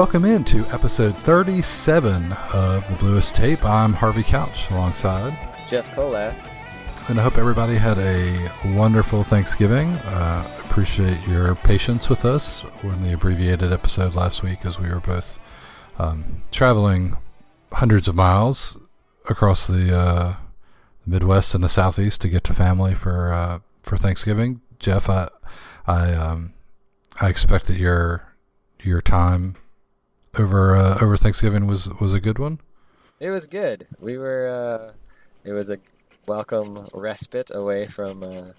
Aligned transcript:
Welcome 0.00 0.24
into 0.24 0.64
episode 0.68 1.14
37 1.14 2.32
of 2.54 2.88
The 2.88 2.96
Bluest 2.98 3.36
Tape. 3.36 3.62
I'm 3.66 3.92
Harvey 3.92 4.22
Couch 4.22 4.70
alongside 4.70 5.36
Jeff 5.68 5.94
Kolath. 5.94 6.48
And 7.10 7.20
I 7.20 7.22
hope 7.22 7.36
everybody 7.36 7.74
had 7.74 7.98
a 7.98 8.50
wonderful 8.74 9.24
Thanksgiving. 9.24 9.88
Uh, 9.90 10.50
appreciate 10.64 11.20
your 11.28 11.54
patience 11.54 12.08
with 12.08 12.24
us 12.24 12.64
in 12.82 13.02
the 13.02 13.12
abbreviated 13.12 13.74
episode 13.74 14.14
last 14.14 14.42
week 14.42 14.64
as 14.64 14.78
we 14.78 14.88
were 14.88 15.00
both 15.00 15.38
um, 15.98 16.44
traveling 16.50 17.18
hundreds 17.70 18.08
of 18.08 18.14
miles 18.14 18.78
across 19.28 19.66
the 19.66 19.94
uh, 19.94 20.34
Midwest 21.04 21.54
and 21.54 21.62
the 21.62 21.68
Southeast 21.68 22.22
to 22.22 22.30
get 22.30 22.42
to 22.44 22.54
family 22.54 22.94
for 22.94 23.34
uh, 23.34 23.58
for 23.82 23.98
Thanksgiving. 23.98 24.62
Jeff, 24.78 25.10
I 25.10 25.28
I 25.86 26.14
um, 26.14 26.54
I 27.20 27.28
expect 27.28 27.66
that 27.66 27.76
your 27.76 28.32
your 28.80 29.02
time 29.02 29.56
over 30.38 30.76
uh, 30.76 30.98
over 31.00 31.16
Thanksgiving 31.16 31.66
was 31.66 31.88
was 32.00 32.14
a 32.14 32.20
good 32.20 32.38
one. 32.38 32.60
It 33.18 33.30
was 33.30 33.46
good. 33.46 33.86
We 33.98 34.16
were. 34.16 34.48
Uh, 34.48 34.92
it 35.44 35.52
was 35.52 35.70
a 35.70 35.78
welcome 36.26 36.88
respite 36.92 37.50
away 37.52 37.86
from 37.86 38.22
uh, 38.22 38.52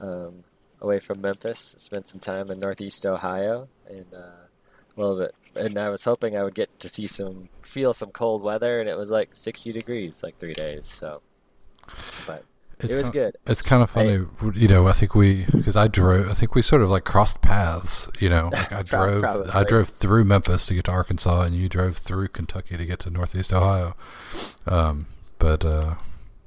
um, 0.00 0.44
away 0.80 1.00
from 1.00 1.20
Memphis. 1.20 1.74
Spent 1.78 2.06
some 2.06 2.20
time 2.20 2.50
in 2.50 2.60
Northeast 2.60 3.04
Ohio 3.06 3.68
and 3.88 4.06
uh, 4.14 4.46
a 4.96 5.00
little 5.00 5.18
bit. 5.18 5.34
And 5.56 5.78
I 5.78 5.88
was 5.88 6.04
hoping 6.04 6.36
I 6.36 6.42
would 6.42 6.54
get 6.54 6.78
to 6.80 6.88
see 6.88 7.06
some, 7.06 7.48
feel 7.62 7.92
some 7.92 8.10
cold 8.10 8.42
weather, 8.42 8.80
and 8.80 8.88
it 8.88 8.96
was 8.96 9.10
like 9.10 9.36
60 9.36 9.72
degrees 9.72 10.22
like 10.22 10.36
three 10.36 10.52
days. 10.52 10.86
So, 10.86 11.22
but 12.26 12.44
it's 12.84 12.94
it 12.94 12.96
was 12.96 13.06
kind 13.06 13.12
good. 13.12 13.36
It's 13.46 13.62
kind 13.62 13.82
of 13.82 13.90
funny, 13.90 14.26
I, 14.42 14.50
you 14.54 14.68
know. 14.68 14.86
I 14.86 14.92
think 14.92 15.14
we 15.14 15.44
because 15.46 15.76
I 15.76 15.88
drove. 15.88 16.28
I 16.28 16.34
think 16.34 16.54
we 16.54 16.62
sort 16.62 16.82
of 16.82 16.90
like 16.90 17.04
crossed 17.04 17.40
paths. 17.40 18.08
You 18.20 18.28
know, 18.28 18.50
like 18.52 18.72
I 18.72 18.82
drove. 18.88 19.22
Probably. 19.22 19.50
I 19.50 19.64
drove 19.64 19.88
through 19.88 20.24
Memphis 20.24 20.66
to 20.66 20.74
get 20.74 20.84
to 20.84 20.92
Arkansas, 20.92 21.42
and 21.42 21.56
you 21.56 21.68
drove 21.68 21.96
through 21.96 22.28
Kentucky 22.28 22.76
to 22.76 22.86
get 22.86 23.00
to 23.00 23.10
Northeast 23.10 23.52
Ohio. 23.52 23.94
Um, 24.66 25.06
but 25.38 25.64
uh, 25.64 25.96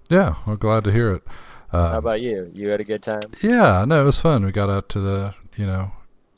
yeah, 0.10 0.36
we're 0.46 0.56
glad 0.56 0.84
to 0.86 0.92
hear 0.92 1.12
it. 1.14 1.24
Um, 1.72 1.92
How 1.92 1.98
about 1.98 2.22
you? 2.22 2.50
You 2.54 2.70
had 2.70 2.80
a 2.80 2.86
good 2.86 3.02
time? 3.02 3.22
Yeah, 3.42 3.84
no, 3.86 4.02
it 4.02 4.06
was 4.06 4.20
fun. 4.20 4.46
We 4.46 4.52
got 4.52 4.70
out 4.70 4.90
to 4.90 5.00
the, 5.00 5.36
you 5.58 5.66
know, 5.66 5.92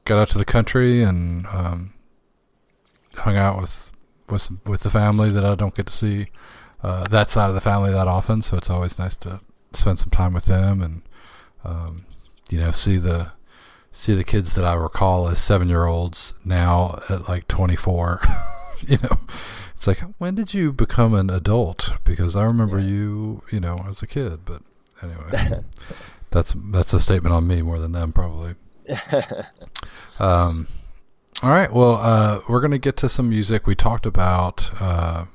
got 0.05 0.19
out 0.19 0.29
to 0.29 0.37
the 0.37 0.45
country 0.45 1.03
and 1.03 1.45
um, 1.47 1.93
hung 3.15 3.37
out 3.37 3.59
with 3.61 3.91
with 4.29 4.49
with 4.65 4.81
the 4.81 4.89
family 4.89 5.29
that 5.29 5.45
I 5.45 5.55
don't 5.55 5.75
get 5.75 5.87
to 5.87 5.93
see 5.93 6.27
uh, 6.81 7.03
that 7.09 7.29
side 7.29 7.49
of 7.49 7.55
the 7.55 7.61
family 7.61 7.91
that 7.91 8.07
often. 8.07 8.41
So 8.41 8.57
it's 8.57 8.69
always 8.69 8.97
nice 8.97 9.15
to 9.17 9.39
spend 9.73 9.99
some 9.99 10.09
time 10.09 10.33
with 10.33 10.45
them 10.45 10.81
and 10.81 11.01
um, 11.63 12.05
you 12.49 12.59
know 12.59 12.71
see 12.71 12.97
the 12.97 13.31
see 13.91 14.13
the 14.13 14.23
kids 14.23 14.55
that 14.55 14.65
I 14.65 14.73
recall 14.73 15.27
as 15.27 15.39
seven 15.39 15.69
year 15.69 15.85
olds 15.85 16.33
now 16.45 17.01
at 17.09 17.27
like 17.27 17.47
twenty 17.47 17.75
four. 17.75 18.21
you 18.87 18.97
know, 19.03 19.19
it's 19.75 19.87
like 19.87 19.99
when 20.17 20.35
did 20.35 20.53
you 20.53 20.71
become 20.71 21.13
an 21.13 21.29
adult? 21.29 21.93
Because 22.03 22.35
I 22.35 22.45
remember 22.45 22.79
yeah. 22.79 22.87
you, 22.87 23.43
you 23.51 23.59
know, 23.59 23.77
as 23.87 24.01
a 24.01 24.07
kid. 24.07 24.45
But 24.45 24.61
anyway, 25.01 25.63
that's 26.31 26.53
that's 26.71 26.93
a 26.93 26.99
statement 26.99 27.33
on 27.33 27.47
me 27.47 27.61
more 27.61 27.79
than 27.79 27.91
them 27.91 28.11
probably. 28.11 28.55
um, 30.19 30.67
all 31.41 31.51
right, 31.51 31.71
well, 31.71 31.95
uh, 31.95 32.41
we're 32.49 32.61
gonna 32.61 32.77
get 32.77 32.97
to 32.97 33.09
some 33.09 33.29
music 33.29 33.67
we 33.67 33.75
talked 33.75 34.05
about 34.05 34.71
uh, 34.81 35.25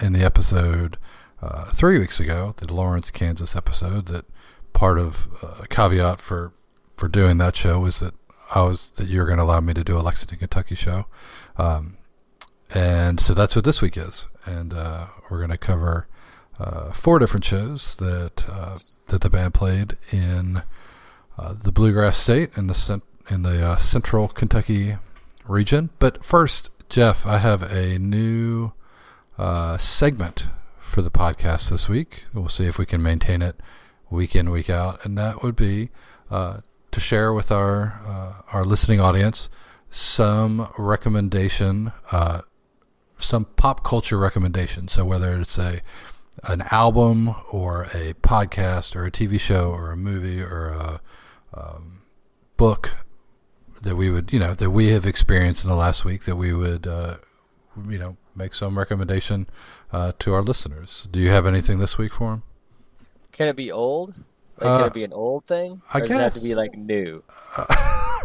in 0.00 0.12
the 0.12 0.24
episode 0.24 0.98
uh, 1.42 1.66
three 1.66 1.98
weeks 1.98 2.20
ago, 2.20 2.54
the 2.56 2.72
Lawrence, 2.72 3.10
Kansas 3.10 3.54
episode. 3.54 4.06
That 4.06 4.24
part 4.72 4.98
of 4.98 5.28
uh, 5.42 5.64
caveat 5.68 6.20
for 6.20 6.52
for 6.96 7.08
doing 7.08 7.38
that 7.38 7.56
show 7.56 7.80
was 7.80 8.00
that 8.00 8.14
I 8.54 8.62
was 8.62 8.90
that 8.92 9.08
you 9.08 9.20
were 9.20 9.26
going 9.26 9.38
to 9.38 9.44
allow 9.44 9.60
me 9.60 9.74
to 9.74 9.84
do 9.84 9.98
a 9.98 10.00
Lexington, 10.00 10.38
Kentucky 10.38 10.74
show. 10.74 11.06
Um, 11.56 11.98
and 12.70 13.20
so 13.20 13.34
that's 13.34 13.54
what 13.54 13.64
this 13.64 13.80
week 13.80 13.96
is. 13.96 14.26
And 14.44 14.72
uh, 14.72 15.06
we're 15.30 15.38
going 15.38 15.50
to 15.50 15.58
cover 15.58 16.08
uh, 16.58 16.92
four 16.92 17.18
different 17.18 17.44
shows 17.44 17.96
that 17.96 18.46
uh, 18.48 18.76
that 19.08 19.20
the 19.20 19.30
band 19.30 19.54
played 19.54 19.96
in 20.10 20.62
the 21.62 21.70
Bluegrass 21.70 22.16
State 22.16 22.50
in 22.56 22.66
the 22.66 22.74
cent- 22.74 23.04
in 23.28 23.42
the 23.42 23.76
Central 23.76 24.28
Kentucky 24.28 24.96
region. 25.46 25.90
But 25.98 26.24
first, 26.24 26.70
Jeff, 26.88 27.26
I 27.26 27.38
have 27.38 27.62
a 27.62 27.98
new 27.98 28.72
uh, 29.38 29.76
segment 29.76 30.46
for 30.96 31.02
the 31.02 31.10
podcast 31.10 31.68
this 31.68 31.90
week. 31.90 32.24
We'll 32.34 32.48
see 32.48 32.64
if 32.64 32.78
we 32.78 32.86
can 32.86 33.02
maintain 33.02 33.42
it 33.42 33.60
week 34.08 34.34
in 34.34 34.48
week 34.48 34.70
out, 34.70 35.04
and 35.04 35.18
that 35.18 35.42
would 35.42 35.54
be 35.54 35.90
to 36.30 36.62
share 36.96 37.34
with 37.34 37.52
our 37.52 38.42
our 38.50 38.64
listening 38.64 38.98
audience 38.98 39.50
some 39.90 40.72
recommendation 40.78 41.92
some 43.18 43.44
pop 43.56 43.84
culture 43.84 44.16
recommendation. 44.16 44.88
So 44.88 45.04
whether 45.04 45.38
it's 45.38 45.58
a 45.58 45.82
an 46.44 46.64
album 46.70 47.28
or 47.52 47.88
a 47.92 48.14
podcast 48.22 48.96
or 48.96 49.04
a 49.04 49.10
TV 49.10 49.38
show 49.38 49.72
or 49.72 49.90
a 49.90 49.98
movie 49.98 50.40
or 50.40 50.68
a 50.68 51.00
um, 51.52 52.04
book 52.56 52.96
that 53.82 53.96
we 53.96 54.10
would, 54.10 54.32
you 54.32 54.38
know, 54.38 54.54
that 54.54 54.70
we 54.70 54.88
have 54.92 55.04
experienced 55.04 55.62
in 55.62 55.68
the 55.68 55.76
last 55.76 56.06
week 56.06 56.24
that 56.24 56.36
we 56.36 56.54
would, 56.54 56.86
uh, 56.86 57.18
you 57.86 57.98
know, 57.98 58.16
make 58.34 58.54
some 58.54 58.78
recommendation 58.78 59.46
uh, 59.92 60.12
to 60.18 60.34
our 60.34 60.42
listeners. 60.42 61.08
Do 61.10 61.20
you 61.20 61.30
have 61.30 61.46
anything 61.46 61.78
this 61.78 61.98
week 61.98 62.14
for 62.14 62.30
them? 62.30 62.42
Can 63.32 63.48
it 63.48 63.56
be 63.56 63.70
old? 63.70 64.14
Like, 64.60 64.70
uh, 64.70 64.78
can 64.78 64.86
it 64.86 64.94
be 64.94 65.04
an 65.04 65.12
old 65.12 65.44
thing? 65.44 65.82
I 65.92 66.00
guess. 66.00 66.08
Does 66.08 66.16
it 66.16 66.22
have 66.22 66.34
to 66.34 66.40
be 66.40 66.54
like 66.54 66.76
new? 66.76 67.22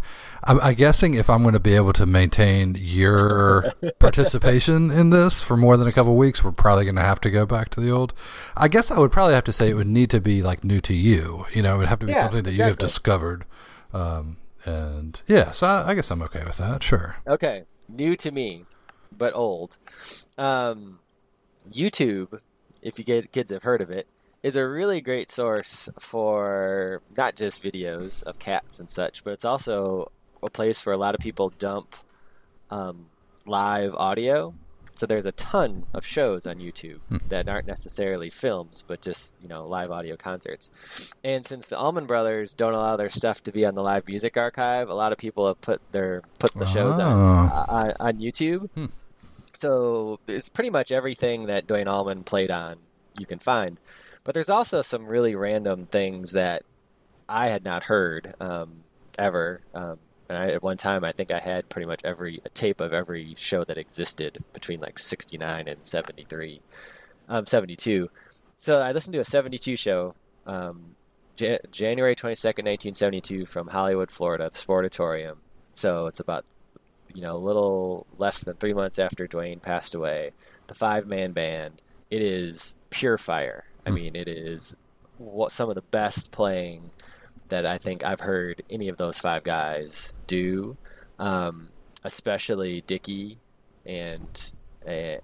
I'm, 0.43 0.59
I'm, 0.61 0.73
guessing 0.73 1.13
if 1.13 1.29
I'm 1.29 1.43
going 1.43 1.53
to 1.53 1.59
be 1.59 1.75
able 1.75 1.93
to 1.93 2.05
maintain 2.05 2.75
your 2.79 3.65
participation 3.99 4.89
in 4.89 5.11
this 5.11 5.39
for 5.39 5.55
more 5.55 5.77
than 5.77 5.87
a 5.87 5.91
couple 5.91 6.15
weeks, 6.17 6.43
we're 6.43 6.51
probably 6.51 6.85
going 6.85 6.95
to 6.95 7.01
have 7.01 7.21
to 7.21 7.29
go 7.29 7.45
back 7.45 7.69
to 7.71 7.79
the 7.79 7.91
old. 7.91 8.13
I 8.57 8.67
guess 8.67 8.89
I 8.89 8.97
would 8.97 9.11
probably 9.11 9.35
have 9.35 9.43
to 9.43 9.53
say 9.53 9.69
it 9.69 9.75
would 9.75 9.87
need 9.87 10.09
to 10.11 10.21
be 10.21 10.41
like 10.41 10.63
new 10.63 10.81
to 10.81 10.95
you. 10.95 11.45
You 11.53 11.61
know, 11.61 11.75
it 11.75 11.79
would 11.79 11.87
have 11.89 11.99
to 11.99 12.07
be 12.07 12.13
yeah, 12.13 12.23
something 12.23 12.43
that 12.43 12.49
exactly. 12.49 12.65
you 12.65 12.69
have 12.69 12.79
discovered. 12.79 13.45
Um, 13.93 14.37
and 14.65 15.21
yeah, 15.27 15.51
so 15.51 15.67
I, 15.67 15.89
I, 15.89 15.93
guess 15.93 16.09
I'm 16.09 16.21
okay 16.23 16.43
with 16.43 16.57
that. 16.57 16.81
Sure. 16.81 17.17
Okay, 17.27 17.65
new 17.89 18.15
to 18.15 18.31
me, 18.31 18.65
but 19.15 19.35
old. 19.35 19.77
Um, 20.37 21.00
YouTube, 21.69 22.39
if 22.81 22.97
you 22.97 23.03
get, 23.05 23.31
kids 23.31 23.51
have 23.51 23.63
heard 23.63 23.81
of 23.81 23.89
it, 23.89 24.07
is 24.43 24.55
a 24.55 24.67
really 24.67 25.01
great 25.01 25.29
source 25.29 25.87
for 25.99 27.01
not 27.17 27.35
just 27.35 27.63
videos 27.63 28.23
of 28.23 28.39
cats 28.39 28.79
and 28.79 28.89
such, 28.89 29.23
but 29.23 29.33
it's 29.33 29.45
also 29.45 30.11
a 30.41 30.49
place 30.49 30.81
for 30.81 30.91
a 30.91 30.97
lot 30.97 31.13
of 31.13 31.21
people 31.21 31.49
dump 31.59 31.93
um, 32.71 33.07
live 33.45 33.93
audio. 33.95 34.53
So 34.93 35.05
there's 35.05 35.25
a 35.25 35.31
ton 35.31 35.85
of 35.93 36.05
shows 36.05 36.45
on 36.45 36.57
YouTube 36.59 36.99
Hmm. 37.07 37.17
that 37.29 37.47
aren't 37.47 37.65
necessarily 37.65 38.29
films, 38.29 38.83
but 38.85 39.01
just 39.01 39.33
you 39.41 39.47
know 39.47 39.65
live 39.65 39.89
audio 39.89 40.15
concerts. 40.17 41.13
And 41.23 41.45
since 41.45 41.67
the 41.67 41.77
Allman 41.77 42.05
Brothers 42.05 42.53
don't 42.53 42.73
allow 42.73 42.97
their 42.97 43.09
stuff 43.09 43.41
to 43.43 43.51
be 43.51 43.65
on 43.65 43.73
the 43.73 43.81
live 43.81 44.07
music 44.07 44.37
archive, 44.37 44.89
a 44.89 44.93
lot 44.93 45.11
of 45.11 45.17
people 45.17 45.47
have 45.47 45.61
put 45.61 45.81
their 45.91 46.21
put 46.39 46.53
the 46.55 46.65
shows 46.65 46.99
on, 46.99 47.13
Ah. 47.51 47.65
on 47.69 47.93
on 47.99 48.13
YouTube. 48.17 48.69
Hmm. 48.73 48.85
So 49.53 50.19
it's 50.27 50.49
pretty 50.49 50.69
much 50.69 50.91
everything 50.91 51.45
that 51.47 51.67
Duane 51.67 51.87
Allman 51.87 52.23
played 52.23 52.51
on 52.51 52.77
you 53.17 53.25
can 53.25 53.39
find. 53.39 53.79
But 54.23 54.33
there's 54.33 54.49
also 54.49 54.81
some 54.81 55.05
really 55.05 55.35
random 55.35 55.85
things 55.85 56.33
that 56.33 56.63
I 57.27 57.47
had 57.47 57.63
not 57.63 57.83
heard 57.83 58.33
um, 58.39 58.83
ever. 59.17 59.61
Um, 59.73 59.97
and 60.29 60.37
I, 60.37 60.51
at 60.51 60.63
one 60.63 60.77
time, 60.77 61.03
I 61.03 61.11
think 61.11 61.31
I 61.31 61.39
had 61.39 61.69
pretty 61.69 61.87
much 61.87 62.01
every 62.03 62.39
tape 62.53 62.81
of 62.81 62.93
every 62.93 63.35
show 63.37 63.63
that 63.63 63.77
existed 63.77 64.37
between 64.53 64.79
like 64.79 64.97
'69 64.97 65.67
and 65.67 65.85
'73, 65.85 66.61
um, 67.27 67.45
'72. 67.45 68.09
So 68.57 68.79
I 68.79 68.91
listened 68.91 69.13
to 69.13 69.19
a 69.19 69.25
'72 69.25 69.75
show, 69.75 70.13
um, 70.45 70.95
Jan- 71.35 71.59
January 71.71 72.15
22nd, 72.15 72.65
1972, 72.65 73.45
from 73.45 73.69
Hollywood, 73.69 74.11
Florida, 74.11 74.49
the 74.49 74.57
Sportatorium. 74.57 75.37
So 75.73 76.07
it's 76.07 76.19
about 76.19 76.45
you 77.13 77.21
know 77.21 77.35
a 77.35 77.37
little 77.37 78.05
less 78.17 78.43
than 78.43 78.55
three 78.55 78.73
months 78.73 78.99
after 78.99 79.27
Duane 79.27 79.59
passed 79.59 79.93
away. 79.95 80.31
The 80.67 80.73
five 80.73 81.05
man 81.05 81.31
band. 81.31 81.81
It 82.09 82.21
is 82.21 82.75
pure 82.89 83.17
fire. 83.17 83.65
I 83.85 83.89
Hmm. 83.89 83.95
mean, 83.95 84.15
it 84.15 84.27
is 84.27 84.75
what 85.17 85.51
some 85.51 85.69
of 85.69 85.75
the 85.75 85.81
best 85.81 86.31
playing 86.31 86.91
that 87.49 87.65
I 87.65 87.77
think 87.77 88.03
I've 88.03 88.21
heard 88.21 88.61
any 88.69 88.87
of 88.87 88.97
those 88.97 89.19
five 89.19 89.43
guys 89.43 90.13
do, 90.27 90.77
um, 91.19 91.69
especially 92.03 92.81
Dickey 92.81 93.39
and 93.85 94.51
and, 94.85 95.21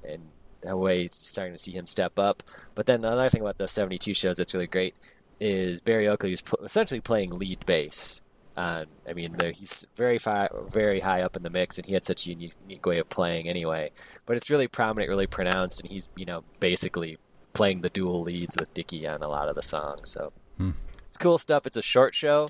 way 0.63 1.07
starting 1.12 1.54
to 1.54 1.57
see 1.57 1.72
him 1.72 1.88
step 1.88 2.19
up. 2.19 2.44
But 2.75 2.86
then 2.86 3.00
another 3.06 3.30
thing 3.30 3.42
about 3.42 3.57
the 3.57 3.68
'72 3.68 4.13
shows 4.13 4.38
that's 4.38 4.54
really 4.54 4.68
great 4.68 4.95
is 5.39 5.80
Berry 5.81 6.07
Oakley 6.07 6.31
was 6.31 6.44
essentially 6.63 7.00
playing 7.00 7.31
lead 7.31 7.66
bass. 7.66 8.22
Uh, 8.57 8.86
I 9.07 9.13
mean, 9.13 9.33
the, 9.33 9.51
he's 9.51 9.86
very 9.95 10.18
fi- 10.18 10.50
very 10.65 11.00
high 11.00 11.21
up 11.21 11.38
in 11.38 11.44
the 11.44 11.50
mix, 11.51 11.77
and 11.77 11.86
he 11.86 11.94
had 11.94 12.04
such 12.04 12.25
a 12.25 12.31
unique, 12.31 12.56
unique 12.68 12.86
way 12.86 12.98
of 12.98 13.07
playing 13.07 13.48
anyway. 13.48 13.92
But 14.25 14.36
it's 14.36 14.50
really 14.50 14.68
prominent, 14.68 15.09
really 15.09 15.27
pronounced, 15.27 15.80
and 15.81 15.89
he's 15.92 16.09
you 16.18 16.25
know 16.25 16.44
basically 16.59 17.18
playing 17.54 17.81
the 17.81 17.89
dual 17.89 18.21
leads 18.21 18.57
with 18.59 18.74
Dickey 18.74 19.07
on 19.07 19.21
a 19.21 19.27
lot 19.30 19.48
of 19.48 19.56
the 19.56 19.62
songs. 19.63 20.12
So 20.12 20.33
Hmm. 20.57 20.71
it's 21.04 21.18
cool 21.18 21.38
stuff. 21.38 21.68
It's 21.68 21.77
a 21.77 21.81
short 21.83 22.15
show, 22.15 22.48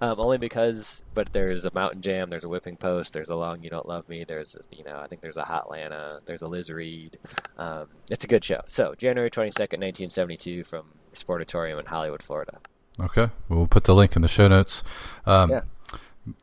um, 0.00 0.20
only 0.20 0.38
because. 0.38 1.02
But 1.12 1.32
there's 1.32 1.64
a 1.64 1.74
mountain 1.74 2.02
jam. 2.02 2.30
There's 2.30 2.44
a 2.44 2.48
whipping 2.48 2.76
post. 2.76 3.12
There's 3.12 3.30
a 3.30 3.34
long 3.36 3.64
you 3.64 3.70
don't 3.70 3.88
love 3.88 4.08
me. 4.08 4.22
There's 4.22 4.54
a, 4.54 4.60
you 4.76 4.84
know 4.84 5.00
I 5.00 5.08
think 5.08 5.22
there's 5.22 5.36
a 5.36 5.44
Hot 5.44 5.68
'Lanta. 5.68 6.20
There's 6.24 6.42
a 6.42 6.46
Liz 6.48 6.70
Reed. 6.70 7.18
Um, 7.58 7.88
it's 8.10 8.22
a 8.22 8.28
good 8.28 8.44
show. 8.44 8.60
So 8.66 8.94
January 8.96 9.28
twenty 9.30 9.50
second, 9.50 9.80
nineteen 9.80 10.08
seventy 10.08 10.36
two, 10.36 10.62
from 10.62 10.84
the 11.08 11.16
Sportatorium 11.16 11.80
in 11.80 11.86
Hollywood, 11.86 12.22
Florida. 12.22 12.58
Okay, 13.00 13.30
we'll 13.48 13.66
put 13.66 13.84
the 13.84 13.94
link 13.94 14.16
in 14.16 14.22
the 14.22 14.28
show 14.28 14.48
notes. 14.48 14.82
Um, 15.26 15.50
Yeah. 15.50 15.60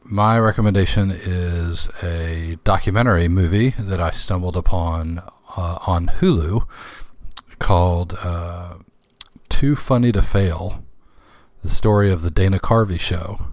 My 0.03 0.37
recommendation 0.37 1.09
is 1.09 1.87
a 2.03 2.57
documentary 2.65 3.29
movie 3.29 3.69
that 3.79 4.01
I 4.01 4.11
stumbled 4.11 4.57
upon 4.57 5.19
uh, 5.55 5.77
on 5.87 6.07
Hulu 6.07 6.67
called 7.59 8.17
uh, 8.21 8.73
"Too 9.47 9.75
Funny 9.77 10.11
to 10.11 10.21
Fail." 10.21 10.83
The 11.63 11.69
story 11.69 12.11
of 12.11 12.23
the 12.23 12.31
Dana 12.31 12.59
Carvey 12.59 12.99
show. 12.99 13.47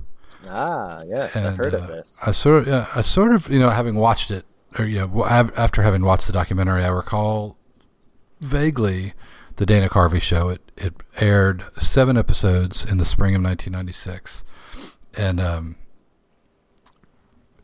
Ah, 0.48 1.02
yes, 1.06 1.36
I've 1.36 1.56
heard 1.56 1.74
uh, 1.74 1.78
of 1.78 1.86
this. 1.88 2.26
I 2.26 2.32
sort 2.32 2.62
of, 2.62 2.68
yeah, 2.68 2.86
I 2.94 3.00
sort 3.02 3.32
of, 3.32 3.48
you 3.48 3.58
know, 3.60 3.70
having 3.70 3.94
watched 3.96 4.30
it, 4.32 4.44
or 4.78 4.84
you 4.84 4.98
know, 5.00 5.24
after 5.26 5.82
having 5.82 6.02
watched 6.02 6.26
the 6.26 6.32
documentary, 6.32 6.84
I 6.84 6.88
recall 6.88 7.56
vaguely 8.40 9.12
the 9.56 9.66
Dana 9.66 9.88
Carvey 9.88 10.20
show. 10.20 10.48
It 10.48 10.60
it 10.76 10.94
aired 11.18 11.64
seven 11.78 12.16
episodes 12.16 12.84
in 12.84 12.98
the 12.98 13.04
spring 13.04 13.34
of 13.34 13.42
1996, 13.42 14.44
and 15.14 15.40
um, 15.40 15.76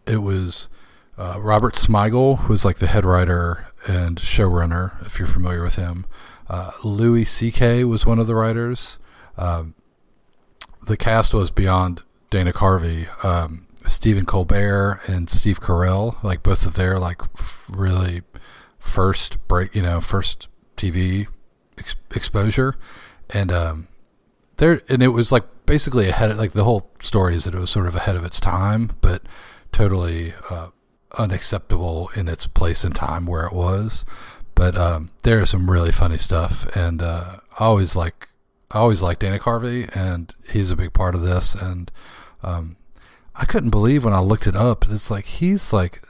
it 0.06 0.18
was 0.18 0.68
uh, 1.18 1.38
Robert 1.40 1.74
Smigel 1.74 2.40
who 2.40 2.52
was 2.52 2.64
like 2.64 2.78
the 2.78 2.86
head 2.86 3.04
writer 3.04 3.66
and 3.86 4.16
showrunner, 4.16 5.04
if 5.06 5.18
you're 5.18 5.28
familiar 5.28 5.62
with 5.62 5.76
him. 5.76 6.06
Uh, 6.48 6.72
Louis 6.84 7.24
C.K. 7.24 7.84
was 7.84 8.04
one 8.04 8.18
of 8.18 8.26
the 8.26 8.34
writers. 8.34 8.98
Um, 9.36 9.74
the 10.86 10.96
cast 10.96 11.32
was 11.32 11.50
beyond 11.50 12.02
Dana 12.30 12.52
Carvey. 12.52 13.06
Um, 13.24 13.66
Stephen 13.86 14.26
Colbert 14.26 15.00
and 15.06 15.28
Steve 15.28 15.60
Carell, 15.60 16.22
like 16.22 16.42
both 16.42 16.66
of 16.66 16.74
their 16.74 16.98
like 16.98 17.20
f- 17.36 17.68
really 17.72 18.22
first 18.78 19.46
break, 19.48 19.74
you 19.74 19.82
know, 19.82 20.00
first 20.00 20.48
TV 20.76 21.26
ex- 21.82 21.96
exposure, 22.14 22.76
and 23.30 23.50
um, 23.50 23.88
there 24.56 24.82
and 24.88 25.02
it 25.02 25.08
was 25.08 25.32
like 25.32 25.44
basically 25.66 26.08
ahead 26.08 26.30
of 26.30 26.38
like 26.38 26.52
the 26.52 26.64
whole 26.64 26.90
story 27.00 27.34
is 27.34 27.44
that 27.44 27.54
it 27.54 27.58
was 27.58 27.70
sort 27.70 27.86
of 27.86 27.94
ahead 27.94 28.16
of 28.16 28.24
its 28.24 28.40
time, 28.40 28.90
but 29.00 29.22
totally 29.72 30.34
uh, 30.50 30.68
unacceptable 31.18 32.10
in 32.14 32.28
its 32.28 32.46
place 32.46 32.84
and 32.84 32.94
time 32.94 33.26
where 33.26 33.46
it 33.46 33.52
was. 33.52 34.04
But 34.54 34.76
um, 34.76 35.10
there 35.22 35.40
is 35.40 35.50
some 35.50 35.70
really 35.70 35.92
funny 35.92 36.18
stuff, 36.18 36.66
and 36.76 37.02
uh, 37.02 37.36
I 37.58 37.64
always 37.64 37.96
like 37.96 38.28
I 38.70 38.78
always 38.78 39.02
like 39.02 39.18
Dana 39.18 39.38
Carvey, 39.38 39.88
and 39.94 40.34
he's 40.50 40.70
a 40.70 40.76
big 40.76 40.92
part 40.92 41.14
of 41.14 41.22
this. 41.22 41.54
And 41.54 41.90
um, 42.42 42.76
I 43.34 43.44
couldn't 43.44 43.70
believe 43.70 44.04
when 44.04 44.14
I 44.14 44.20
looked 44.20 44.46
it 44.46 44.56
up. 44.56 44.84
It's 44.88 45.10
like 45.10 45.24
he's 45.24 45.72
like 45.72 46.02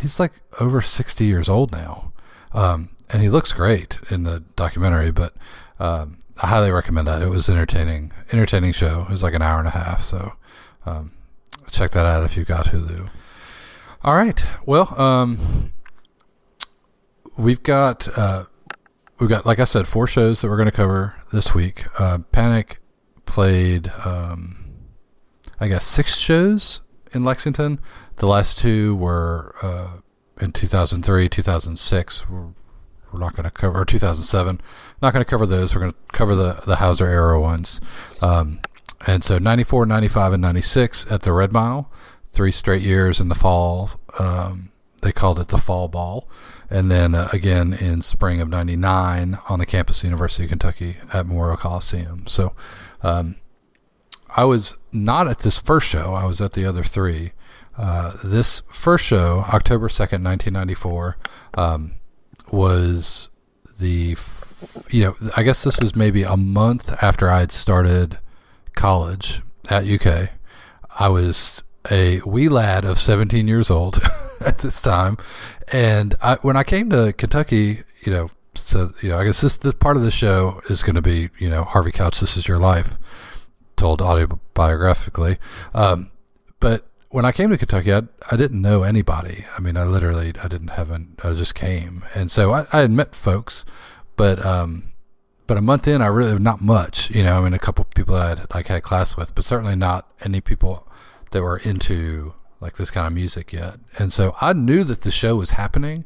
he's 0.00 0.18
like 0.18 0.40
over 0.60 0.80
sixty 0.80 1.26
years 1.26 1.48
old 1.48 1.72
now, 1.72 2.12
um, 2.52 2.90
and 3.12 3.22
he 3.22 3.28
looks 3.28 3.52
great 3.52 3.98
in 4.10 4.22
the 4.22 4.40
documentary. 4.56 5.10
But 5.10 5.34
um, 5.78 6.18
I 6.40 6.46
highly 6.46 6.70
recommend 6.70 7.06
that. 7.06 7.22
It 7.22 7.28
was 7.28 7.48
entertaining, 7.48 8.12
entertaining 8.32 8.72
show. 8.72 9.02
It 9.02 9.10
was 9.10 9.22
like 9.22 9.34
an 9.34 9.42
hour 9.42 9.58
and 9.58 9.68
a 9.68 9.72
half. 9.72 10.02
So 10.02 10.32
um, 10.86 11.12
check 11.70 11.90
that 11.92 12.06
out 12.06 12.24
if 12.24 12.36
you 12.36 12.44
got 12.44 12.66
Hulu. 12.66 13.10
All 14.02 14.14
right. 14.14 14.42
Well, 14.64 14.98
um, 15.00 15.72
we've 17.36 17.62
got 17.62 18.08
uh, 18.16 18.44
we've 19.18 19.28
got 19.28 19.46
like 19.46 19.58
I 19.58 19.64
said, 19.64 19.86
four 19.86 20.06
shows 20.06 20.40
that 20.40 20.48
we're 20.48 20.56
going 20.56 20.66
to 20.66 20.72
cover 20.72 21.14
this 21.32 21.54
week. 21.54 21.86
Uh, 22.00 22.18
Panic 22.32 22.78
played, 23.26 23.92
um, 24.04 24.74
I 25.60 25.68
guess, 25.68 25.84
six 25.84 26.16
shows 26.16 26.80
in 27.12 27.24
Lexington. 27.24 27.80
The 28.16 28.26
last 28.26 28.58
two 28.58 28.96
were 28.96 29.54
uh, 29.62 29.98
in 30.40 30.52
2003, 30.52 31.28
2006. 31.28 32.28
We're, 32.28 32.48
we're 33.12 33.20
not 33.20 33.34
going 33.34 33.44
to 33.44 33.50
cover, 33.50 33.78
or 33.78 33.84
2007. 33.84 34.60
Not 35.02 35.12
going 35.12 35.24
to 35.24 35.30
cover 35.30 35.46
those. 35.46 35.74
We're 35.74 35.82
going 35.82 35.92
to 35.92 35.98
cover 36.12 36.34
the 36.34 36.62
the 36.66 36.76
Houser 36.76 37.06
era 37.06 37.40
ones. 37.40 37.80
Um, 38.22 38.60
and 39.06 39.24
so 39.24 39.38
94, 39.38 39.86
95, 39.86 40.34
and 40.34 40.42
96 40.42 41.06
at 41.10 41.22
the 41.22 41.32
Red 41.32 41.52
Mile. 41.52 41.90
Three 42.30 42.52
straight 42.52 42.82
years 42.82 43.18
in 43.18 43.28
the 43.28 43.34
fall. 43.34 43.90
Um, 44.18 44.70
they 45.02 45.12
called 45.12 45.40
it 45.40 45.48
the 45.48 45.58
Fall 45.58 45.88
Ball. 45.88 46.28
And 46.68 46.90
then 46.90 47.14
uh, 47.14 47.28
again 47.32 47.72
in 47.72 48.02
spring 48.02 48.40
of 48.40 48.48
99 48.48 49.38
on 49.48 49.58
the 49.58 49.66
campus 49.66 49.98
of 49.98 50.02
the 50.02 50.08
University 50.08 50.44
of 50.44 50.50
Kentucky 50.50 50.96
at 51.12 51.26
Memorial 51.26 51.56
Coliseum. 51.56 52.26
So 52.26 52.52
um, 53.02 53.36
I 54.36 54.44
was 54.44 54.76
not 54.92 55.26
at 55.26 55.40
this 55.40 55.58
first 55.58 55.88
show. 55.88 56.14
I 56.14 56.24
was 56.24 56.40
at 56.40 56.52
the 56.52 56.64
other 56.64 56.84
three. 56.84 57.32
Uh, 57.76 58.12
this 58.22 58.62
first 58.70 59.04
show, 59.04 59.44
October 59.48 59.88
2nd, 59.88 60.22
1994, 60.22 61.16
um, 61.54 61.92
was 62.52 63.30
the, 63.78 64.16
you 64.90 65.04
know, 65.04 65.16
I 65.36 65.42
guess 65.42 65.64
this 65.64 65.78
was 65.80 65.96
maybe 65.96 66.22
a 66.22 66.36
month 66.36 66.92
after 67.02 67.30
I 67.30 67.40
had 67.40 67.52
started 67.52 68.18
college 68.74 69.42
at 69.68 69.86
UK. 69.86 70.30
I 70.98 71.08
was 71.08 71.62
a 71.90 72.20
wee 72.22 72.48
lad 72.48 72.84
of 72.84 72.98
17 72.98 73.48
years 73.48 73.70
old 73.70 74.00
at 74.40 74.58
this 74.58 74.80
time. 74.80 75.16
And 75.72 76.14
I, 76.20 76.36
when 76.36 76.56
I 76.56 76.64
came 76.64 76.90
to 76.90 77.12
Kentucky, 77.12 77.84
you 78.02 78.12
know, 78.12 78.30
so, 78.54 78.92
you 79.00 79.10
know, 79.10 79.18
I 79.18 79.24
guess 79.24 79.40
this, 79.40 79.56
this 79.56 79.74
part 79.74 79.96
of 79.96 80.02
the 80.02 80.10
show 80.10 80.60
is 80.68 80.82
going 80.82 80.96
to 80.96 81.02
be, 81.02 81.30
you 81.38 81.48
know, 81.48 81.64
Harvey 81.64 81.92
Couch, 81.92 82.20
This 82.20 82.36
Is 82.36 82.48
Your 82.48 82.58
Life, 82.58 82.98
told 83.76 84.00
autobiographically. 84.00 85.38
Um, 85.72 86.10
but 86.58 86.89
when 87.10 87.24
I 87.24 87.32
came 87.32 87.50
to 87.50 87.58
Kentucky, 87.58 87.92
I, 87.92 88.02
I 88.30 88.36
didn't 88.36 88.62
know 88.62 88.84
anybody. 88.84 89.44
I 89.56 89.60
mean, 89.60 89.76
I 89.76 89.84
literally, 89.84 90.32
I 90.42 90.48
didn't 90.48 90.70
have 90.70 90.90
an, 90.90 91.16
I 91.22 91.32
just 91.34 91.54
came. 91.54 92.04
And 92.14 92.30
so 92.30 92.52
I, 92.52 92.66
I 92.72 92.80
had 92.80 92.92
met 92.92 93.14
folks, 93.14 93.64
but, 94.16 94.44
um, 94.44 94.92
but 95.48 95.58
a 95.58 95.60
month 95.60 95.88
in, 95.88 96.00
I 96.00 96.06
really 96.06 96.38
not 96.38 96.60
much, 96.60 97.10
you 97.10 97.24
know. 97.24 97.38
I 97.38 97.40
mean, 97.40 97.54
a 97.54 97.58
couple 97.58 97.82
of 97.82 97.90
people 97.90 98.14
that 98.14 98.40
I'd 98.40 98.54
like 98.54 98.68
had 98.68 98.84
class 98.84 99.16
with, 99.16 99.34
but 99.34 99.44
certainly 99.44 99.74
not 99.74 100.08
any 100.20 100.40
people 100.40 100.86
that 101.32 101.42
were 101.42 101.58
into 101.58 102.34
like 102.60 102.76
this 102.76 102.92
kind 102.92 103.06
of 103.08 103.12
music 103.12 103.52
yet. 103.52 103.80
And 103.98 104.12
so 104.12 104.36
I 104.40 104.52
knew 104.52 104.84
that 104.84 105.00
the 105.02 105.10
show 105.10 105.34
was 105.36 105.52
happening. 105.52 106.04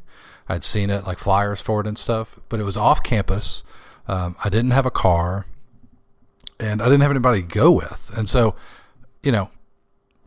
I'd 0.49 0.63
seen 0.63 0.89
it 0.89 1.05
like 1.05 1.19
flyers 1.19 1.61
for 1.61 1.81
it 1.81 1.87
and 1.87 1.97
stuff, 1.97 2.39
but 2.49 2.59
it 2.59 2.63
was 2.63 2.77
off 2.77 3.03
campus. 3.03 3.63
Um, 4.07 4.35
I 4.43 4.49
didn't 4.49 4.71
have 4.71 4.85
a 4.87 4.91
car, 4.91 5.45
and 6.59 6.81
I 6.81 6.85
didn't 6.85 7.01
have 7.01 7.11
anybody 7.11 7.41
to 7.41 7.47
go 7.47 7.71
with. 7.71 8.11
And 8.15 8.27
so, 8.27 8.55
you 9.21 9.31
know, 9.31 9.49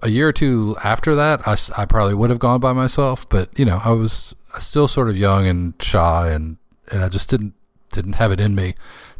a 0.02 0.10
year 0.10 0.28
or 0.28 0.32
two 0.32 0.76
after 0.82 1.14
that, 1.14 1.46
I 1.76 1.84
probably 1.84 2.14
would 2.14 2.30
have 2.30 2.38
gone 2.38 2.60
by 2.60 2.72
myself, 2.72 3.28
but 3.28 3.56
you 3.58 3.64
know, 3.64 3.80
I 3.84 3.90
was 3.90 4.34
still 4.58 4.88
sort 4.88 5.08
of 5.08 5.16
young 5.16 5.46
and 5.46 5.74
shy, 5.80 6.30
and 6.30 6.56
and 6.90 7.02
I 7.02 7.08
just 7.08 7.28
didn't 7.28 7.54
didn't 7.92 8.14
have 8.14 8.32
it 8.32 8.40
in 8.40 8.54
me 8.54 8.74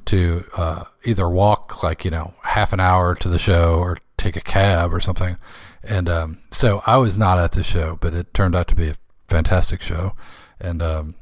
to 0.06 0.44
uh, 0.56 0.84
either 1.04 1.28
walk 1.28 1.82
like 1.82 2.04
you 2.04 2.10
know 2.10 2.34
half 2.42 2.72
an 2.72 2.80
hour 2.80 3.14
to 3.16 3.28
the 3.28 3.38
show 3.38 3.74
or 3.74 3.98
take 4.16 4.36
a 4.36 4.40
cab 4.40 4.92
or 4.92 5.00
something. 5.00 5.36
And 5.82 6.08
um, 6.08 6.38
so 6.50 6.82
I 6.86 6.96
was 6.96 7.16
not 7.16 7.38
at 7.38 7.52
the 7.52 7.62
show, 7.62 7.98
but 8.00 8.14
it 8.14 8.34
turned 8.34 8.56
out 8.56 8.68
to 8.68 8.74
be 8.74 8.88
a 8.88 8.96
fantastic 9.28 9.80
show, 9.80 10.14
and 10.60 10.82
um, 10.82 11.14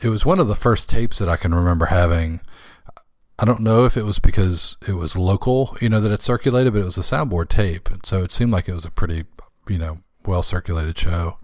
it 0.00 0.08
was 0.08 0.26
one 0.26 0.38
of 0.38 0.48
the 0.48 0.54
first 0.54 0.88
tapes 0.88 1.18
that 1.18 1.28
I 1.28 1.36
can 1.36 1.54
remember 1.54 1.86
having. 1.86 2.40
I 3.38 3.44
don't 3.44 3.60
know 3.60 3.84
if 3.84 3.96
it 3.96 4.04
was 4.04 4.18
because 4.18 4.76
it 4.86 4.92
was 4.92 5.16
local, 5.16 5.76
you 5.80 5.88
know, 5.88 6.00
that 6.00 6.12
it 6.12 6.22
circulated, 6.22 6.72
but 6.72 6.82
it 6.82 6.84
was 6.84 6.98
a 6.98 7.02
soundboard 7.02 7.48
tape, 7.48 7.90
and 7.90 8.04
so 8.06 8.22
it 8.22 8.30
seemed 8.30 8.52
like 8.52 8.68
it 8.68 8.74
was 8.74 8.84
a 8.84 8.90
pretty, 8.90 9.24
you 9.68 9.78
know, 9.78 9.98
well 10.24 10.42
circulated 10.42 10.96
show 10.96 11.38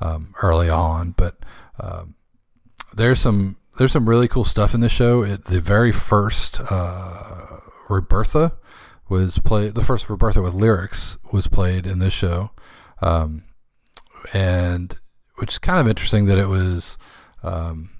um, 0.00 0.34
early 0.42 0.68
on. 0.68 1.12
But 1.12 1.36
um, 1.78 2.14
there's 2.94 3.20
some 3.20 3.56
there's 3.78 3.92
some 3.92 4.08
really 4.08 4.28
cool 4.28 4.44
stuff 4.44 4.74
in 4.74 4.80
this 4.80 4.92
show. 4.92 5.22
It, 5.22 5.46
the 5.46 5.60
very 5.60 5.92
first 5.92 6.60
uh, 6.60 7.60
Rebirtha 7.88 8.52
was 9.08 9.38
played. 9.38 9.74
The 9.74 9.84
first 9.84 10.06
Rebirtha 10.08 10.42
with 10.42 10.54
lyrics 10.54 11.16
was 11.32 11.46
played 11.46 11.86
in 11.86 12.00
this 12.00 12.12
show, 12.12 12.50
um, 13.00 13.44
and 14.34 14.98
which 15.36 15.52
is 15.52 15.58
kind 15.58 15.80
of 15.80 15.88
interesting 15.88 16.26
that 16.26 16.38
it 16.38 16.48
was. 16.48 16.98
Um, 17.42 17.90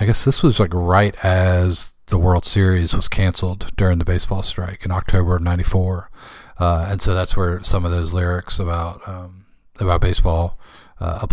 I 0.00 0.06
guess 0.06 0.24
this 0.24 0.42
was 0.42 0.58
like 0.58 0.74
right 0.74 1.14
as 1.24 1.93
the 2.06 2.18
World 2.18 2.44
Series 2.44 2.94
was 2.94 3.08
canceled 3.08 3.70
during 3.76 3.98
the 3.98 4.04
baseball 4.04 4.42
strike 4.42 4.84
in 4.84 4.90
October 4.90 5.36
of 5.36 5.42
'94, 5.42 6.10
uh, 6.58 6.86
and 6.90 7.00
so 7.00 7.14
that's 7.14 7.36
where 7.36 7.62
some 7.62 7.84
of 7.84 7.90
those 7.90 8.12
lyrics 8.12 8.58
about 8.58 9.06
um, 9.08 9.46
about 9.80 10.00
baseball 10.00 10.58
uh, 11.00 11.26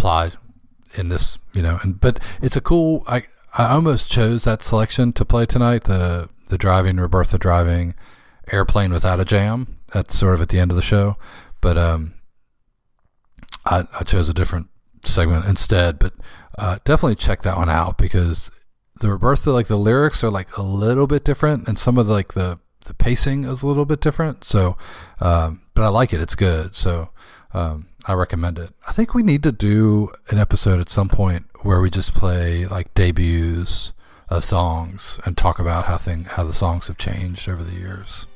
in 0.96 1.10
this, 1.10 1.38
you 1.54 1.62
know. 1.62 1.80
And 1.84 2.00
but 2.00 2.20
it's 2.42 2.56
a 2.56 2.62
cool. 2.62 3.04
I 3.08 3.24
I 3.54 3.74
almost 3.74 4.10
chose 4.10 4.44
that 4.44 4.64
selection 4.64 5.14
to 5.14 5.26
play 5.26 5.46
tonight. 5.46 5.86
The 5.86 6.30
the 6.48 6.58
driving 6.58 6.98
Rebirtha 6.98 7.40
driving 7.40 7.96
airplane 8.52 8.92
without 8.92 9.20
a 9.20 9.26
jam. 9.26 9.78
That's 9.94 10.18
sort 10.18 10.36
of 10.36 10.42
at 10.42 10.50
the 10.50 10.60
end 10.60 10.72
of 10.72 10.76
the 10.76 10.82
show, 10.82 11.18
but 11.60 11.78
um, 11.78 12.14
I 13.66 13.88
I 14.00 14.04
chose 14.04 14.30
a 14.30 14.34
different 14.34 14.68
segment 15.04 15.46
instead. 15.46 16.00
But 16.00 16.14
uh, 16.58 16.80
definitely 16.86 17.16
check 17.16 17.42
that 17.42 17.58
one 17.58 17.70
out 17.70 17.98
because 17.98 18.52
the 19.02 19.08
Rebirtha 19.08 19.52
like 19.52 19.68
the 19.68 19.78
lyrics 19.78 20.24
are 20.24 20.30
like 20.30 20.56
a 20.58 20.62
little 20.62 21.08
bit 21.08 21.24
different, 21.24 21.68
and 21.68 21.78
some 21.78 21.98
of 21.98 22.08
the, 22.08 22.14
like 22.14 22.34
the 22.34 22.60
the 22.86 22.94
pacing 22.94 23.44
is 23.44 23.64
a 23.64 23.68
little 23.68 23.86
bit 23.86 24.00
different. 24.00 24.44
So, 24.44 24.78
um, 25.20 25.62
but 25.74 25.84
I 25.84 25.90
like 25.90 26.14
it. 26.14 26.22
It's 26.22 26.36
good. 26.36 26.76
So 26.76 27.10
um, 27.54 27.88
I 28.06 28.14
recommend 28.14 28.58
it. 28.60 28.74
I 28.88 28.92
think 28.92 29.14
we 29.14 29.24
need 29.24 29.44
to 29.44 29.52
do 29.52 30.12
an 30.30 30.38
episode 30.38 30.80
at 30.80 30.90
some 30.90 31.10
point 31.10 31.46
where 31.64 31.82
we 31.82 31.90
just 31.90 32.14
play 32.14 32.66
like 32.66 32.94
debuts 32.94 33.94
of 34.30 34.46
songs 34.46 35.20
and 35.26 35.36
talk 35.36 35.60
about 35.60 35.86
how 35.86 35.98
thing 35.98 36.24
how 36.26 36.44
the 36.44 36.54
songs 36.54 36.88
have 36.88 36.98
changed 36.98 37.50
over 37.50 37.64
the 37.64 37.74
years. 37.74 38.28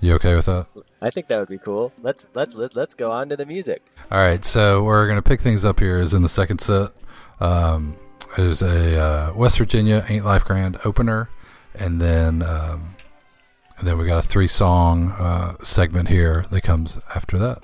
You 0.00 0.14
okay 0.14 0.34
with 0.34 0.46
that? 0.46 0.66
I 1.00 1.08
think 1.08 1.28
that 1.28 1.38
would 1.38 1.48
be 1.48 1.58
cool. 1.58 1.92
Let's 2.02 2.28
let's 2.34 2.56
let's 2.56 2.76
let's 2.76 2.94
go 2.94 3.10
on 3.10 3.30
to 3.30 3.36
the 3.36 3.46
music. 3.46 3.82
All 4.10 4.18
right, 4.18 4.44
so 4.44 4.84
we're 4.84 5.08
gonna 5.08 5.22
pick 5.22 5.40
things 5.40 5.64
up 5.64 5.80
here. 5.80 5.98
Is 5.98 6.12
in 6.12 6.20
the 6.20 6.28
second 6.28 6.60
set. 6.60 6.92
Um, 7.40 7.96
there's 8.36 8.62
a 8.62 9.00
uh, 9.00 9.32
West 9.34 9.58
Virginia 9.58 10.04
Ain't 10.08 10.24
Life 10.24 10.44
Grand 10.44 10.78
opener, 10.84 11.28
and 11.74 12.00
then 12.00 12.42
um, 12.42 12.94
and 13.78 13.88
then 13.88 13.98
we 13.98 14.06
got 14.06 14.24
a 14.24 14.26
three 14.26 14.48
song 14.48 15.10
uh, 15.12 15.56
segment 15.62 16.08
here 16.08 16.44
that 16.50 16.62
comes 16.62 16.98
after 17.14 17.38
that. 17.38 17.62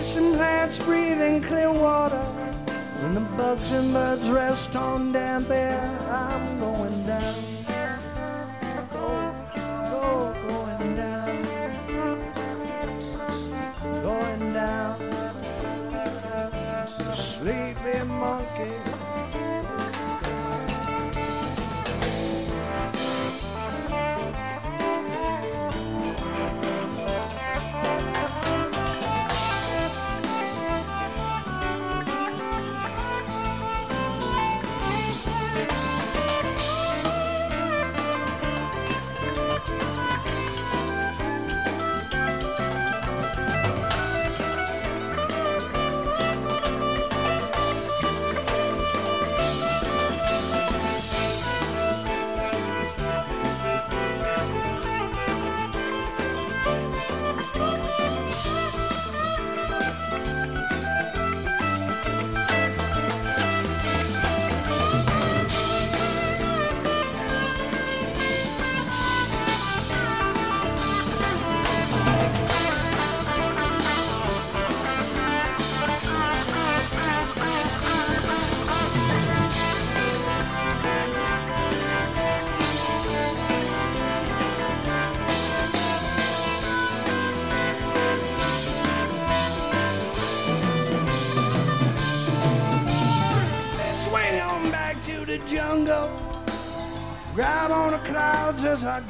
The 0.00 0.06
fish 0.06 0.16
and 0.16 0.34
plants 0.34 0.78
breathing 0.78 1.42
clear 1.42 1.70
water. 1.70 2.24
When 3.02 3.12
the 3.12 3.20
bugs 3.36 3.70
and 3.70 3.92
birds 3.92 4.30
rest 4.30 4.74
on 4.74 5.12
damp 5.12 5.50
air, 5.50 5.98
I'm 6.08 6.58
going 6.58 6.79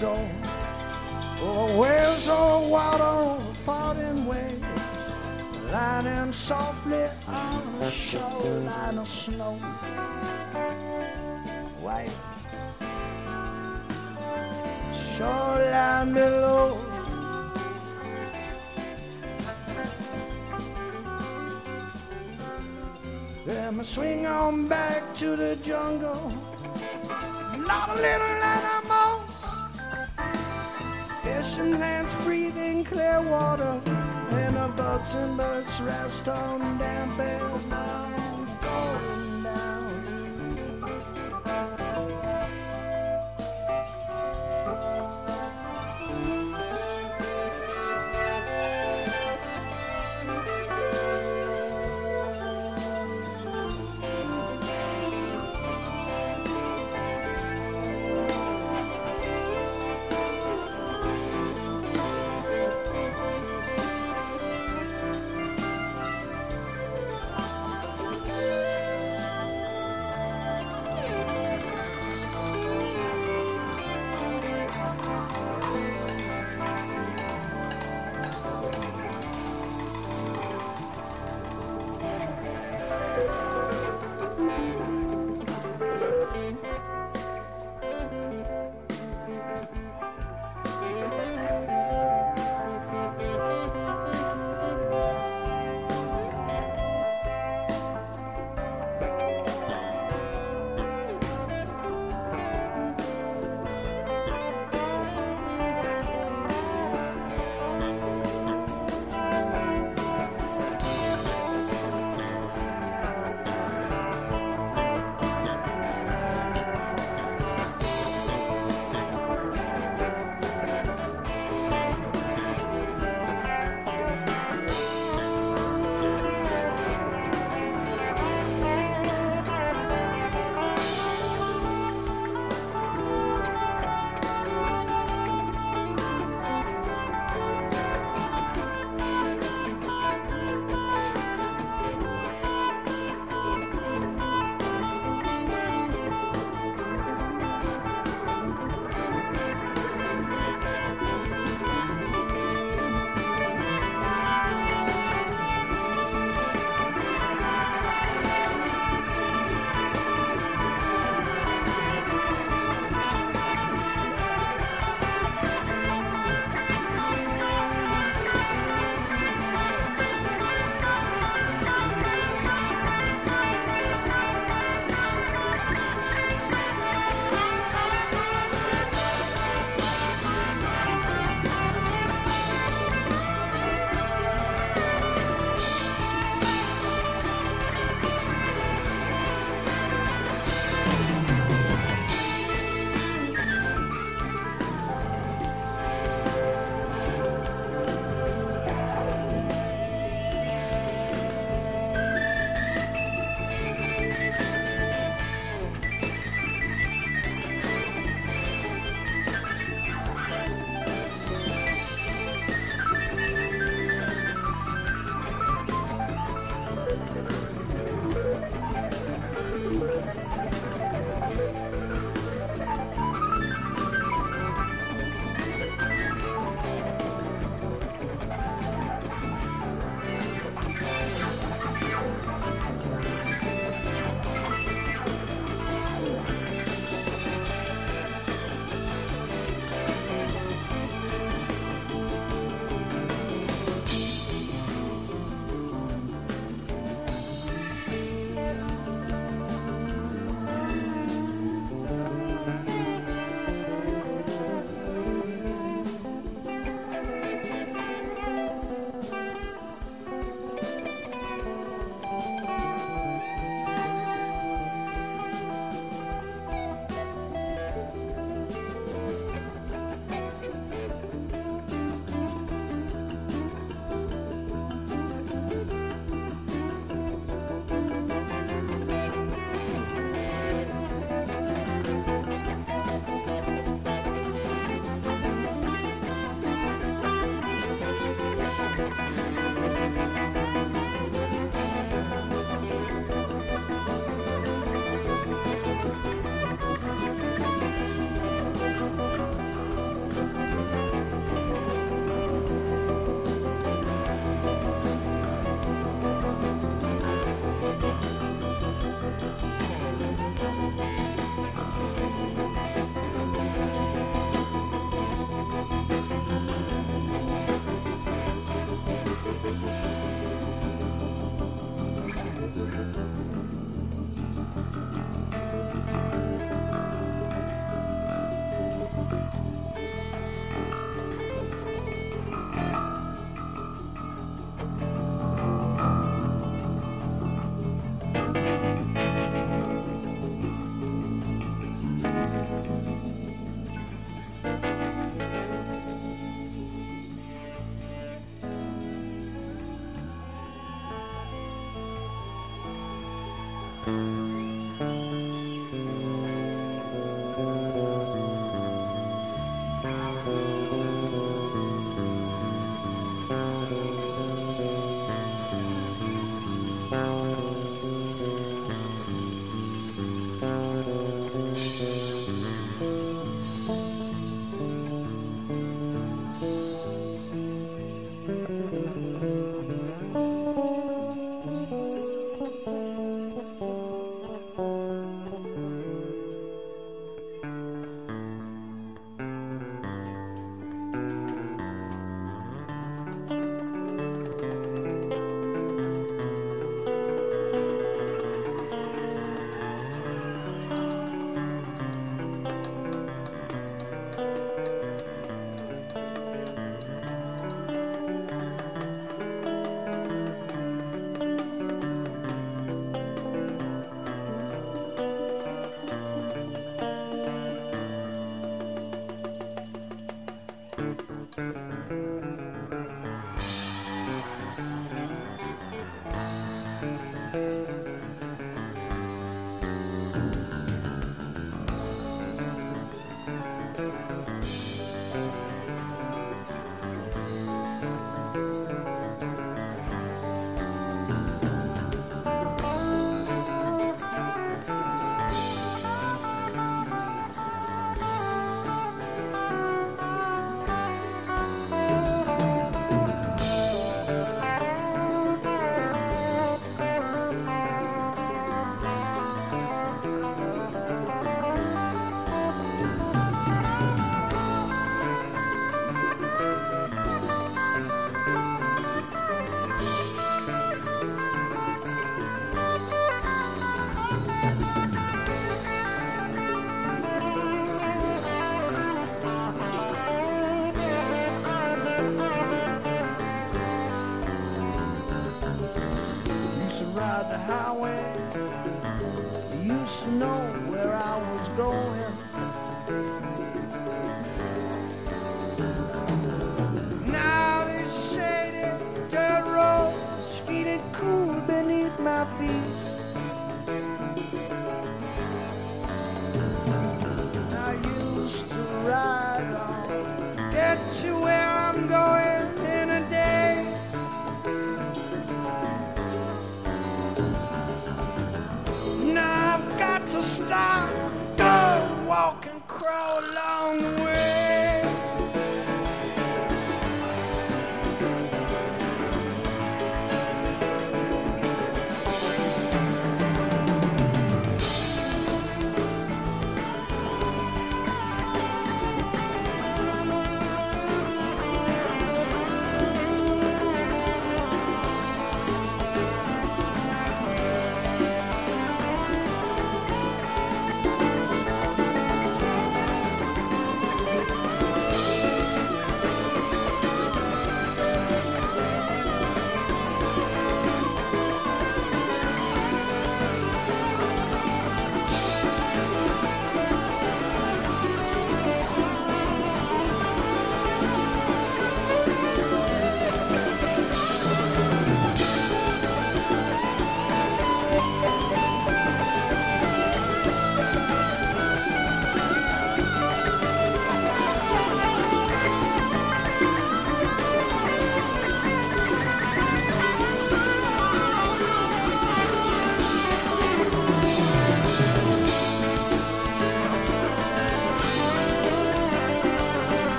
clouds 0.00 0.02
as 0.02 0.04
I 0.04 0.06
go. 0.06 0.14
Oh, 1.42 1.78
where's 1.78 2.28
all 2.28 2.70
wild 2.70 3.00
on 3.00 3.38
the 3.38 3.60
parting 3.64 4.26
waves? 4.26 4.66
Lying 5.72 6.32
softly 6.32 7.06
on 7.28 7.62
a 7.80 7.90
shoreline 7.90 8.98
of 8.98 9.08
snow. 9.08 9.54
White 11.80 12.10
shoreline 15.16 16.14
below. 16.14 16.78
Then 23.46 23.80
I 23.80 23.82
swing 23.82 24.26
on 24.26 24.68
back 24.68 25.14
to 25.16 25.36
the 25.36 25.56
jungle. 25.56 26.32
Lot 27.66 27.90
of 27.90 27.96
little 27.96 28.29
clear 33.10 33.30
water. 33.30 33.80
And 34.30 34.56
the 34.56 34.68
bugs 34.76 35.14
and 35.14 35.36
birds 35.36 35.80
rest 35.80 36.28
on 36.28 36.78
damp 36.78 37.18
and 37.18 38.19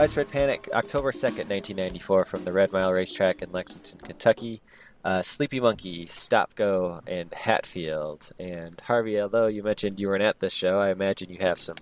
Widespread 0.00 0.30
Panic, 0.30 0.66
October 0.72 1.12
2nd, 1.12 1.50
1994, 1.50 2.24
from 2.24 2.44
the 2.46 2.54
Red 2.54 2.72
Mile 2.72 2.90
Racetrack 2.90 3.42
in 3.42 3.50
Lexington, 3.50 3.98
Kentucky. 4.00 4.62
Uh, 5.04 5.20
Sleepy 5.20 5.60
Monkey, 5.60 6.06
Stop 6.06 6.54
Go, 6.54 7.02
and 7.06 7.30
Hatfield. 7.34 8.30
And 8.38 8.80
Harvey, 8.80 9.20
although 9.20 9.46
you 9.46 9.62
mentioned 9.62 10.00
you 10.00 10.08
weren't 10.08 10.22
at 10.22 10.40
this 10.40 10.54
show, 10.54 10.80
I 10.80 10.88
imagine 10.90 11.28
you 11.28 11.40
have 11.40 11.60
some 11.60 11.76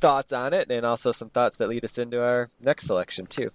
thoughts 0.00 0.32
on 0.32 0.52
it 0.52 0.68
and 0.68 0.84
also 0.84 1.12
some 1.12 1.28
thoughts 1.28 1.58
that 1.58 1.68
lead 1.68 1.84
us 1.84 1.96
into 1.96 2.20
our 2.20 2.48
next 2.60 2.88
selection, 2.88 3.26
too. 3.26 3.50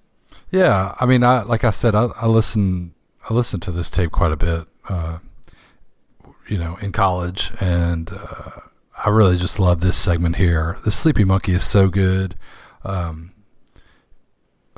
Yeah, 0.50 0.96
I 1.02 1.06
mean, 1.06 1.22
I 1.22 1.42
like 1.42 1.66
I 1.66 1.72
said, 1.72 1.94
I, 1.94 2.06
I 2.16 2.28
listen, 2.28 2.94
I 3.30 3.34
listened 3.34 3.64
to 3.64 3.72
this 3.72 3.90
tape 3.90 4.14
quite 4.14 4.32
a 4.32 4.38
bit, 4.38 4.66
uh, 4.88 5.18
you 6.48 6.58
know, 6.58 6.78
in 6.78 6.94
college, 6.94 7.52
and 7.60 8.14
uh, 8.14 8.62
I 9.04 9.10
really 9.10 9.38
just 9.38 9.60
love 9.60 9.82
this 9.82 9.98
segment 9.98 10.38
here. 10.38 10.78
The 10.86 10.92
Sleepy 10.92 11.26
Monkey 11.26 11.52
is 11.52 11.66
so 11.66 11.90
good. 11.90 12.36
Um, 12.86 13.34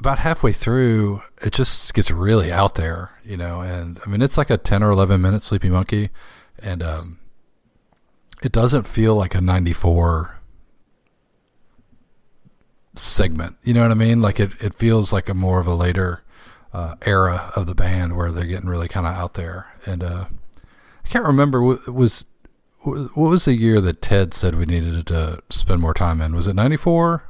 about 0.04 0.20
halfway 0.20 0.52
through, 0.52 1.24
it 1.42 1.54
just 1.54 1.94
gets 1.94 2.12
really 2.12 2.52
out 2.52 2.76
there, 2.76 3.12
you 3.24 3.38
know, 3.38 3.62
and 3.62 4.02
I 4.06 4.10
mean, 4.10 4.22
it's 4.22 4.38
like 4.38 4.50
a 4.50 4.58
ten 4.58 4.84
or 4.84 4.92
eleven 4.92 5.22
minute 5.22 5.44
Sleepy 5.44 5.70
Monkey, 5.70 6.10
and 6.62 6.84
um, 6.84 7.20
it 8.44 8.52
doesn't 8.52 8.84
feel 8.86 9.16
like 9.16 9.34
a 9.34 9.40
ninety 9.40 9.72
four 9.72 10.40
segment. 12.96 13.56
You 13.64 13.74
know 13.74 13.84
what 13.84 13.92
I 13.92 13.96
mean? 13.96 14.22
Like 14.22 14.42
it, 14.42 14.52
it 14.62 14.76
feels 14.76 15.14
like 15.14 15.30
a 15.30 15.34
more 15.34 15.62
of 15.62 15.68
a 15.68 15.74
later 15.74 16.22
uh, 16.74 16.96
era 17.04 17.54
of 17.56 17.66
the 17.66 17.74
band 17.74 18.18
where 18.18 18.30
they're 18.30 18.44
getting 18.46 18.70
really 18.70 18.90
kind 18.90 19.08
of 19.08 19.14
out 19.14 19.36
there. 19.36 19.68
And 19.86 20.04
uh, 20.04 20.26
I 21.06 21.08
can't 21.08 21.26
remember 21.26 21.62
what 21.62 21.88
was 21.88 22.26
what 22.82 23.16
was 23.16 23.46
the 23.46 23.56
year 23.56 23.80
that 23.80 24.02
Ted 24.02 24.34
said 24.34 24.56
we 24.56 24.66
needed 24.66 25.08
to 25.08 25.42
spend 25.50 25.80
more 25.80 25.94
time 25.94 26.20
in. 26.20 26.36
Was 26.36 26.50
it 26.50 26.56
ninety 26.56 26.76
four? 26.76 27.24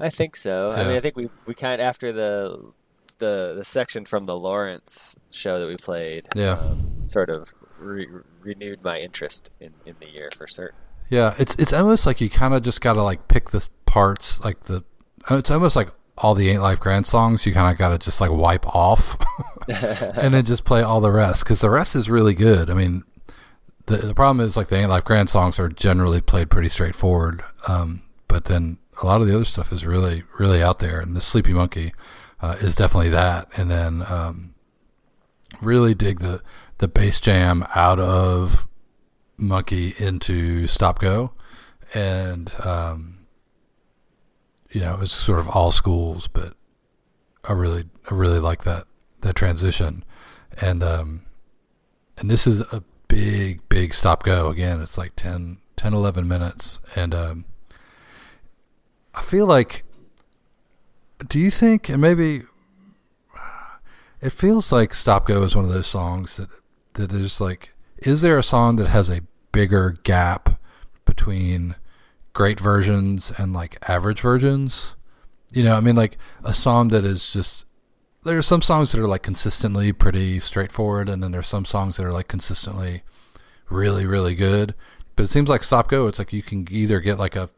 I 0.00 0.08
think 0.08 0.36
so. 0.36 0.72
I 0.72 0.84
mean, 0.84 0.96
I 0.96 1.00
think 1.00 1.16
we, 1.16 1.28
we 1.46 1.54
kind 1.54 1.80
of, 1.80 1.86
after 1.86 2.12
the, 2.12 2.72
the, 3.18 3.54
the 3.56 3.64
section 3.64 4.04
from 4.04 4.24
the 4.24 4.36
Lawrence 4.36 5.14
show 5.30 5.58
that 5.60 5.66
we 5.66 5.76
played, 5.76 6.26
Yeah. 6.34 6.58
um, 6.58 7.06
sort 7.06 7.30
of 7.30 7.52
re- 7.78 8.08
renewed 8.40 8.82
my 8.82 8.98
interest 8.98 9.50
in, 9.60 9.74
in 9.86 9.94
the 10.00 10.08
year 10.10 10.30
for 10.36 10.46
certain. 10.46 10.76
Yeah, 11.08 11.34
it's 11.38 11.54
it's 11.56 11.74
almost 11.74 12.06
like 12.06 12.20
you 12.22 12.30
kind 12.30 12.54
of 12.54 12.62
just 12.62 12.80
got 12.80 12.94
to 12.94 13.02
like 13.02 13.28
pick 13.28 13.50
the 13.50 13.68
parts, 13.84 14.40
like 14.42 14.60
the. 14.64 14.82
It's 15.30 15.50
almost 15.50 15.76
like 15.76 15.90
all 16.16 16.34
the 16.34 16.48
Ain't 16.48 16.62
Life 16.62 16.80
Grand 16.80 17.06
songs. 17.06 17.44
You 17.44 17.52
kind 17.52 17.70
of 17.70 17.76
got 17.78 17.90
to 17.90 17.98
just 17.98 18.18
like 18.18 18.30
wipe 18.30 18.66
off, 18.66 19.18
and 19.68 20.32
then 20.32 20.44
just 20.46 20.64
play 20.64 20.80
all 20.80 21.00
the 21.02 21.10
rest 21.10 21.44
because 21.44 21.60
the 21.60 21.68
rest 21.68 21.94
is 21.96 22.08
really 22.08 22.32
good. 22.32 22.70
I 22.70 22.74
mean, 22.74 23.02
the 23.86 23.98
the 23.98 24.14
problem 24.14 24.44
is 24.44 24.56
like 24.56 24.68
the 24.68 24.76
Ain't 24.76 24.88
Life 24.88 25.04
Grand 25.04 25.28
songs 25.28 25.58
are 25.58 25.68
generally 25.68 26.22
played 26.22 26.48
pretty 26.48 26.70
straightforward, 26.70 27.44
um, 27.68 28.00
but 28.26 28.46
then 28.46 28.78
a 29.02 29.06
lot 29.06 29.20
of 29.20 29.26
the 29.26 29.34
other 29.34 29.44
stuff 29.44 29.72
is 29.72 29.86
really 29.86 30.22
really 30.38 30.62
out 30.62 30.78
there, 30.78 31.00
and 31.00 31.14
the 31.14 31.20
Sleepy 31.20 31.52
Monkey 31.52 31.92
uh, 32.40 32.56
is 32.60 32.74
definitely 32.74 33.10
that. 33.10 33.48
And 33.56 33.70
then 33.70 34.04
um, 34.08 34.54
really 35.60 35.94
dig 35.94 36.20
the 36.20 36.42
the 36.78 36.88
bass 36.88 37.20
jam 37.20 37.66
out 37.74 37.98
of 38.00 38.66
Monkey 39.36 39.94
into 39.98 40.66
Stop 40.66 41.00
Go, 41.00 41.32
and 41.94 42.54
um, 42.60 43.26
you 44.70 44.80
know 44.80 44.98
it's 45.00 45.12
sort 45.12 45.38
of 45.38 45.48
all 45.48 45.72
schools, 45.72 46.28
but 46.28 46.54
I 47.44 47.52
really 47.52 47.84
I 48.10 48.14
really 48.14 48.40
like 48.40 48.64
that 48.64 48.86
that 49.22 49.36
transition, 49.36 50.04
and 50.60 50.82
um, 50.82 51.22
and 52.18 52.30
this 52.30 52.46
is 52.46 52.60
a 52.72 52.82
big 53.08 53.68
big 53.68 53.94
Stop 53.94 54.24
Go 54.24 54.48
again. 54.48 54.80
It's 54.80 54.98
like 54.98 55.12
10, 55.16 55.58
10 55.76 55.94
11 55.94 56.26
minutes, 56.26 56.80
and 56.96 57.14
um, 57.14 57.44
I 59.14 59.22
feel 59.22 59.46
like. 59.46 59.84
Do 61.28 61.38
you 61.38 61.50
think, 61.52 61.88
and 61.88 62.00
maybe 62.00 62.42
it 64.20 64.30
feels 64.30 64.72
like 64.72 64.92
Stop 64.92 65.26
Go 65.26 65.42
is 65.44 65.54
one 65.54 65.64
of 65.64 65.70
those 65.70 65.86
songs 65.86 66.36
that 66.36 66.48
that 66.94 67.10
there's 67.10 67.40
like, 67.40 67.74
is 67.98 68.22
there 68.22 68.38
a 68.38 68.42
song 68.42 68.76
that 68.76 68.88
has 68.88 69.08
a 69.08 69.22
bigger 69.52 69.98
gap 70.02 70.60
between 71.04 71.76
great 72.32 72.60
versions 72.60 73.32
and 73.38 73.52
like 73.52 73.78
average 73.88 74.20
versions? 74.20 74.96
You 75.52 75.62
know, 75.62 75.76
I 75.76 75.80
mean, 75.80 75.96
like 75.96 76.18
a 76.44 76.54
song 76.54 76.88
that 76.88 77.04
is 77.04 77.32
just. 77.32 77.66
There 78.24 78.38
are 78.38 78.42
some 78.42 78.62
songs 78.62 78.92
that 78.92 79.00
are 79.00 79.08
like 79.08 79.24
consistently 79.24 79.92
pretty 79.92 80.38
straightforward, 80.38 81.08
and 81.08 81.22
then 81.22 81.32
there's 81.32 81.48
some 81.48 81.64
songs 81.64 81.96
that 81.96 82.06
are 82.06 82.12
like 82.12 82.28
consistently 82.28 83.02
really, 83.68 84.06
really 84.06 84.36
good. 84.36 84.74
But 85.16 85.24
it 85.24 85.30
seems 85.30 85.48
like 85.48 85.62
Stop 85.62 85.88
Go, 85.88 86.06
it's 86.06 86.18
like 86.18 86.32
you 86.32 86.42
can 86.42 86.66
either 86.70 87.00
get 87.00 87.18
like 87.18 87.36
a 87.36 87.48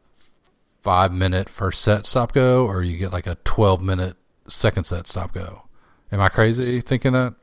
five 0.85 1.11
minute 1.11 1.49
first 1.49 1.81
set 1.81 2.05
Stop 2.05 2.31
Go, 2.31 2.67
or 2.67 2.83
you 2.83 2.95
get 2.95 3.11
like 3.11 3.25
a 3.25 3.35
12 3.43 3.81
minute 3.81 4.15
second 4.47 4.83
set 4.83 5.07
Stop 5.07 5.33
Go. 5.33 5.63
Am 6.11 6.21
I 6.21 6.29
crazy 6.29 6.79
thinking 6.79 7.13
that? 7.13 7.33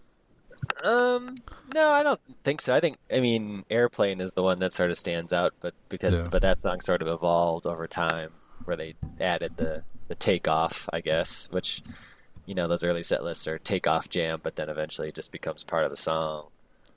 Um, 0.84 1.34
no, 1.74 1.90
I 1.90 2.04
don't 2.04 2.20
think 2.44 2.60
so. 2.60 2.72
I 2.72 2.78
think 2.78 2.96
I 3.12 3.18
mean 3.18 3.64
Airplane 3.68 4.20
is 4.20 4.34
the 4.34 4.44
one 4.44 4.60
that 4.60 4.72
sort 4.72 4.92
of 4.92 4.96
stands 4.96 5.32
out, 5.32 5.54
but 5.60 5.74
because 5.88 6.22
Yeah. 6.22 6.28
but 6.30 6.40
that 6.42 6.60
song 6.60 6.80
sort 6.80 7.02
of 7.02 7.08
evolved 7.08 7.66
over 7.66 7.88
time, 7.88 8.30
where 8.64 8.76
they 8.76 8.94
added 9.20 9.56
the 9.56 9.82
the 10.06 10.14
takeoff, 10.14 10.88
I 10.92 11.00
guess, 11.00 11.48
which 11.50 11.82
you 12.46 12.54
know 12.54 12.68
those 12.68 12.84
early 12.84 13.02
set 13.02 13.24
lists 13.24 13.48
are 13.48 13.58
takeoff 13.58 14.08
jam, 14.08 14.38
but 14.40 14.54
then 14.54 14.68
eventually 14.68 15.08
it 15.08 15.16
just 15.16 15.32
becomes 15.32 15.64
part 15.64 15.82
of 15.82 15.90
the 15.90 15.96
song. 15.96 16.46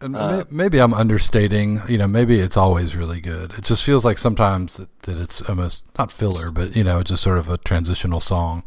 And 0.01 0.15
Uh, 0.15 0.37
may- 0.37 0.43
maybe 0.49 0.79
I'm 0.79 0.93
understating. 0.93 1.81
You 1.87 1.97
know, 1.97 2.07
maybe 2.07 2.39
it's 2.39 2.57
always 2.57 2.95
really 2.95 3.21
good. 3.21 3.53
It 3.53 3.63
just 3.63 3.83
feels 3.83 4.03
like 4.03 4.17
sometimes 4.17 4.77
that, 4.77 4.89
that 5.03 5.17
it's 5.17 5.41
almost 5.43 5.85
not 5.97 6.11
filler, 6.11 6.51
but 6.53 6.75
you 6.75 6.83
know, 6.83 6.99
it's 6.99 7.09
just 7.11 7.23
sort 7.23 7.37
of 7.37 7.49
a 7.49 7.57
transitional 7.57 8.19
song 8.19 8.63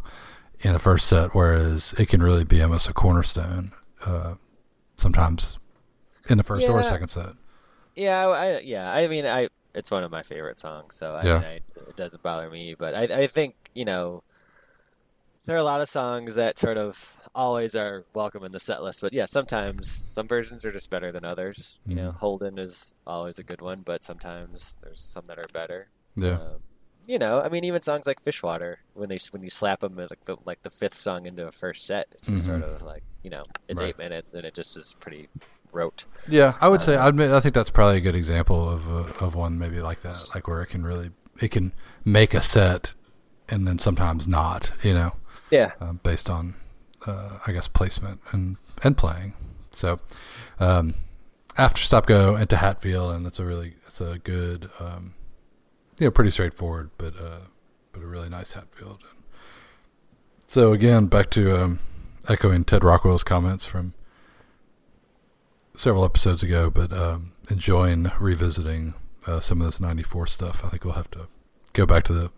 in 0.61 0.75
a 0.75 0.79
first 0.79 1.07
set, 1.07 1.35
whereas 1.35 1.95
it 1.99 2.09
can 2.09 2.23
really 2.23 2.45
be 2.45 2.61
almost 2.63 2.89
a 2.89 2.93
cornerstone. 2.93 3.73
Uh, 4.05 4.35
sometimes 4.97 5.59
in 6.29 6.39
the 6.39 6.45
first 6.45 6.69
or 6.69 6.83
second 6.83 7.09
set. 7.09 7.31
Yeah, 7.95 8.27
I, 8.29 8.61
yeah. 8.61 8.93
I 8.93 9.07
mean, 9.09 9.27
I 9.27 9.49
it's 9.75 9.91
one 9.91 10.03
of 10.05 10.11
my 10.11 10.23
favorite 10.23 10.59
songs, 10.59 10.95
so 10.97 11.15
I 11.15 11.25
Yeah. 11.25 11.35
mean, 11.39 11.45
I, 11.45 11.55
it 11.89 11.97
doesn't 11.97 12.23
bother 12.23 12.49
me. 12.51 12.75
But 12.77 12.97
I, 12.97 13.23
I 13.23 13.27
think 13.27 13.55
you 13.75 13.85
know, 13.85 14.23
there 15.47 15.55
are 15.57 15.59
a 15.59 15.65
lot 15.65 15.81
of 15.81 15.89
songs 15.89 16.35
that 16.37 16.59
sort 16.59 16.77
of 16.79 17.18
always 17.39 17.75
are 17.77 18.05
welcome 18.15 18.43
in 18.45 18.53
the 18.53 18.61
set 18.61 18.83
list. 18.83 19.01
But 19.01 19.13
yeah, 19.13 19.27
sometimes 19.27 19.89
some 19.89 20.27
versions 20.29 20.65
are 20.65 20.73
just 20.73 20.91
better 20.91 21.13
than 21.13 21.25
others. 21.25 21.81
You 21.87 21.95
know, 21.95 22.11
Mhm. 22.13 22.17
Holden 22.17 22.59
is 22.59 22.93
always 23.07 23.39
a 23.39 23.43
good 23.45 23.63
one, 23.63 23.83
but 23.83 24.03
sometimes 24.03 24.77
there's 24.83 25.01
some 25.01 25.25
that 25.27 25.39
are 25.39 25.47
better. 25.53 25.89
Yeah. 26.17 26.33
Um, 26.41 26.63
you 27.07 27.19
know, 27.19 27.41
I 27.41 27.49
mean, 27.49 27.65
even 27.65 27.81
songs 27.81 28.07
like 28.07 28.21
Fishwater, 28.21 28.81
when 28.93 29.09
they 29.09 29.19
when 29.31 29.43
you 29.43 29.51
slap 29.51 29.81
them 29.81 29.97
like 29.97 30.25
the 30.25 30.37
like 30.45 30.63
the 30.63 30.71
fifth 30.71 30.95
song 30.95 31.25
into 31.27 31.47
a 31.47 31.51
first 31.51 31.87
set, 31.87 32.09
it's 32.13 32.29
just 32.29 32.45
sort 32.45 32.63
of 32.63 32.83
like 32.83 33.05
you 33.23 33.31
know, 33.31 33.45
it's 33.69 33.81
Right. 33.81 33.91
eight 33.91 33.99
minutes 33.99 34.35
and 34.35 34.45
it 34.45 34.55
just 34.55 34.77
is 34.77 34.95
pretty 35.01 35.29
rote. 35.73 36.05
Yeah, 36.29 36.55
I 36.61 36.69
would 36.69 36.83
say 36.83 36.97
I 36.97 37.09
admit 37.09 37.31
I 37.31 37.41
think 37.41 37.55
that's 37.55 37.71
probably 37.71 37.99
a 37.99 38.01
good 38.01 38.15
example 38.17 38.69
of 38.69 38.81
uh, 38.91 39.25
of 39.25 39.35
one 39.37 39.59
maybe 39.59 39.81
like 39.81 40.03
that, 40.03 40.15
like 40.35 40.49
where 40.49 40.61
it 40.63 40.67
can 40.67 40.83
really 40.85 41.13
it 41.41 41.51
can 41.53 41.73
make 42.05 42.35
a 42.35 42.41
set 42.41 42.93
and 43.49 43.67
then 43.67 43.79
sometimes 43.79 44.27
not, 44.27 44.73
you 44.83 44.93
know, 44.93 45.13
Yeah. 45.51 45.71
uh, 45.81 45.93
based 45.93 46.29
on 46.29 46.55
uh, 47.09 47.39
I 47.47 47.53
guess 47.53 47.69
placement 47.69 48.21
and 48.33 48.57
and 48.83 48.97
playing. 48.97 49.35
So 49.73 50.01
um, 50.61 50.95
after 51.57 51.83
stop 51.83 52.07
go 52.07 52.37
into 52.37 52.57
Hatfield, 52.57 53.13
and 53.13 53.27
it's 53.27 53.39
a 53.39 53.45
really 53.45 53.75
it's 53.87 54.01
a 54.01 54.19
good 54.19 54.71
um, 54.79 55.15
you 55.99 56.07
know 56.07 56.11
pretty 56.11 56.31
straightforward, 56.31 56.91
but 56.99 57.15
uh, 57.17 57.41
but 57.93 58.03
a 58.03 58.07
really 58.07 58.29
nice 58.29 58.53
Hatfield. 58.53 59.03
So 60.47 60.73
again, 60.73 61.07
back 61.07 61.31
to 61.31 61.57
um, 61.57 61.81
echoing 62.29 62.65
Ted 62.65 62.85
Rockwell's 62.85 63.25
comments 63.25 63.67
from 63.67 63.95
several 65.77 66.05
episodes 66.05 66.43
ago, 66.43 66.71
but 66.71 66.93
um, 66.93 67.33
enjoying 67.51 68.11
revisiting 68.19 68.95
uh, 69.27 69.41
some 69.41 69.61
of 69.61 69.67
this 69.67 69.81
'94 69.81 70.27
stuff. 70.27 70.65
I 70.65 70.69
think 70.69 70.85
we'll 70.85 70.95
have 70.95 71.11
to 71.13 71.29
go 71.73 71.87
back 71.87 72.05
to 72.05 72.13
the 72.13 72.31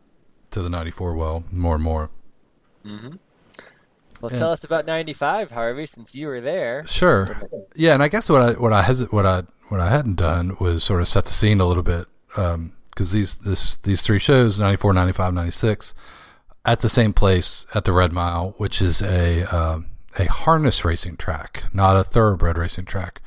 to 0.50 0.62
the 0.62 0.70
'94 0.70 1.14
well 1.14 1.44
more 1.50 1.74
and 1.74 1.84
more. 1.84 2.10
Mm-hmm. 2.84 3.16
Well, 4.20 4.30
tell 4.30 4.50
us 4.52 4.64
about 4.64 4.86
'95, 4.86 5.52
Harvey, 5.52 5.86
since 5.86 6.14
you 6.14 6.26
were 6.26 6.40
there. 6.40 6.86
Sure. 6.86 7.40
Yeah, 7.74 7.94
and 7.94 8.02
I 8.02 8.08
guess 8.08 8.28
what 8.28 8.42
I 8.42 8.52
what 8.52 8.72
I 8.72 8.82
hesi- 8.82 9.12
what 9.12 9.26
I 9.26 9.44
what 9.68 9.80
I 9.80 9.88
hadn't 9.88 10.16
done 10.16 10.56
was 10.58 10.82
sort 10.84 11.00
of 11.00 11.08
set 11.08 11.26
the 11.26 11.32
scene 11.32 11.60
a 11.60 11.66
little 11.66 11.82
bit 11.82 12.06
because 12.28 12.54
um, 12.54 12.72
these 12.94 13.36
this 13.36 13.76
these 13.76 14.02
three 14.02 14.18
shows 14.18 14.58
94 14.58 14.92
95 14.92 15.34
96 15.34 15.94
at 16.64 16.80
the 16.80 16.88
same 16.88 17.12
place 17.12 17.66
at 17.74 17.84
the 17.84 17.92
red 17.92 18.12
mile 18.12 18.54
which 18.58 18.80
is 18.82 19.00
a 19.02 19.44
um, 19.44 19.86
a 20.18 20.26
harness 20.26 20.84
racing 20.84 21.16
track 21.16 21.64
not 21.72 21.96
a 21.96 22.04
thoroughbred 22.04 22.58
racing 22.58 22.84
track 22.84 23.20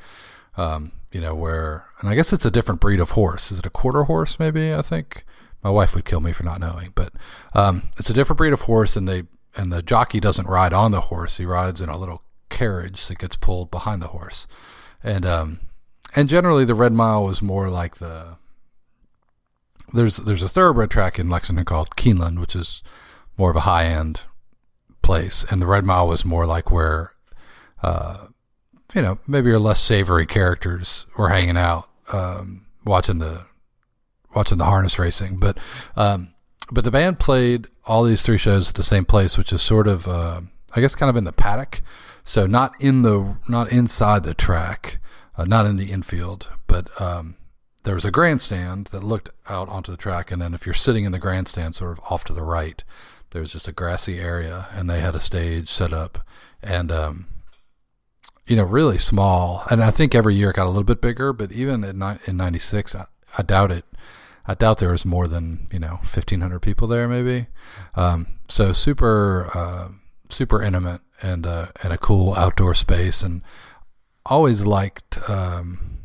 um, 0.56 0.92
you 1.12 1.20
know 1.20 1.34
where 1.34 1.86
and 2.00 2.08
i 2.08 2.14
guess 2.14 2.32
it's 2.32 2.46
a 2.46 2.50
different 2.50 2.80
breed 2.80 3.00
of 3.00 3.10
horse 3.10 3.52
is 3.52 3.58
it 3.58 3.66
a 3.66 3.70
quarter 3.70 4.04
horse 4.04 4.38
maybe 4.38 4.72
i 4.72 4.80
think 4.82 5.24
my 5.62 5.70
wife 5.70 5.94
would 5.94 6.04
kill 6.04 6.20
me 6.20 6.32
for 6.32 6.44
not 6.44 6.60
knowing 6.60 6.92
but 6.94 7.12
um, 7.54 7.90
it's 7.98 8.10
a 8.10 8.14
different 8.14 8.38
breed 8.38 8.52
of 8.52 8.62
horse 8.62 8.96
and 8.96 9.06
they 9.08 9.22
and 9.56 9.72
the 9.72 9.82
jockey 9.82 10.20
doesn't 10.20 10.48
ride 10.48 10.72
on 10.72 10.90
the 10.90 11.02
horse 11.02 11.36
he 11.36 11.44
rides 11.44 11.80
in 11.80 11.88
a 11.88 11.98
little 11.98 12.22
carriage 12.50 13.06
that 13.06 13.18
gets 13.18 13.36
pulled 13.36 13.70
behind 13.70 14.00
the 14.00 14.08
horse 14.08 14.46
and 15.02 15.24
um 15.26 15.60
and 16.14 16.28
generally 16.28 16.64
the 16.64 16.74
red 16.74 16.92
mile 16.92 17.24
was 17.24 17.42
more 17.42 17.68
like 17.68 17.96
the 17.96 18.36
there's 19.94 20.16
there's 20.18 20.42
a 20.42 20.48
thoroughbred 20.48 20.90
track 20.90 21.18
in 21.18 21.28
Lexington 21.28 21.64
called 21.64 21.90
Keeneland, 21.96 22.40
which 22.40 22.56
is 22.56 22.82
more 23.38 23.50
of 23.50 23.56
a 23.56 23.60
high 23.60 23.86
end 23.86 24.22
place, 25.02 25.44
and 25.50 25.62
the 25.62 25.66
Red 25.66 25.84
Mile 25.84 26.08
was 26.08 26.24
more 26.24 26.46
like 26.46 26.70
where, 26.70 27.12
uh, 27.82 28.26
you 28.94 29.02
know, 29.02 29.18
maybe 29.26 29.50
your 29.50 29.58
less 29.58 29.80
savory 29.80 30.26
characters 30.26 31.06
were 31.16 31.28
hanging 31.28 31.56
out, 31.56 31.88
um, 32.12 32.66
watching 32.84 33.18
the 33.18 33.44
watching 34.34 34.58
the 34.58 34.64
harness 34.64 34.98
racing. 34.98 35.38
But 35.38 35.58
um, 35.96 36.34
but 36.72 36.84
the 36.84 36.90
band 36.90 37.18
played 37.18 37.68
all 37.86 38.04
these 38.04 38.22
three 38.22 38.38
shows 38.38 38.68
at 38.68 38.74
the 38.74 38.82
same 38.82 39.04
place, 39.04 39.36
which 39.36 39.52
is 39.52 39.62
sort 39.62 39.86
of 39.86 40.08
uh, 40.08 40.40
I 40.74 40.80
guess 40.80 40.94
kind 40.94 41.10
of 41.10 41.16
in 41.16 41.24
the 41.24 41.32
paddock, 41.32 41.80
so 42.24 42.46
not 42.46 42.72
in 42.80 43.02
the 43.02 43.36
not 43.48 43.70
inside 43.70 44.24
the 44.24 44.34
track, 44.34 44.98
uh, 45.36 45.44
not 45.44 45.66
in 45.66 45.76
the 45.76 45.90
infield, 45.90 46.50
but 46.66 46.88
um, 47.00 47.36
there 47.84 47.94
was 47.94 48.04
a 48.04 48.10
grandstand 48.10 48.86
that 48.88 49.04
looked 49.04 49.30
out 49.48 49.68
onto 49.68 49.92
the 49.92 49.98
track, 49.98 50.30
and 50.30 50.40
then 50.40 50.54
if 50.54 50.66
you're 50.66 50.74
sitting 50.74 51.04
in 51.04 51.12
the 51.12 51.18
grandstand, 51.18 51.74
sort 51.74 51.92
of 51.92 52.00
off 52.10 52.24
to 52.24 52.32
the 52.32 52.42
right, 52.42 52.82
there 53.30 53.40
was 53.40 53.52
just 53.52 53.68
a 53.68 53.72
grassy 53.72 54.18
area, 54.18 54.66
and 54.72 54.88
they 54.88 55.00
had 55.00 55.14
a 55.14 55.20
stage 55.20 55.68
set 55.68 55.92
up, 55.92 56.26
and 56.62 56.90
um, 56.90 57.26
you 58.46 58.56
know, 58.56 58.64
really 58.64 58.98
small. 58.98 59.64
And 59.70 59.82
I 59.82 59.90
think 59.90 60.14
every 60.14 60.34
year 60.34 60.50
it 60.50 60.56
got 60.56 60.66
a 60.66 60.68
little 60.68 60.84
bit 60.84 61.00
bigger, 61.00 61.32
but 61.32 61.52
even 61.52 61.84
in 61.84 62.02
in 62.26 62.36
'96, 62.36 62.94
I, 62.94 63.06
I, 63.36 63.42
doubt 63.42 63.70
it. 63.70 63.84
I 64.46 64.54
doubt 64.54 64.78
there 64.78 64.92
was 64.92 65.06
more 65.06 65.26
than 65.26 65.66
you 65.72 65.78
know 65.78 65.94
1,500 66.02 66.60
people 66.60 66.86
there, 66.88 67.08
maybe. 67.08 67.46
Um, 67.94 68.26
so 68.48 68.72
super, 68.72 69.50
uh, 69.54 69.88
super 70.28 70.62
intimate 70.62 71.00
and 71.22 71.46
uh, 71.46 71.68
and 71.82 71.92
a 71.92 71.98
cool 71.98 72.34
outdoor 72.34 72.74
space, 72.74 73.22
and 73.22 73.42
always 74.26 74.66
liked. 74.66 75.18
Um, 75.28 75.98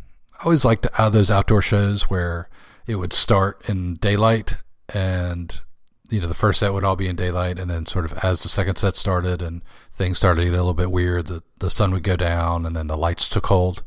always 0.44 0.64
liked 0.64 0.88
those 1.12 1.30
outdoor 1.30 1.62
shows 1.62 2.04
where 2.04 2.50
it 2.88 2.96
would 2.96 3.14
start 3.14 3.62
in 3.70 3.96
daylight 3.96 4.58
and 4.94 5.62
you 6.10 6.20
know 6.20 6.28
the 6.28 6.34
first 6.34 6.60
set 6.60 6.74
would 6.74 6.84
all 6.84 6.96
be 6.96 7.08
in 7.08 7.16
daylight 7.16 7.60
and 7.60 7.70
then 7.70 7.86
sort 7.86 8.06
of 8.06 8.14
as 8.24 8.42
the 8.42 8.50
second 8.50 8.76
set 8.78 8.98
started 8.98 9.42
and 9.42 9.62
things 9.94 10.18
started 10.18 10.42
to 10.42 10.46
get 10.46 10.54
a 10.54 10.58
little 10.58 10.74
bit 10.74 10.92
weird 10.92 11.28
the, 11.28 11.44
the 11.60 11.70
sun 11.70 11.92
would 11.92 12.04
go 12.04 12.16
down 12.16 12.66
and 12.66 12.76
then 12.76 12.88
the 12.88 12.98
lights 12.98 13.30
took 13.30 13.46
hold 13.48 13.84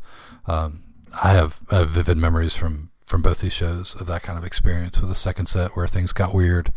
um, 0.46 0.84
I, 1.22 1.32
have, 1.32 1.59
I 1.70 1.78
have 1.78 1.90
vivid 1.90 2.16
memories 2.16 2.55
from 2.55 2.91
from 3.13 3.23
both 3.23 3.43
these 3.43 3.53
shows 3.53 3.95
of 3.97 4.07
that 4.07 4.23
kind 4.23 4.39
of 4.39 4.45
experience 4.45 4.99
with 4.99 5.09
the 5.11 5.15
second 5.15 5.47
set 5.47 5.77
where 5.77 5.87
things 5.87 6.13
got 6.13 6.35
weird 6.35 6.73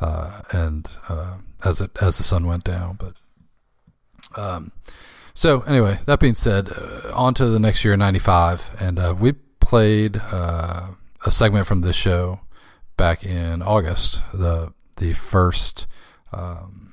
uh, 0.00 0.42
and 0.52 0.96
uh, 1.08 1.34
as 1.64 1.80
it 1.80 1.90
as 2.00 2.16
the 2.16 2.24
sun 2.24 2.46
went 2.46 2.62
down 2.62 2.96
but 2.96 3.14
um, 4.40 4.70
so 5.34 5.62
anyway, 5.62 5.98
that 6.04 6.20
being 6.20 6.34
said, 6.34 6.68
uh, 6.68 7.12
on 7.14 7.34
to 7.34 7.46
the 7.46 7.58
next 7.58 7.84
year, 7.84 7.96
'95, 7.96 8.76
and 8.78 8.98
uh, 8.98 9.14
we 9.18 9.32
played 9.60 10.16
uh, 10.16 10.88
a 11.24 11.30
segment 11.30 11.66
from 11.66 11.80
this 11.80 11.96
show 11.96 12.40
back 12.96 13.24
in 13.24 13.62
August. 13.62 14.22
The 14.32 14.72
the 14.96 15.14
first 15.14 15.86
um, 16.32 16.92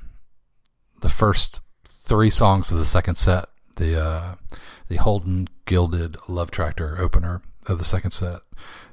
the 1.02 1.10
first 1.10 1.62
three 1.86 2.30
songs 2.30 2.72
of 2.72 2.78
the 2.78 2.86
second 2.86 3.16
set. 3.18 3.50
The 3.76 4.02
uh, 4.02 4.36
the 4.88 4.96
Holden 4.96 5.50
Gilded 5.66 6.16
Love 6.28 6.50
Tractor 6.50 6.98
opener 7.00 7.42
of 7.66 7.80
the 7.80 7.86
second 7.86 8.12
set, 8.12 8.42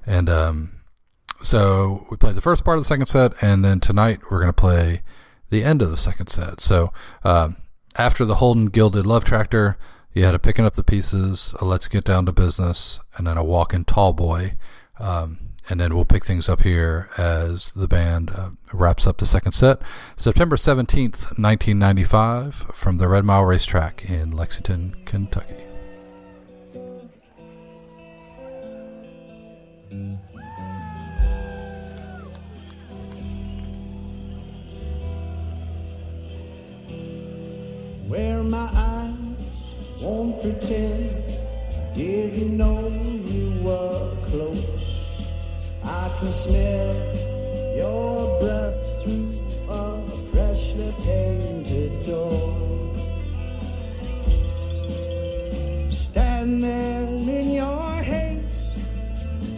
and 0.06 0.28
um, 0.28 0.80
so 1.42 2.06
we 2.10 2.16
played 2.16 2.34
the 2.34 2.40
first 2.40 2.64
part 2.64 2.78
of 2.78 2.84
the 2.84 2.88
second 2.88 3.06
set, 3.06 3.32
and 3.42 3.64
then 3.64 3.80
tonight 3.80 4.20
we're 4.30 4.40
going 4.40 4.52
to 4.52 4.52
play 4.52 5.02
the 5.50 5.64
end 5.64 5.82
of 5.82 5.90
the 5.90 5.96
second 5.96 6.28
set. 6.28 6.60
So. 6.60 6.92
Um, 7.22 7.56
after 7.96 8.24
the 8.24 8.36
Holden 8.36 8.66
Gilded 8.66 9.06
Love 9.06 9.24
Tractor, 9.24 9.76
you 10.12 10.24
had 10.24 10.34
a 10.34 10.38
picking 10.38 10.64
up 10.64 10.74
the 10.74 10.84
pieces, 10.84 11.54
a 11.60 11.64
let's 11.64 11.88
get 11.88 12.04
down 12.04 12.26
to 12.26 12.32
business, 12.32 13.00
and 13.16 13.26
then 13.26 13.36
a 13.36 13.44
walking 13.44 13.84
tall 13.84 14.12
boy. 14.12 14.54
Um, 14.98 15.38
and 15.68 15.80
then 15.80 15.94
we'll 15.94 16.04
pick 16.04 16.24
things 16.24 16.48
up 16.48 16.62
here 16.62 17.08
as 17.16 17.72
the 17.74 17.88
band 17.88 18.30
uh, 18.30 18.50
wraps 18.72 19.06
up 19.06 19.18
the 19.18 19.26
second 19.26 19.52
set. 19.52 19.80
September 20.14 20.56
17th, 20.56 21.38
1995, 21.38 22.66
from 22.74 22.98
the 22.98 23.08
Red 23.08 23.24
Mile 23.24 23.44
Racetrack 23.44 24.08
in 24.08 24.30
Lexington, 24.30 24.94
Kentucky. 25.06 25.73
Where 38.14 38.44
my 38.44 38.68
eyes 38.72 39.42
won't 40.00 40.40
pretend 40.40 41.10
didn't 41.96 42.56
know 42.56 42.86
you 43.26 43.60
were 43.60 44.14
close. 44.26 44.64
I 45.82 46.04
can 46.20 46.32
smell 46.32 46.94
your 47.76 48.38
breath 48.38 49.02
through 49.02 49.30
a 49.68 50.08
freshly 50.30 50.94
painted 51.02 52.06
door. 52.06 52.94
Stand 55.90 56.62
there 56.62 57.08
in 57.38 57.50
your 57.50 57.94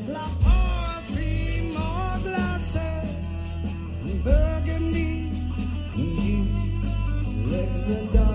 like 0.09 0.37
pour 0.45 1.03
three 1.13 1.61
more 1.77 2.15
glasses, 2.25 3.11
burgundy, 4.25 5.31
and 5.95 6.19
you 6.25 6.39
lick 7.51 7.71
the 7.87 8.26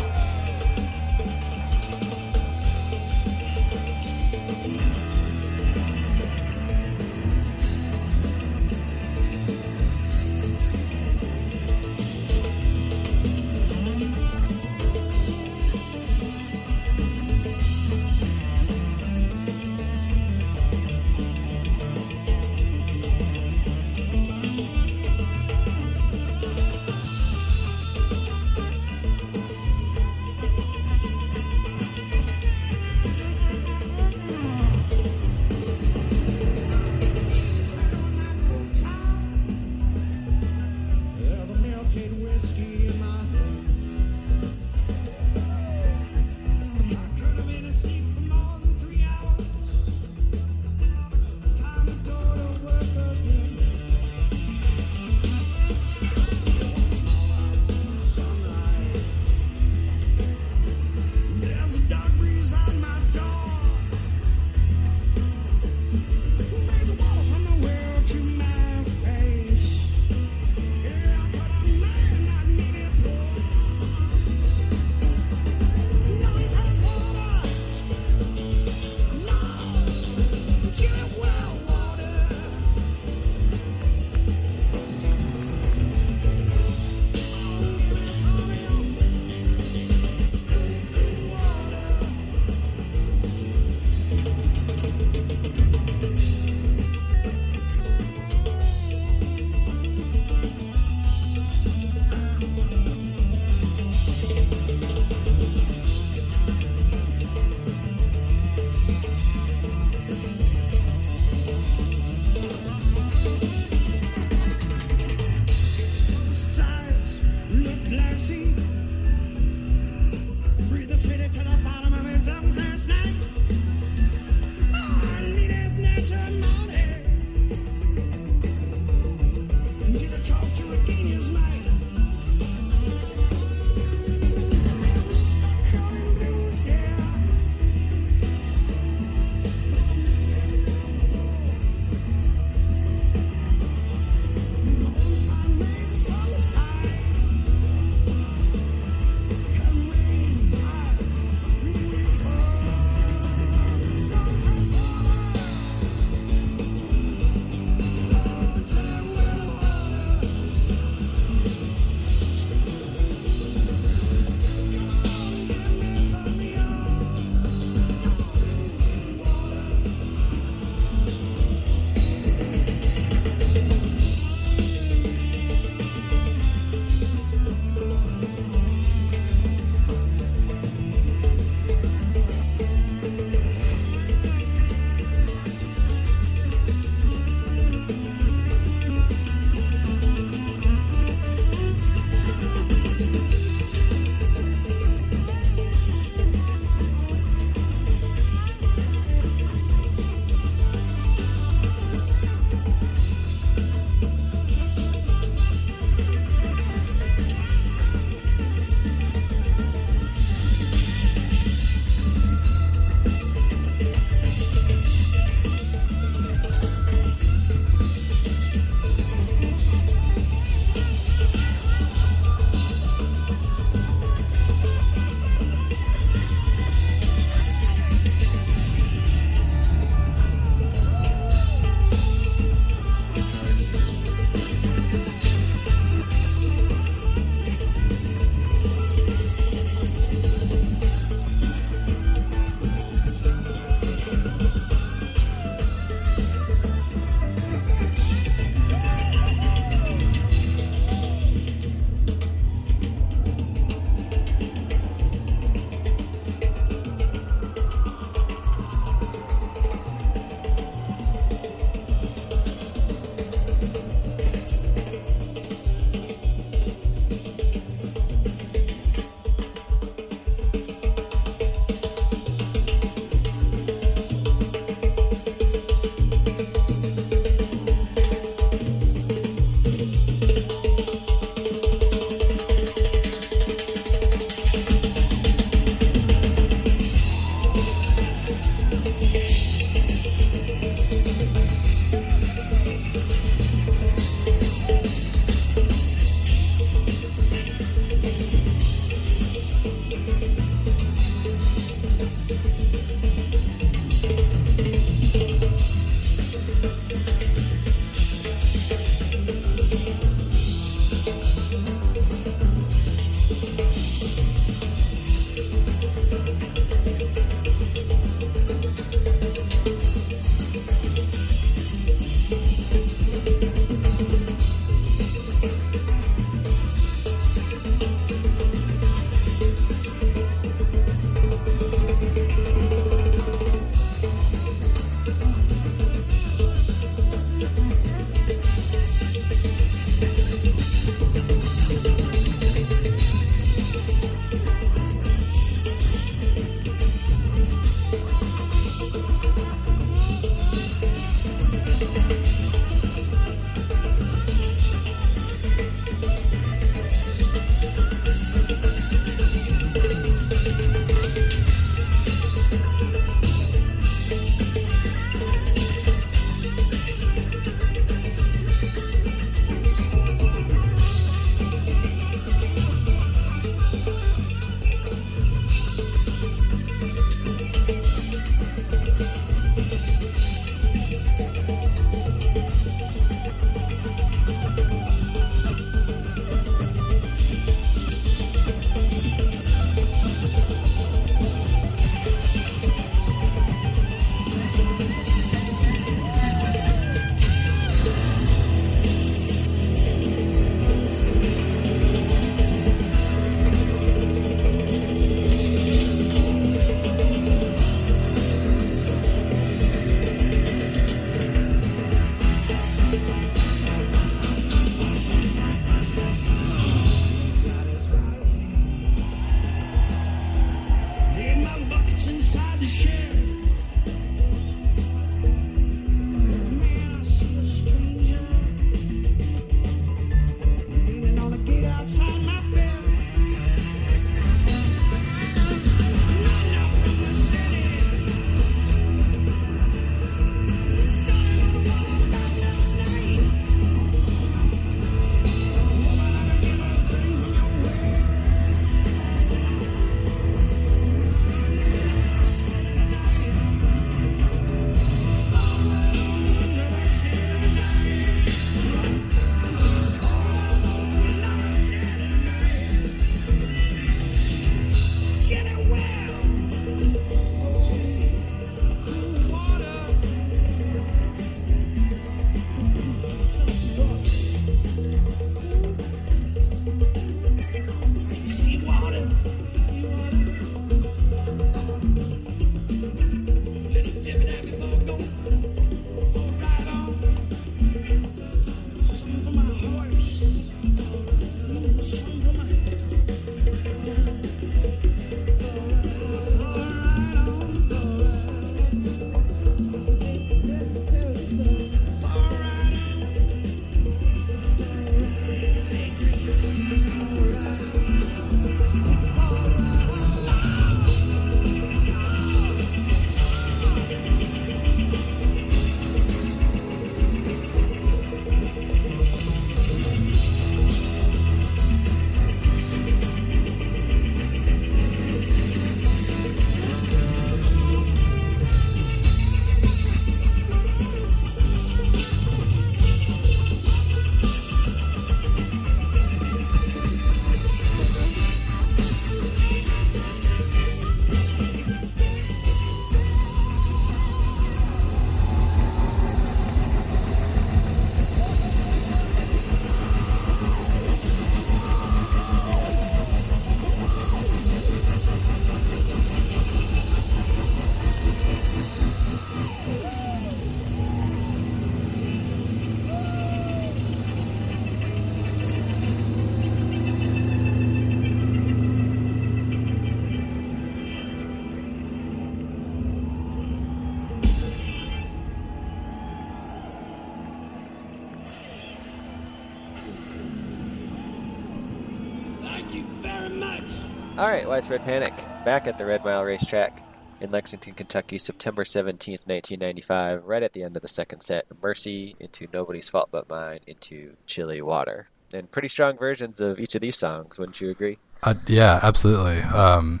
All 584.24 584.30
right, 584.30 584.48
Widespread 584.48 584.80
Panic, 584.80 585.14
back 585.44 585.66
at 585.66 585.76
the 585.76 585.84
Red 585.84 586.02
Mile 586.02 586.24
Racetrack 586.24 586.82
in 587.20 587.30
Lexington, 587.30 587.74
Kentucky, 587.74 588.16
September 588.16 588.64
17th, 588.64 589.28
1995, 589.28 590.24
right 590.24 590.42
at 590.42 590.54
the 590.54 590.62
end 590.62 590.76
of 590.76 590.80
the 590.80 590.88
second 590.88 591.20
set. 591.20 591.44
Mercy 591.62 592.16
into 592.18 592.48
Nobody's 592.50 592.88
Fault 592.88 593.10
But 593.12 593.28
Mine 593.28 593.60
into 593.66 594.16
Chilly 594.26 594.62
Water. 594.62 595.10
And 595.34 595.50
pretty 595.50 595.68
strong 595.68 595.98
versions 595.98 596.40
of 596.40 596.58
each 596.58 596.74
of 596.74 596.80
these 596.80 596.96
songs, 596.96 597.38
wouldn't 597.38 597.60
you 597.60 597.68
agree? 597.68 597.98
Uh, 598.22 598.32
yeah, 598.46 598.80
absolutely. 598.82 599.42
Um, 599.42 600.00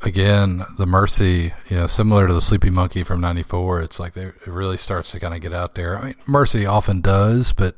again, 0.00 0.64
the 0.78 0.86
Mercy, 0.86 1.52
you 1.68 1.76
know, 1.76 1.86
similar 1.86 2.26
to 2.26 2.32
the 2.32 2.40
Sleepy 2.40 2.70
Monkey 2.70 3.02
from 3.02 3.20
'94, 3.20 3.82
it's 3.82 4.00
like 4.00 4.14
they, 4.14 4.28
it 4.28 4.46
really 4.46 4.78
starts 4.78 5.10
to 5.10 5.20
kind 5.20 5.34
of 5.34 5.42
get 5.42 5.52
out 5.52 5.74
there. 5.74 5.98
I 5.98 6.04
mean, 6.06 6.14
Mercy 6.26 6.64
often 6.64 7.02
does, 7.02 7.52
but 7.52 7.76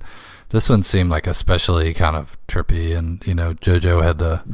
this 0.50 0.68
one 0.68 0.84
seemed 0.84 1.10
like 1.10 1.26
especially 1.26 1.92
kind 1.94 2.14
of 2.14 2.38
trippy. 2.46 2.96
And 2.96 3.26
you 3.26 3.34
know, 3.34 3.54
JoJo 3.54 4.04
had 4.04 4.18
the 4.18 4.44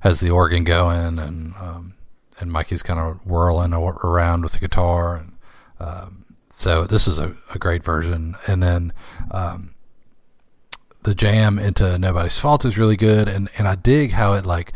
has 0.00 0.20
the 0.20 0.30
organ 0.30 0.64
going, 0.64 1.18
and 1.18 1.54
um, 1.54 1.94
and 2.38 2.52
Mikey's 2.52 2.82
kind 2.82 3.00
of 3.00 3.26
whirling 3.26 3.72
around 3.72 4.42
with 4.42 4.52
the 4.52 4.58
guitar, 4.58 5.16
and 5.16 5.32
um, 5.80 6.24
so 6.50 6.84
this 6.84 7.08
is 7.08 7.18
a, 7.18 7.36
a, 7.54 7.58
great 7.58 7.82
version. 7.84 8.36
And 8.46 8.62
then 8.62 8.92
um, 9.30 9.74
the 11.02 11.14
jam 11.14 11.58
into 11.58 11.98
Nobody's 11.98 12.38
Fault 12.38 12.64
is 12.64 12.78
really 12.78 12.96
good, 12.96 13.28
and 13.28 13.48
and 13.58 13.66
I 13.66 13.74
dig 13.74 14.12
how 14.12 14.34
it 14.34 14.46
like 14.46 14.72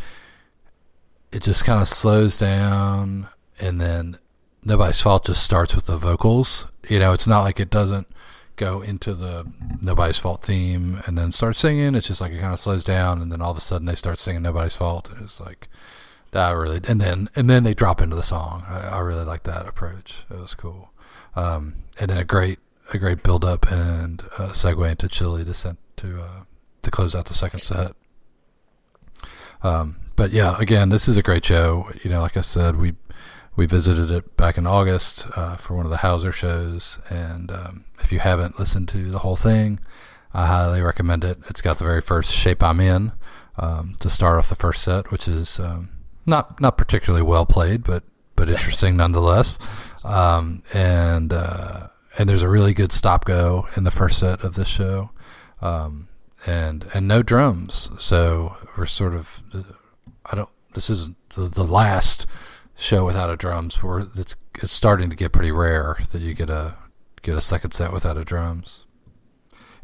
it 1.30 1.42
just 1.42 1.64
kind 1.64 1.80
of 1.80 1.88
slows 1.88 2.38
down, 2.38 3.28
and 3.60 3.80
then 3.80 4.18
Nobody's 4.64 5.00
Fault 5.00 5.26
just 5.26 5.42
starts 5.42 5.74
with 5.74 5.86
the 5.86 5.98
vocals. 5.98 6.66
You 6.88 6.98
know, 6.98 7.12
it's 7.12 7.26
not 7.26 7.42
like 7.42 7.60
it 7.60 7.70
doesn't 7.70 8.08
go 8.56 8.82
into 8.82 9.14
the 9.14 9.46
Nobody's 9.80 10.18
Fault 10.18 10.42
theme 10.42 11.02
and 11.06 11.16
then 11.16 11.32
start 11.32 11.56
singing. 11.56 11.94
It's 11.94 12.08
just 12.08 12.20
like 12.20 12.32
it 12.32 12.40
kind 12.40 12.52
of 12.52 12.60
slows 12.60 12.84
down, 12.84 13.22
and 13.22 13.32
then 13.32 13.40
all 13.40 13.50
of 13.50 13.56
a 13.56 13.60
sudden 13.60 13.86
they 13.86 13.94
start 13.94 14.20
singing 14.20 14.42
Nobody's 14.42 14.76
Fault. 14.76 15.10
It's 15.20 15.40
like 15.40 15.68
that 16.32 16.50
really, 16.50 16.80
and 16.88 17.00
then 17.00 17.28
and 17.34 17.48
then 17.48 17.64
they 17.64 17.74
drop 17.74 18.00
into 18.00 18.16
the 18.16 18.22
song. 18.22 18.64
I, 18.68 18.88
I 18.88 18.98
really 19.00 19.24
like 19.24 19.44
that 19.44 19.66
approach. 19.66 20.24
It 20.30 20.40
was 20.40 20.54
cool, 20.54 20.90
um, 21.36 21.76
and 21.98 22.10
then 22.10 22.18
a 22.18 22.24
great 22.24 22.58
a 22.92 22.98
great 22.98 23.22
build 23.22 23.44
up 23.44 23.70
and 23.70 24.22
uh, 24.38 24.48
segue 24.50 24.90
into 24.90 25.08
Chilly 25.08 25.44
to 25.44 25.76
to 25.96 26.22
uh, 26.22 26.42
to 26.82 26.90
close 26.90 27.14
out 27.14 27.26
the 27.26 27.34
second 27.34 27.60
set. 27.60 27.92
Um, 29.62 29.96
but 30.16 30.32
yeah, 30.32 30.56
again, 30.58 30.88
this 30.88 31.08
is 31.08 31.16
a 31.16 31.22
great 31.22 31.44
show. 31.44 31.90
You 32.02 32.10
know, 32.10 32.20
like 32.20 32.36
I 32.36 32.40
said, 32.40 32.76
we 32.76 32.94
we 33.54 33.66
visited 33.66 34.10
it 34.10 34.36
back 34.36 34.56
in 34.56 34.66
August 34.66 35.26
uh, 35.36 35.56
for 35.56 35.76
one 35.76 35.84
of 35.84 35.90
the 35.90 35.98
Houser 35.98 36.32
shows, 36.32 36.98
and 37.10 37.50
um, 37.50 37.84
if 38.00 38.10
you 38.10 38.18
haven't 38.18 38.58
listened 38.58 38.88
to 38.90 39.10
the 39.10 39.20
whole 39.20 39.36
thing, 39.36 39.78
I 40.32 40.46
highly 40.46 40.80
recommend 40.80 41.24
it. 41.24 41.38
It's 41.48 41.60
got 41.60 41.78
the 41.78 41.84
very 41.84 42.00
first 42.00 42.32
shape 42.32 42.62
I'm 42.62 42.80
in 42.80 43.12
um, 43.58 43.96
to 44.00 44.08
start 44.08 44.38
off 44.38 44.48
the 44.48 44.54
first 44.54 44.82
set, 44.82 45.10
which 45.10 45.28
is 45.28 45.60
um, 45.60 45.90
not 46.24 46.60
not 46.60 46.78
particularly 46.78 47.22
well 47.22 47.44
played, 47.44 47.84
but 47.84 48.04
but 48.36 48.48
interesting 48.48 48.96
nonetheless. 48.96 49.58
Um, 50.04 50.62
and 50.72 51.32
uh, 51.32 51.88
and 52.18 52.28
there's 52.28 52.42
a 52.42 52.48
really 52.48 52.74
good 52.74 52.92
stop 52.92 53.24
go 53.24 53.68
in 53.76 53.84
the 53.84 53.90
first 53.90 54.18
set 54.18 54.42
of 54.42 54.54
this 54.54 54.68
show, 54.68 55.10
um, 55.60 56.08
and 56.46 56.86
and 56.94 57.06
no 57.06 57.22
drums. 57.22 57.90
So 57.98 58.56
we're 58.76 58.86
sort 58.86 59.14
of 59.14 59.42
I 60.24 60.36
don't. 60.36 60.48
This 60.74 60.88
is 60.88 61.10
the, 61.34 61.48
the 61.48 61.64
last 61.64 62.26
show 62.76 63.04
without 63.04 63.30
a 63.30 63.36
drums. 63.36 63.82
Where 63.82 64.00
it's 64.16 64.36
it's 64.54 64.72
starting 64.72 65.10
to 65.10 65.16
get 65.16 65.32
pretty 65.32 65.52
rare 65.52 65.98
that 66.12 66.22
you 66.22 66.34
get 66.34 66.50
a 66.50 66.76
get 67.22 67.36
a 67.36 67.40
second 67.40 67.72
set 67.72 67.92
without 67.92 68.16
a 68.16 68.24
drums, 68.24 68.86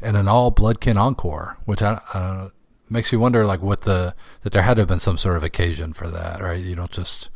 and 0.01 0.17
an 0.17 0.27
all 0.27 0.51
Bloodkin 0.51 0.97
encore, 0.97 1.57
which 1.65 1.81
I, 1.81 2.01
I 2.13 2.49
makes 2.89 3.11
you 3.11 3.19
wonder 3.19 3.45
like 3.45 3.61
what 3.61 3.81
the 3.81 4.15
that 4.41 4.53
there 4.53 4.63
had 4.63 4.75
to 4.75 4.81
have 4.81 4.89
been 4.89 4.99
some 4.99 5.17
sort 5.17 5.37
of 5.37 5.43
occasion 5.43 5.93
for 5.93 6.09
that, 6.09 6.41
right? 6.41 6.61
You 6.61 6.75
don't 6.75 6.91
just 6.91 7.29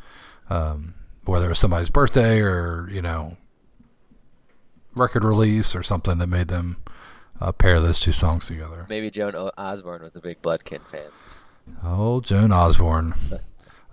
um, 0.50 0.96
whether 1.26 1.46
it 1.46 1.50
was 1.50 1.60
somebody's 1.60 1.90
birthday 1.90 2.40
or 2.40 2.90
you 2.92 3.02
know 3.02 3.38
record 4.96 5.24
release 5.24 5.76
or 5.76 5.84
something 5.84 6.18
that 6.20 6.28
made 6.28 6.50
them 6.50 6.78
uh, 7.42 7.52
pair 7.52 7.80
those 7.80 8.00
two 8.00 8.12
songs 8.12 8.48
together. 8.48 8.86
Maybe 8.90 9.10
Joan 9.10 9.36
Osborne 9.36 10.04
was 10.04 10.16
a 10.16 10.22
big 10.22 10.42
Bloodkin 10.42 10.84
fan. 10.84 11.10
Oh, 11.84 12.22
Joan 12.22 12.52
Osborne. 12.52 13.14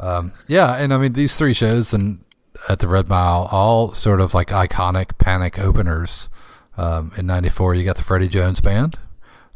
Um, 0.00 0.32
yeah, 0.48 0.76
and 0.76 0.94
I 0.94 0.98
mean 0.98 1.12
these 1.12 1.36
three 1.36 1.52
shows 1.52 1.92
and 1.92 2.24
at 2.68 2.78
the 2.78 2.88
Red 2.88 3.08
Mile, 3.08 3.48
all 3.50 3.92
sort 3.92 4.20
of 4.20 4.34
like 4.34 4.48
iconic 4.48 5.18
Panic 5.18 5.58
openers. 5.58 6.28
Um, 6.76 7.12
in 7.16 7.26
'94, 7.26 7.74
you 7.74 7.84
got 7.84 7.96
the 7.96 8.02
Freddie 8.02 8.28
Jones 8.28 8.60
Band, 8.60 8.96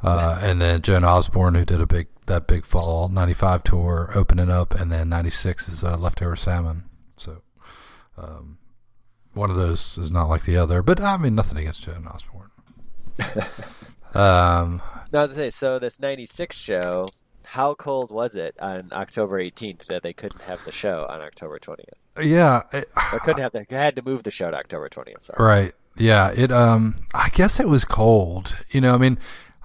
uh, 0.02 0.38
and 0.42 0.60
then 0.60 0.82
Joan 0.82 1.04
Osborne, 1.04 1.54
who 1.54 1.64
did 1.64 1.80
a 1.80 1.86
big 1.86 2.08
that 2.26 2.46
big 2.46 2.66
fall 2.66 3.08
'95 3.08 3.64
tour, 3.64 4.10
opening 4.14 4.50
up, 4.50 4.74
and 4.74 4.92
then 4.92 5.08
'96 5.08 5.68
is 5.68 5.84
uh, 5.84 5.96
Leftover 5.96 6.36
Salmon. 6.36 6.84
So, 7.16 7.42
um, 8.18 8.58
one 9.32 9.50
of 9.50 9.56
those 9.56 9.96
is 9.96 10.10
not 10.10 10.28
like 10.28 10.44
the 10.44 10.56
other, 10.56 10.82
but 10.82 11.00
I 11.00 11.16
mean 11.16 11.34
nothing 11.34 11.56
against 11.56 11.84
Joan 11.84 12.06
Osborne. 12.06 12.50
um, 14.14 14.82
no, 15.12 15.20
I 15.20 15.22
was 15.22 15.30
to 15.32 15.36
say, 15.36 15.50
so 15.50 15.78
this 15.78 15.98
'96 16.00 16.58
show 16.58 17.06
how 17.54 17.72
cold 17.72 18.10
was 18.10 18.34
it 18.34 18.56
on 18.60 18.90
October 18.92 19.38
18th 19.38 19.86
that 19.86 20.02
they 20.02 20.12
couldn't 20.12 20.42
have 20.42 20.64
the 20.64 20.72
show 20.72 21.06
on 21.08 21.20
October 21.20 21.60
20th? 21.60 21.84
Yeah, 22.20 22.62
it, 22.72 22.88
or 23.12 23.20
couldn't 23.20 23.42
have 23.42 23.52
the, 23.52 23.64
had 23.70 23.94
to 23.94 24.02
move 24.04 24.24
the 24.24 24.32
show 24.32 24.50
to 24.50 24.56
October 24.56 24.88
20th. 24.88 25.22
Sorry. 25.22 25.44
Right. 25.44 25.72
Yeah. 25.96 26.32
It. 26.34 26.50
Um. 26.50 27.06
I 27.14 27.28
guess 27.28 27.60
it 27.60 27.68
was 27.68 27.84
cold. 27.84 28.56
You 28.70 28.80
know. 28.80 28.94
I 28.94 28.98
mean, 28.98 29.18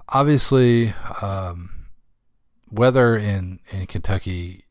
obviously, 0.08 0.94
um, 1.20 1.86
weather 2.70 3.16
in 3.16 3.58
in 3.72 3.86
Kentucky 3.86 4.64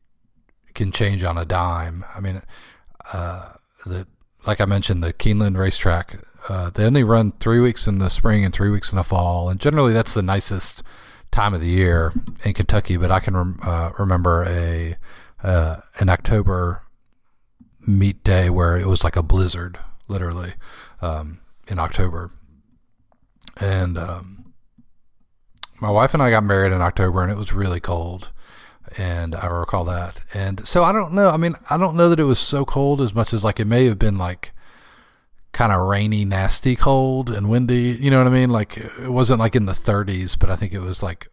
can 0.72 0.90
change 0.90 1.22
on 1.22 1.36
a 1.36 1.44
dime. 1.44 2.06
I 2.14 2.20
mean, 2.20 2.40
uh, 3.12 3.50
the 3.84 4.06
like 4.46 4.62
I 4.62 4.64
mentioned, 4.64 5.04
the 5.04 5.12
Keeneland 5.12 5.58
racetrack. 5.58 6.20
Uh, 6.48 6.70
they 6.70 6.86
only 6.86 7.04
run 7.04 7.32
three 7.32 7.60
weeks 7.60 7.86
in 7.86 7.98
the 7.98 8.08
spring 8.08 8.46
and 8.46 8.54
three 8.54 8.70
weeks 8.70 8.90
in 8.90 8.96
the 8.96 9.04
fall, 9.04 9.50
and 9.50 9.60
generally 9.60 9.92
that's 9.92 10.14
the 10.14 10.22
nicest 10.22 10.82
time 11.30 11.54
of 11.54 11.60
the 11.60 11.68
year 11.68 12.12
in 12.44 12.54
Kentucky, 12.54 12.96
but 12.96 13.10
I 13.10 13.20
can 13.20 13.36
rem- 13.36 13.60
uh, 13.62 13.90
remember 13.98 14.44
a 14.44 14.96
uh, 15.42 15.80
an 15.98 16.08
October 16.08 16.82
meet 17.86 18.22
day 18.24 18.50
where 18.50 18.76
it 18.76 18.86
was 18.86 19.04
like 19.04 19.16
a 19.16 19.22
blizzard, 19.22 19.78
literally, 20.08 20.52
um, 21.00 21.40
in 21.66 21.78
October. 21.78 22.30
And 23.56 23.98
um, 23.98 24.52
my 25.80 25.90
wife 25.90 26.14
and 26.14 26.22
I 26.22 26.30
got 26.30 26.44
married 26.44 26.72
in 26.72 26.80
October, 26.80 27.22
and 27.22 27.32
it 27.32 27.38
was 27.38 27.52
really 27.52 27.80
cold. 27.80 28.32
And 28.98 29.34
I 29.34 29.46
recall 29.46 29.84
that. 29.84 30.20
And 30.34 30.66
so 30.66 30.82
I 30.82 30.92
don't 30.92 31.12
know. 31.12 31.30
I 31.30 31.36
mean, 31.36 31.54
I 31.68 31.76
don't 31.76 31.96
know 31.96 32.08
that 32.08 32.18
it 32.18 32.24
was 32.24 32.40
so 32.40 32.64
cold 32.64 33.00
as 33.00 33.14
much 33.14 33.32
as 33.32 33.44
like 33.44 33.60
it 33.60 33.66
may 33.66 33.84
have 33.86 33.98
been 33.98 34.18
like 34.18 34.52
kind 35.52 35.72
of 35.72 35.86
rainy, 35.86 36.24
nasty 36.24 36.76
cold 36.76 37.30
and 37.30 37.48
windy. 37.48 37.96
You 38.00 38.10
know 38.10 38.18
what 38.18 38.26
I 38.26 38.30
mean? 38.30 38.50
Like 38.50 38.76
it 38.76 39.10
wasn't 39.10 39.40
like 39.40 39.56
in 39.56 39.66
the 39.66 39.72
30s, 39.72 40.38
but 40.38 40.50
I 40.50 40.56
think 40.56 40.72
it 40.72 40.80
was 40.80 41.02
like 41.02 41.28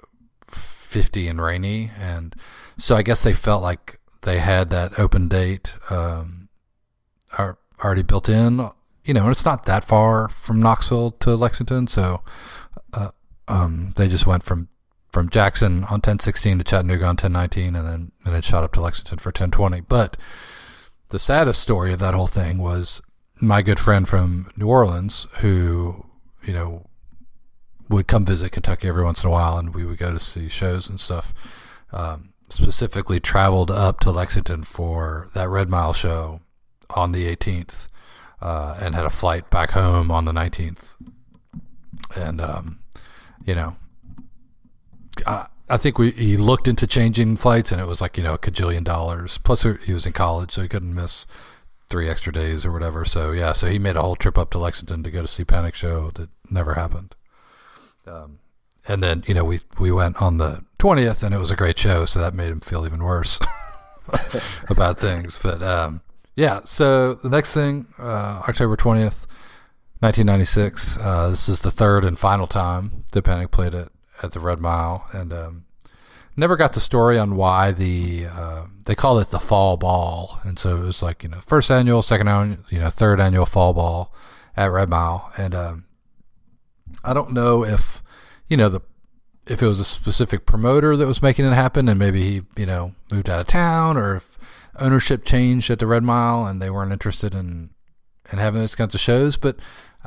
50 0.47 1.27
and 1.27 1.41
rainy. 1.41 1.91
And 1.99 2.35
so 2.77 2.95
I 2.95 3.03
guess 3.03 3.23
they 3.23 3.33
felt 3.33 3.61
like 3.61 3.99
they 4.21 4.39
had 4.39 4.69
that 4.69 4.99
open 4.99 5.27
date 5.27 5.77
um, 5.89 6.49
already 7.83 8.03
built 8.03 8.29
in. 8.29 8.69
You 9.05 9.13
know, 9.13 9.23
and 9.23 9.31
it's 9.31 9.45
not 9.45 9.65
that 9.65 9.85
far 9.85 10.27
from 10.27 10.59
Knoxville 10.59 11.11
to 11.11 11.35
Lexington, 11.35 11.87
so 11.87 12.23
uh, 12.91 13.11
um, 13.47 13.93
they 13.95 14.09
just 14.09 14.27
went 14.27 14.43
from 14.43 14.67
from 15.13 15.29
Jackson 15.29 15.85
on 15.85 16.01
1016 16.01 16.57
to 16.57 16.63
Chattanooga 16.65 17.05
on 17.05 17.11
1019, 17.11 17.73
and 17.73 17.87
then 17.87 18.11
and 18.25 18.35
then 18.35 18.41
shot 18.41 18.65
up 18.65 18.73
to 18.73 18.81
Lexington 18.81 19.19
for 19.19 19.29
1020. 19.29 19.79
But 19.81 20.17
the 21.07 21.19
saddest 21.19 21.61
story 21.61 21.93
of 21.93 21.99
that 21.99 22.13
whole 22.13 22.27
thing 22.27 22.57
was 22.57 23.01
my 23.41 23.61
good 23.61 23.79
friend 23.79 24.07
from 24.07 24.51
New 24.55 24.67
Orleans, 24.67 25.27
who 25.39 26.05
you 26.43 26.53
know 26.53 26.87
would 27.89 28.07
come 28.07 28.25
visit 28.25 28.51
Kentucky 28.51 28.87
every 28.87 29.03
once 29.03 29.23
in 29.23 29.29
a 29.29 29.31
while, 29.31 29.57
and 29.57 29.73
we 29.73 29.85
would 29.85 29.97
go 29.97 30.11
to 30.11 30.19
see 30.19 30.49
shows 30.49 30.89
and 30.89 30.99
stuff. 30.99 31.33
Um, 31.91 32.33
specifically, 32.49 33.19
traveled 33.19 33.71
up 33.71 33.99
to 34.01 34.11
Lexington 34.11 34.63
for 34.63 35.29
that 35.33 35.49
Red 35.49 35.69
Mile 35.69 35.93
show 35.93 36.41
on 36.89 37.11
the 37.11 37.33
18th, 37.33 37.87
uh, 38.41 38.77
and 38.81 38.95
had 38.95 39.05
a 39.05 39.09
flight 39.09 39.49
back 39.49 39.71
home 39.71 40.11
on 40.11 40.25
the 40.25 40.31
19th. 40.31 40.95
And 42.15 42.41
um, 42.41 42.79
you 43.45 43.55
know, 43.55 43.75
I, 45.25 45.47
I 45.69 45.77
think 45.77 45.97
we 45.97 46.11
he 46.11 46.37
looked 46.37 46.67
into 46.67 46.87
changing 46.87 47.37
flights, 47.37 47.71
and 47.71 47.81
it 47.81 47.87
was 47.87 48.01
like 48.01 48.17
you 48.17 48.23
know 48.23 48.33
a 48.33 48.39
cajillion 48.39 48.83
dollars. 48.83 49.37
Plus, 49.37 49.63
he 49.63 49.93
was 49.93 50.05
in 50.05 50.13
college, 50.13 50.51
so 50.51 50.61
he 50.61 50.67
couldn't 50.67 50.95
miss 50.95 51.25
three 51.89 52.09
extra 52.09 52.33
days 52.33 52.65
or 52.65 52.71
whatever. 52.71 53.05
So 53.05 53.31
yeah, 53.31 53.53
so 53.53 53.67
he 53.67 53.79
made 53.79 53.95
a 53.95 54.01
whole 54.01 54.15
trip 54.15 54.37
up 54.37 54.51
to 54.51 54.57
Lexington 54.57 55.03
to 55.03 55.11
go 55.11 55.21
to 55.21 55.27
see 55.27 55.43
Panic 55.43 55.75
Show 55.75 56.11
that 56.15 56.29
never 56.49 56.73
happened. 56.73 57.15
Um, 58.05 58.39
and 58.87 59.03
then 59.03 59.23
you 59.27 59.33
know 59.33 59.43
we 59.43 59.59
we 59.79 59.91
went 59.91 60.21
on 60.21 60.37
the 60.37 60.63
twentieth, 60.77 61.23
and 61.23 61.33
it 61.33 61.39
was 61.39 61.51
a 61.51 61.55
great 61.55 61.77
show, 61.77 62.05
so 62.05 62.19
that 62.19 62.33
made 62.33 62.49
him 62.49 62.59
feel 62.59 62.85
even 62.85 63.03
worse 63.03 63.39
about 64.69 64.97
things. 64.97 65.39
But 65.41 65.61
um, 65.61 66.01
yeah, 66.35 66.61
so 66.65 67.15
the 67.15 67.29
next 67.29 67.53
thing, 67.53 67.87
uh, 67.99 68.43
October 68.47 68.75
twentieth, 68.75 69.27
nineteen 70.01 70.25
ninety 70.25 70.45
six. 70.45 70.97
Uh, 70.97 71.29
this 71.29 71.49
is 71.49 71.61
the 71.61 71.71
third 71.71 72.05
and 72.05 72.17
final 72.17 72.47
time 72.47 73.03
that 73.11 73.23
Panic 73.23 73.51
played 73.51 73.73
it 73.73 73.89
at 74.23 74.31
the 74.31 74.39
Red 74.39 74.59
Mile, 74.59 75.05
and 75.11 75.33
um, 75.33 75.65
never 76.37 76.55
got 76.55 76.73
the 76.73 76.79
story 76.79 77.17
on 77.17 77.35
why 77.35 77.71
the 77.71 78.27
uh, 78.27 78.65
they 78.85 78.95
called 78.95 79.21
it 79.21 79.31
the 79.31 79.39
fall 79.39 79.75
ball, 79.75 80.39
and 80.43 80.57
so 80.57 80.77
it 80.77 80.85
was 80.85 81.01
like 81.01 81.23
you 81.23 81.29
know 81.29 81.39
first 81.45 81.69
annual, 81.71 82.01
second 82.01 82.27
annual, 82.29 82.59
you 82.69 82.79
know 82.79 82.89
third 82.89 83.19
annual 83.19 83.45
fall 83.45 83.73
ball 83.73 84.13
at 84.55 84.71
Red 84.71 84.89
Mile, 84.89 85.31
and 85.37 85.53
um, 85.55 85.85
I 87.03 87.13
don't 87.13 87.33
know 87.33 87.65
if 87.65 88.01
you 88.47 88.55
know 88.55 88.69
the 88.69 88.81
if 89.47 89.61
it 89.61 89.67
was 89.67 89.79
a 89.79 89.85
specific 89.85 90.45
promoter 90.45 90.95
that 90.95 91.07
was 91.07 91.21
making 91.21 91.45
it 91.45 91.53
happen, 91.53 91.89
and 91.89 91.99
maybe 91.99 92.21
he 92.21 92.41
you 92.55 92.67
know 92.67 92.93
moved 93.11 93.29
out 93.29 93.41
of 93.41 93.47
town, 93.47 93.97
or 93.97 94.15
if 94.15 94.37
ownership 94.79 95.25
changed 95.25 95.69
at 95.71 95.79
the 95.79 95.87
Red 95.87 96.03
Mile 96.03 96.45
and 96.45 96.61
they 96.61 96.69
weren't 96.69 96.93
interested 96.93 97.33
in 97.33 97.71
in 98.31 98.37
having 98.37 98.61
those 98.61 98.75
kinds 98.75 98.95
of 98.95 99.01
shows, 99.01 99.35
but. 99.37 99.57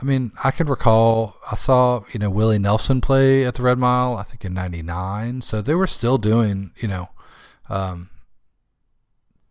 I 0.00 0.04
mean, 0.04 0.32
I 0.42 0.50
can 0.50 0.66
recall 0.66 1.36
I 1.50 1.54
saw 1.54 2.04
you 2.12 2.18
know 2.18 2.30
Willie 2.30 2.58
Nelson 2.58 3.00
play 3.00 3.44
at 3.44 3.54
the 3.54 3.62
Red 3.62 3.78
Mile. 3.78 4.16
I 4.16 4.22
think 4.22 4.44
in 4.44 4.54
'99, 4.54 5.42
so 5.42 5.60
they 5.60 5.74
were 5.74 5.86
still 5.86 6.18
doing 6.18 6.72
you 6.76 6.88
know 6.88 7.10
um, 7.68 8.10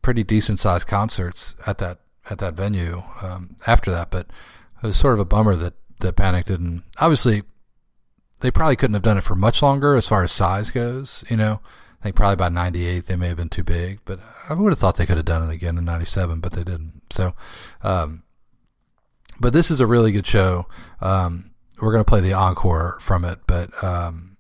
pretty 0.01 0.23
decent 0.23 0.59
sized 0.59 0.87
concerts 0.87 1.55
at 1.67 1.77
that 1.79 1.99
at 2.29 2.39
that 2.39 2.55
venue 2.55 3.03
um, 3.21 3.57
after 3.67 3.91
that. 3.91 4.09
But 4.09 4.27
it 4.81 4.87
was 4.87 4.97
sort 4.97 5.13
of 5.13 5.19
a 5.19 5.25
bummer 5.25 5.55
that 5.55 5.73
that 5.99 6.15
Panic 6.15 6.45
didn't. 6.45 6.83
Obviously, 6.97 7.43
they 8.41 8.49
probably 8.49 8.75
couldn't 8.75 8.95
have 8.95 9.03
done 9.03 9.17
it 9.17 9.23
for 9.23 9.35
much 9.35 9.61
longer 9.61 9.95
as 9.95 10.07
far 10.07 10.23
as 10.23 10.31
size 10.31 10.71
goes. 10.71 11.23
You 11.29 11.37
know, 11.37 11.59
I 11.99 12.03
think 12.03 12.15
probably 12.15 12.37
by 12.37 12.49
'98 12.49 13.05
they 13.05 13.15
may 13.15 13.27
have 13.27 13.37
been 13.37 13.49
too 13.49 13.63
big, 13.63 13.99
but 14.05 14.19
I 14.49 14.53
would 14.53 14.71
have 14.71 14.79
thought 14.79 14.95
they 14.95 15.05
could 15.05 15.17
have 15.17 15.25
done 15.25 15.47
it 15.47 15.53
again 15.53 15.77
in 15.77 15.85
'97, 15.85 16.39
but 16.39 16.53
they 16.53 16.63
didn't. 16.63 17.03
So. 17.11 17.35
Um, 17.83 18.23
but 19.39 19.53
this 19.53 19.71
is 19.71 19.79
a 19.79 19.87
really 19.87 20.11
good 20.11 20.27
show. 20.27 20.67
Um, 21.01 21.51
we're 21.81 21.91
going 21.91 22.03
to 22.03 22.09
play 22.09 22.19
the 22.19 22.33
encore 22.33 22.97
from 22.99 23.23
it, 23.23 23.39
but 23.47 23.83
um, 23.83 24.37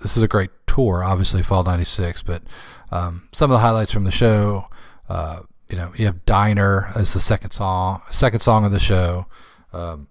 this 0.00 0.16
is 0.16 0.22
a 0.22 0.28
great 0.28 0.50
tour. 0.66 1.04
Obviously, 1.04 1.42
Fall 1.42 1.64
'96, 1.64 2.22
but 2.22 2.42
um, 2.90 3.28
some 3.32 3.50
of 3.50 3.56
the 3.56 3.60
highlights 3.60 3.92
from 3.92 4.04
the 4.04 4.10
show. 4.10 4.66
Uh, 5.08 5.40
you 5.68 5.76
know, 5.76 5.92
you 5.96 6.06
have 6.06 6.24
"Diner" 6.24 6.92
as 6.94 7.12
the 7.12 7.20
second 7.20 7.52
song, 7.52 8.02
second 8.10 8.40
song 8.40 8.64
of 8.64 8.72
the 8.72 8.80
show. 8.80 9.26
Um, 9.72 10.08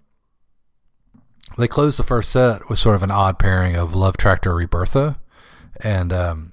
they 1.58 1.68
closed 1.68 1.98
the 1.98 2.04
first 2.04 2.30
set 2.30 2.68
with 2.68 2.78
sort 2.78 2.96
of 2.96 3.02
an 3.02 3.10
odd 3.10 3.38
pairing 3.38 3.76
of 3.76 3.94
Love 3.94 4.16
Tractor 4.16 4.54
Rebirtha, 4.54 5.18
and 5.80 6.12
um, 6.12 6.52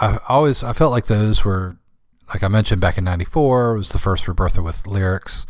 I 0.00 0.18
always 0.28 0.62
I 0.62 0.72
felt 0.72 0.92
like 0.92 1.06
those 1.06 1.44
were 1.44 1.78
like 2.28 2.42
I 2.42 2.48
mentioned 2.48 2.80
back 2.80 2.98
in 2.98 3.04
'94 3.04 3.74
was 3.74 3.90
the 3.90 3.98
first 3.98 4.26
Rebirtha 4.26 4.62
with 4.62 4.86
lyrics. 4.86 5.46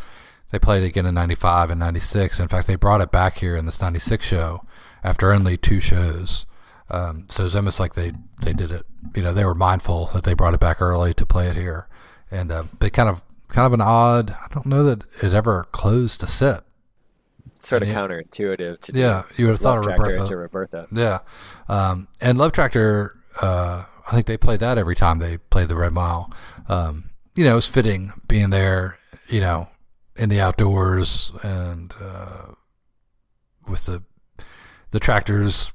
They 0.53 0.59
played 0.59 0.83
it 0.83 0.87
again 0.87 1.07
in 1.07 1.15
95 1.15 1.71
and 1.71 1.81
96. 1.81 2.39
In 2.39 2.47
fact, 2.47 2.67
they 2.67 2.77
brought 2.77 3.01
it 3.01 3.11
back 3.11 3.39
here 3.39 3.57
in 3.57 3.65
this 3.65 3.81
96 3.81 4.25
show 4.25 4.65
after 5.03 5.33
only 5.33 5.57
two 5.57 5.81
shows. 5.81 6.45
Um, 6.91 7.27
so 7.31 7.47
it's 7.47 7.55
almost 7.55 7.81
like 7.81 7.95
they, 7.95 8.13
they 8.43 8.53
did 8.53 8.71
it, 8.71 8.85
you 9.17 9.23
know, 9.23 9.33
they 9.33 9.47
were 9.47 9.55
mindful 9.55 10.11
that 10.13 10.25
they 10.25 10.35
brought 10.35 10.53
it 10.53 10.61
back 10.61 10.83
early 10.83 11.15
to 11.15 11.25
play 11.25 11.49
it 11.49 11.57
here. 11.57 11.89
And 12.31 12.53
uh, 12.53 12.65
they 12.81 12.91
kind 12.91 13.09
of, 13.09 13.25
kind 13.49 13.67
of 13.67 13.73
an 13.73 13.81
odd, 13.81 14.31
I 14.31 14.49
don't 14.53 14.67
know 14.67 14.85
that 14.85 15.05
it 15.23 15.33
ever 15.33 15.65
closed 15.73 16.23
a 16.23 16.27
set. 16.27 16.65
Sort 17.59 17.83
of 17.83 17.89
counterintuitive 17.89 18.79
to 18.81 18.93
do 18.93 19.01
Yeah, 19.01 19.23
you 19.37 19.47
would 19.47 19.53
have 19.53 19.61
thought 19.61 19.79
of 19.79 19.87
into 19.87 20.35
Rebirtha. 20.35 20.87
Yeah. 20.93 21.21
Um, 21.69 22.09
and 22.21 22.37
Love 22.37 22.53
Tractor, 22.53 23.17
uh, 23.41 23.85
I 24.07 24.11
think 24.11 24.27
they 24.27 24.37
played 24.37 24.61
that 24.61 24.77
every 24.77 24.97
time 24.97 25.19
they 25.19 25.39
played 25.39 25.69
the 25.69 25.77
Red 25.77 25.93
Mile. 25.93 26.31
Um, 26.69 27.11
you 27.35 27.45
know, 27.45 27.57
it's 27.57 27.69
fitting 27.69 28.13
being 28.29 28.51
there, 28.51 28.99
you 29.29 29.41
know, 29.41 29.69
in 30.23 30.29
the 30.29 30.41
outdoors 30.41 31.33
and 31.43 31.93
uh, 32.01 32.53
with 33.67 33.87
the 33.87 34.01
the 34.91 35.01
tractors 35.01 35.73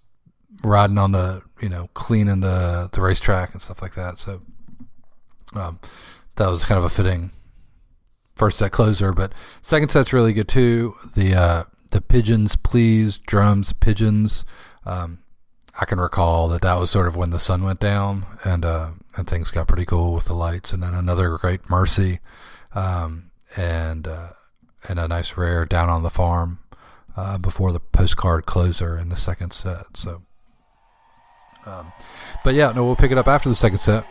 riding 0.63 0.97
on 0.97 1.11
the, 1.11 1.41
you 1.61 1.67
know, 1.67 1.89
cleaning 1.93 2.39
the 2.39 2.89
the 2.93 3.01
racetrack 3.01 3.51
and 3.51 3.61
stuff 3.61 3.81
like 3.81 3.95
that. 3.95 4.17
So 4.17 4.41
um, 5.53 5.81
that 6.35 6.47
was 6.47 6.63
kind 6.63 6.77
of 6.77 6.85
a 6.85 6.89
fitting 6.89 7.31
first 8.35 8.57
set 8.57 8.71
closer, 8.71 9.11
but 9.11 9.33
second 9.61 9.89
set's 9.89 10.13
really 10.13 10.31
good 10.31 10.47
too. 10.47 10.95
The 11.13 11.35
uh, 11.35 11.63
the 11.91 11.99
pigeons, 11.99 12.55
please, 12.55 13.17
drums, 13.17 13.73
pigeons. 13.73 14.45
Um, 14.85 15.19
I 15.77 15.83
can 15.83 15.99
recall 15.99 16.47
that 16.47 16.61
that 16.61 16.79
was 16.79 16.89
sort 16.89 17.07
of 17.07 17.17
when 17.17 17.31
the 17.31 17.39
sun 17.39 17.65
went 17.65 17.81
down 17.81 18.25
and 18.45 18.63
uh, 18.63 18.91
and 19.17 19.27
things 19.27 19.51
got 19.51 19.67
pretty 19.67 19.85
cool 19.85 20.13
with 20.13 20.25
the 20.25 20.35
lights, 20.35 20.71
and 20.71 20.81
then 20.81 20.93
another 20.93 21.37
great 21.37 21.69
mercy, 21.69 22.21
um, 22.73 23.31
and 23.57 24.07
uh, 24.07 24.29
and 24.87 24.99
a 24.99 25.07
nice 25.07 25.37
rare 25.37 25.65
down 25.65 25.89
on 25.89 26.03
the 26.03 26.09
farm 26.09 26.59
uh, 27.15 27.37
before 27.37 27.71
the 27.71 27.79
postcard 27.79 28.45
closer 28.45 28.97
in 28.97 29.09
the 29.09 29.17
second 29.17 29.51
set. 29.51 29.85
So, 29.95 30.21
um, 31.65 31.91
but 32.43 32.53
yeah, 32.53 32.71
no, 32.71 32.85
we'll 32.85 32.95
pick 32.95 33.11
it 33.11 33.17
up 33.17 33.27
after 33.27 33.49
the 33.49 33.55
second 33.55 33.79
set 33.79 34.05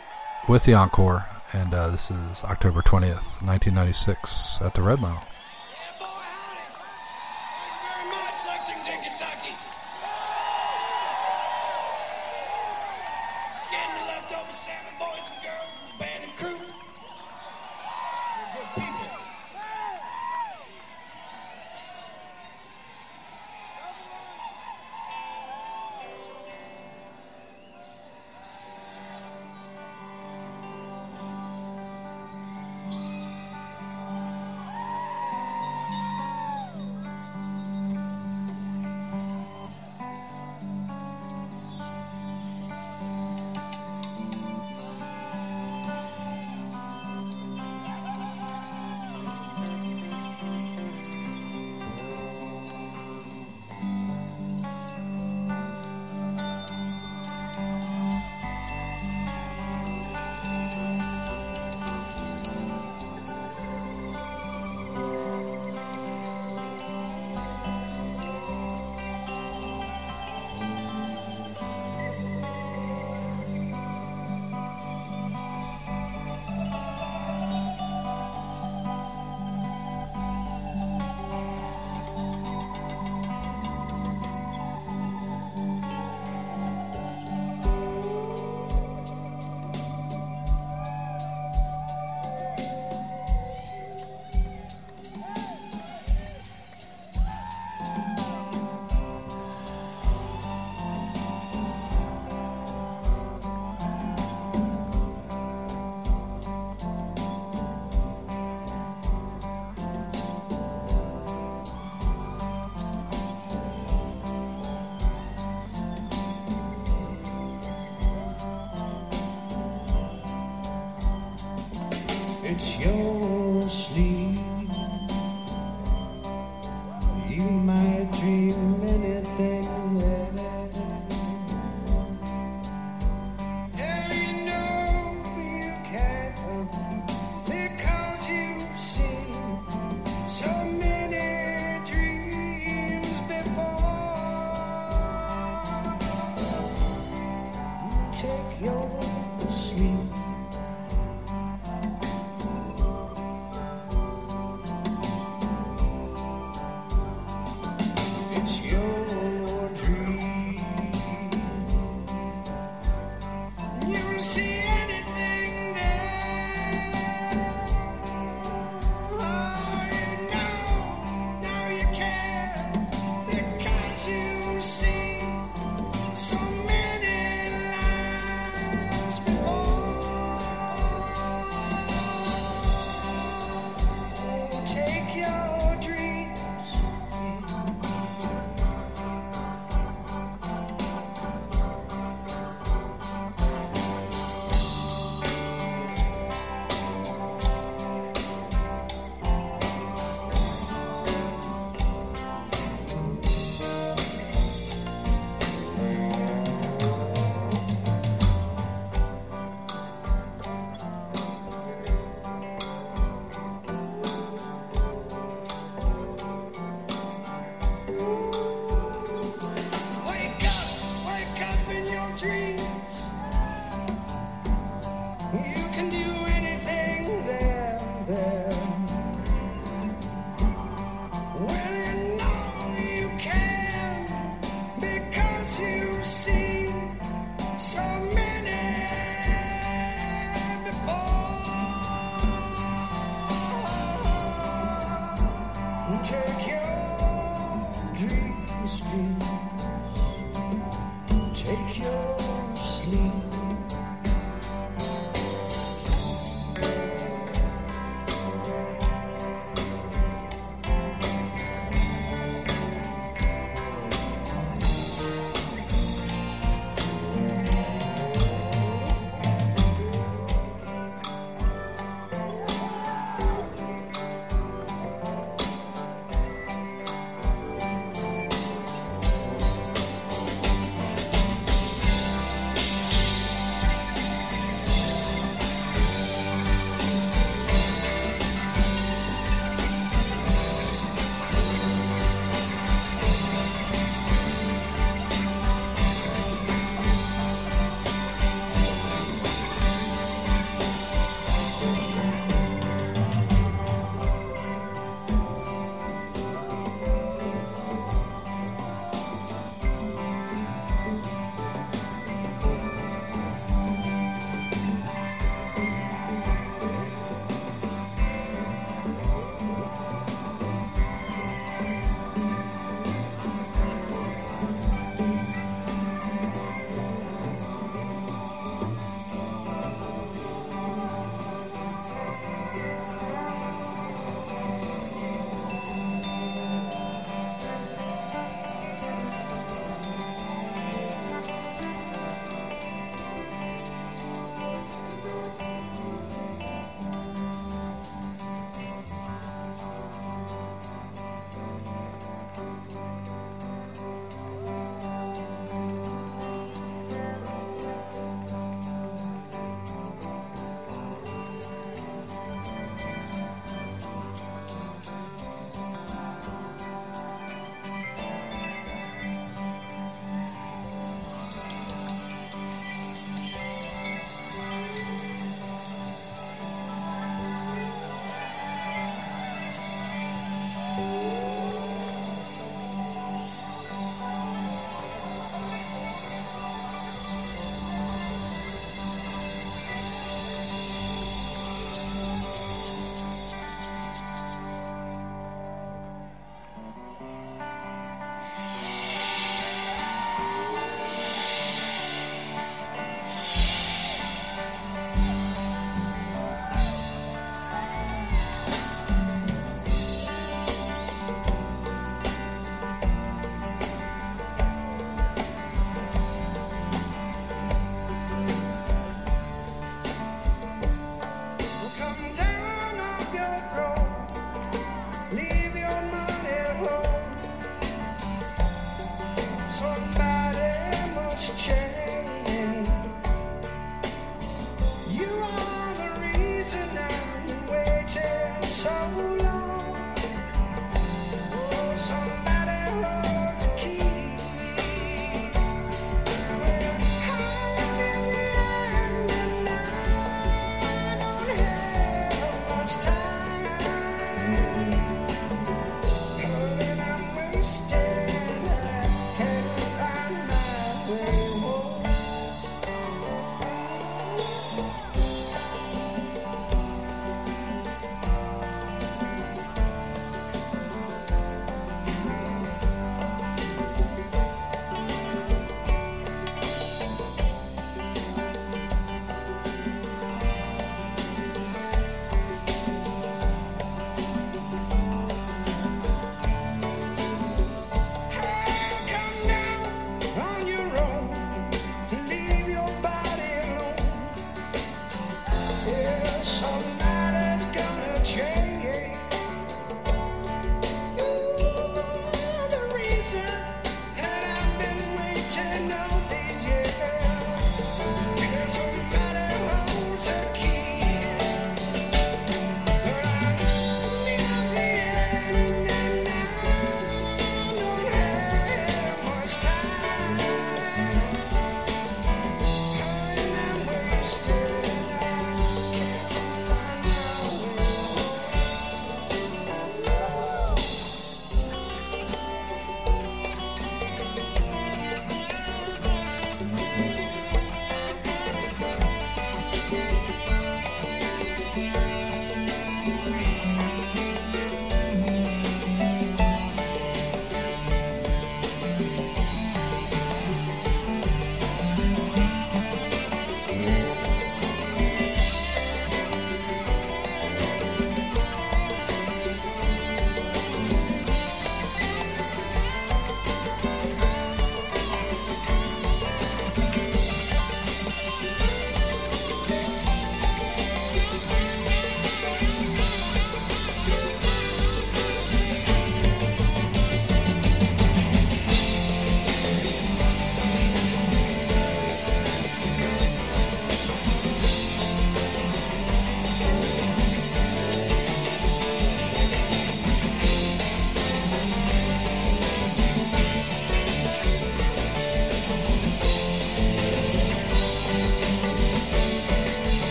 with 0.48 0.65
the 0.65 0.74
encore, 0.74 1.27
and 1.53 1.73
uh, 1.73 1.89
this 1.90 2.11
is 2.11 2.44
October 2.44 2.82
twentieth, 2.82 3.40
nineteen 3.43 3.74
ninety 3.74 3.93
six, 3.93 4.59
at 4.61 4.74
the 4.74 4.82
Red 4.82 5.01
Mile. 5.01 5.27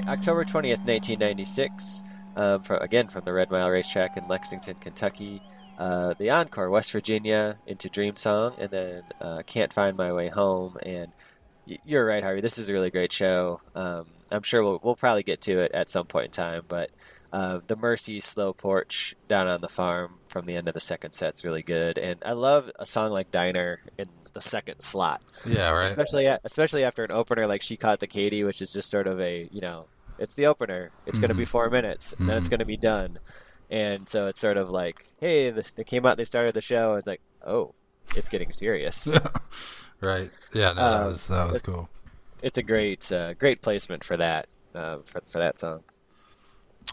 Right, 0.00 0.18
October 0.18 0.44
20th, 0.44 0.86
1996. 0.86 2.02
Um, 2.36 2.60
from, 2.60 2.80
again, 2.80 3.06
from 3.08 3.24
the 3.24 3.32
Red 3.32 3.50
Mile 3.50 3.68
Racetrack 3.68 4.16
in 4.16 4.26
Lexington, 4.26 4.74
Kentucky. 4.76 5.42
Uh, 5.78 6.14
the 6.18 6.30
Encore, 6.30 6.68
West 6.70 6.92
Virginia, 6.92 7.58
into 7.66 7.88
Dream 7.88 8.12
Song, 8.14 8.54
and 8.58 8.70
then 8.70 9.02
uh, 9.20 9.42
Can't 9.46 9.72
Find 9.72 9.96
My 9.96 10.12
Way 10.12 10.28
Home. 10.28 10.76
And 10.84 11.10
y- 11.66 11.78
you're 11.84 12.04
right, 12.04 12.22
Harvey. 12.22 12.40
This 12.42 12.58
is 12.58 12.68
a 12.68 12.72
really 12.72 12.90
great 12.90 13.12
show. 13.12 13.60
Um, 13.74 14.06
I'm 14.30 14.42
sure 14.42 14.62
we'll, 14.62 14.78
we'll 14.82 14.96
probably 14.96 15.22
get 15.22 15.40
to 15.42 15.58
it 15.58 15.72
at 15.72 15.88
some 15.88 16.06
point 16.06 16.26
in 16.26 16.30
time, 16.32 16.62
but 16.68 16.90
uh, 17.32 17.60
the 17.66 17.76
Mercy 17.76 18.20
Slow 18.20 18.52
Porch 18.52 19.14
down 19.28 19.46
on 19.46 19.60
the 19.60 19.68
farm 19.68 20.16
from 20.28 20.44
the 20.46 20.56
end 20.56 20.68
of 20.68 20.74
the 20.74 20.80
second 20.80 21.12
set's 21.12 21.44
really 21.44 21.62
good. 21.62 21.96
And 21.98 22.20
I 22.24 22.32
love 22.32 22.70
a 22.78 22.86
song 22.86 23.10
like 23.12 23.30
Diner 23.30 23.80
in 23.98 24.06
the 24.32 24.40
second 24.42 24.80
slot 24.80 25.22
Yeah, 25.46 25.70
right. 25.70 25.82
especially 25.84 26.26
especially 26.26 26.84
after 26.84 27.04
an 27.04 27.10
opener 27.12 27.46
like 27.46 27.62
she 27.62 27.76
caught 27.76 28.00
the 28.00 28.06
Katy, 28.06 28.42
which 28.44 28.60
is 28.62 28.72
just 28.72 28.90
sort 28.90 29.06
of 29.06 29.20
a 29.20 29.48
you 29.52 29.60
know 29.60 29.86
it's 30.18 30.34
the 30.34 30.46
opener. 30.46 30.90
It's 31.06 31.18
going 31.18 31.30
to 31.30 31.34
be 31.34 31.44
four 31.46 31.70
minutes, 31.70 32.12
and 32.18 32.28
then 32.28 32.36
it's 32.36 32.48
going 32.48 32.58
to 32.60 32.66
be 32.66 32.76
done. 32.76 33.18
And 33.70 34.08
so 34.08 34.26
it's 34.26 34.40
sort 34.40 34.56
of 34.58 34.68
like, 34.68 35.04
hey, 35.20 35.48
they 35.50 35.84
came 35.84 36.04
out, 36.04 36.16
they 36.18 36.24
started 36.24 36.54
the 36.54 36.60
show. 36.60 36.90
And 36.90 36.98
it's 36.98 37.06
like, 37.06 37.22
oh, 37.46 37.74
it's 38.16 38.28
getting 38.28 38.50
serious. 38.52 39.10
Right. 40.02 40.28
Yeah, 40.54 40.72
no, 40.72 40.82
that 40.90 41.00
Um, 41.02 41.06
was 41.08 41.28
that 41.28 41.48
was 41.48 41.60
cool. 41.60 41.88
it's 42.42 42.56
a 42.58 42.62
great 42.62 43.12
uh, 43.12 43.34
great 43.34 43.60
placement 43.60 44.02
for 44.02 44.16
that 44.16 44.46
uh, 44.74 44.98
for 45.04 45.20
for 45.20 45.38
that 45.38 45.58
song. 45.58 45.82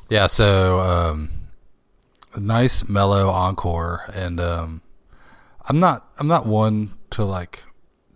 Yeah, 0.10 0.28
so 0.28 0.80
um, 0.80 1.30
a 2.34 2.40
nice 2.40 2.88
mellow 2.88 3.30
encore, 3.30 4.04
and 4.14 4.40
um, 4.40 4.82
I'm 5.68 5.80
not 5.80 6.10
I'm 6.18 6.28
not 6.28 6.46
one 6.46 6.92
to 7.12 7.26
like 7.26 7.64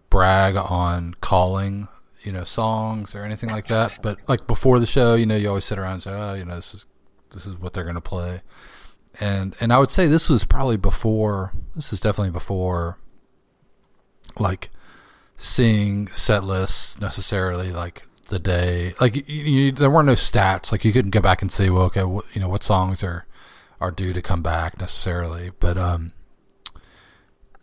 brag 0.09 0.55
on 0.55 1.15
calling 1.21 1.87
you 2.21 2.31
know 2.31 2.43
songs 2.43 3.15
or 3.15 3.23
anything 3.23 3.49
like 3.49 3.67
that, 3.67 3.97
but 4.03 4.19
like 4.29 4.47
before 4.47 4.79
the 4.79 4.85
show, 4.85 5.15
you 5.15 5.25
know, 5.25 5.35
you 5.35 5.49
always 5.49 5.65
sit 5.65 5.77
around 5.77 5.93
and 5.93 6.03
say, 6.03 6.11
oh, 6.11 6.33
you 6.33 6.45
know, 6.45 6.55
this 6.55 6.73
is 6.73 6.85
this 7.31 7.45
is 7.45 7.55
what 7.57 7.73
they're 7.73 7.83
gonna 7.83 8.01
play, 8.01 8.41
and 9.19 9.55
and 9.59 9.73
I 9.73 9.79
would 9.79 9.91
say 9.91 10.07
this 10.07 10.29
was 10.29 10.43
probably 10.43 10.77
before. 10.77 11.53
This 11.75 11.91
is 11.91 11.99
definitely 11.99 12.31
before, 12.31 12.99
like 14.39 14.69
seeing 15.35 16.07
set 16.09 16.43
lists 16.43 16.99
necessarily 17.01 17.71
like 17.71 18.03
the 18.31 18.39
day. 18.39 18.93
Like 18.99 19.15
you, 19.15 19.43
you, 19.43 19.71
there 19.71 19.89
weren't 19.89 20.07
no 20.07 20.13
stats. 20.13 20.71
Like 20.71 20.83
you 20.83 20.91
couldn't 20.91 21.11
go 21.11 21.21
back 21.21 21.41
and 21.43 21.51
see 21.51 21.69
well 21.69 21.83
okay 21.83 22.03
what, 22.03 22.25
you 22.33 22.41
know 22.41 22.49
what 22.49 22.63
songs 22.63 23.03
are 23.03 23.27
are 23.79 23.91
due 23.91 24.13
to 24.13 24.21
come 24.21 24.41
back 24.41 24.79
necessarily. 24.79 25.51
But 25.59 25.77
um 25.77 26.13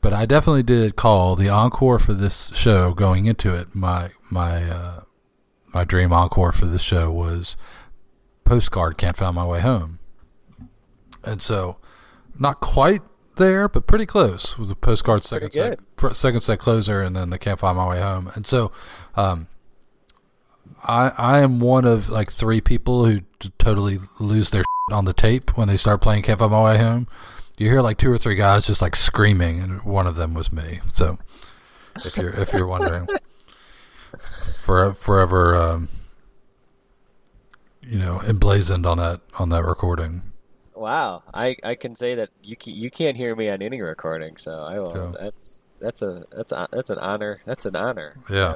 but 0.00 0.12
I 0.12 0.26
definitely 0.26 0.62
did 0.62 0.94
call 0.94 1.34
the 1.34 1.48
encore 1.48 1.98
for 1.98 2.14
this 2.14 2.52
show 2.54 2.94
going 2.94 3.26
into 3.26 3.52
it. 3.54 3.74
My 3.74 4.10
my 4.30 4.62
uh 4.70 5.00
my 5.74 5.84
dream 5.84 6.12
encore 6.12 6.52
for 6.52 6.66
this 6.66 6.82
show 6.82 7.10
was 7.10 7.56
postcard 8.44 8.96
can't 8.96 9.16
find 9.16 9.34
my 9.34 9.44
way 9.44 9.60
home. 9.60 9.98
And 11.24 11.42
so 11.42 11.78
not 12.38 12.60
quite 12.60 13.02
there, 13.38 13.68
but 13.68 13.86
pretty 13.86 14.06
close 14.06 14.58
with 14.58 14.68
the 14.68 14.76
postcard 14.76 15.20
That's 15.20 15.28
second 15.28 15.52
set, 15.52 16.16
second 16.16 16.40
set 16.40 16.58
closer, 16.58 17.02
and 17.02 17.16
then 17.16 17.30
the 17.30 17.38
Can't 17.38 17.58
Find 17.58 17.78
My 17.78 17.88
Way 17.88 18.00
Home. 18.00 18.30
And 18.34 18.46
so, 18.46 18.70
um, 19.16 19.46
I 20.82 21.12
I 21.16 21.38
am 21.40 21.60
one 21.60 21.84
of 21.84 22.08
like 22.08 22.30
three 22.30 22.60
people 22.60 23.04
who 23.04 23.20
t- 23.38 23.52
totally 23.58 23.98
lose 24.18 24.50
their 24.50 24.62
shit 24.62 24.94
on 24.94 25.04
the 25.04 25.12
tape 25.12 25.56
when 25.56 25.68
they 25.68 25.76
start 25.76 26.00
playing 26.00 26.22
Can't 26.22 26.38
Find 26.38 26.52
My 26.52 26.64
Way 26.64 26.78
Home. 26.78 27.06
You 27.58 27.68
hear 27.68 27.82
like 27.82 27.98
two 27.98 28.10
or 28.10 28.18
three 28.18 28.36
guys 28.36 28.66
just 28.66 28.80
like 28.80 28.94
screaming, 28.94 29.60
and 29.60 29.82
one 29.82 30.06
of 30.06 30.16
them 30.16 30.34
was 30.34 30.52
me. 30.52 30.80
So, 30.92 31.18
if 31.96 32.16
you're 32.16 32.30
if 32.30 32.52
you're 32.52 32.68
wondering, 32.68 33.06
for 34.64 34.94
forever, 34.94 35.56
um, 35.56 35.88
you 37.82 37.98
know, 37.98 38.20
emblazoned 38.20 38.86
on 38.86 38.98
that 38.98 39.20
on 39.38 39.48
that 39.48 39.64
recording. 39.64 40.22
Wow, 40.74 41.24
I, 41.34 41.56
I 41.64 41.74
can 41.74 41.96
say 41.96 42.14
that 42.14 42.30
you 42.44 42.54
can, 42.54 42.72
you 42.72 42.88
can't 42.88 43.16
hear 43.16 43.34
me 43.34 43.48
on 43.48 43.62
any 43.62 43.82
recording, 43.82 44.36
so 44.36 44.62
I 44.62 44.78
will. 44.78 44.94
Yeah. 44.94 45.12
That's 45.20 45.62
that's 45.80 46.02
a 46.02 46.22
that's 46.30 46.52
a, 46.52 46.68
that's 46.70 46.90
an 46.90 46.98
honor. 46.98 47.40
That's 47.44 47.66
an 47.66 47.74
honor. 47.74 48.16
Yeah. 48.30 48.54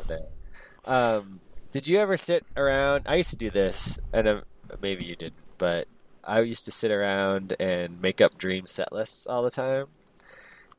Um, 0.84 1.40
did 1.72 1.88
you 1.88 1.98
ever 1.98 2.18
sit 2.18 2.44
around? 2.54 3.06
I 3.08 3.16
used 3.16 3.30
to 3.30 3.36
do 3.36 3.48
this, 3.48 3.98
and 4.12 4.28
um, 4.28 4.42
maybe 4.82 5.04
you 5.04 5.16
didn't, 5.16 5.42
but 5.56 5.88
I 6.22 6.40
used 6.40 6.66
to 6.66 6.72
sit 6.72 6.90
around 6.90 7.56
and 7.58 8.00
make 8.00 8.20
up 8.20 8.36
dream 8.36 8.66
set 8.66 8.92
lists 8.92 9.26
all 9.26 9.42
the 9.42 9.50
time. 9.50 9.86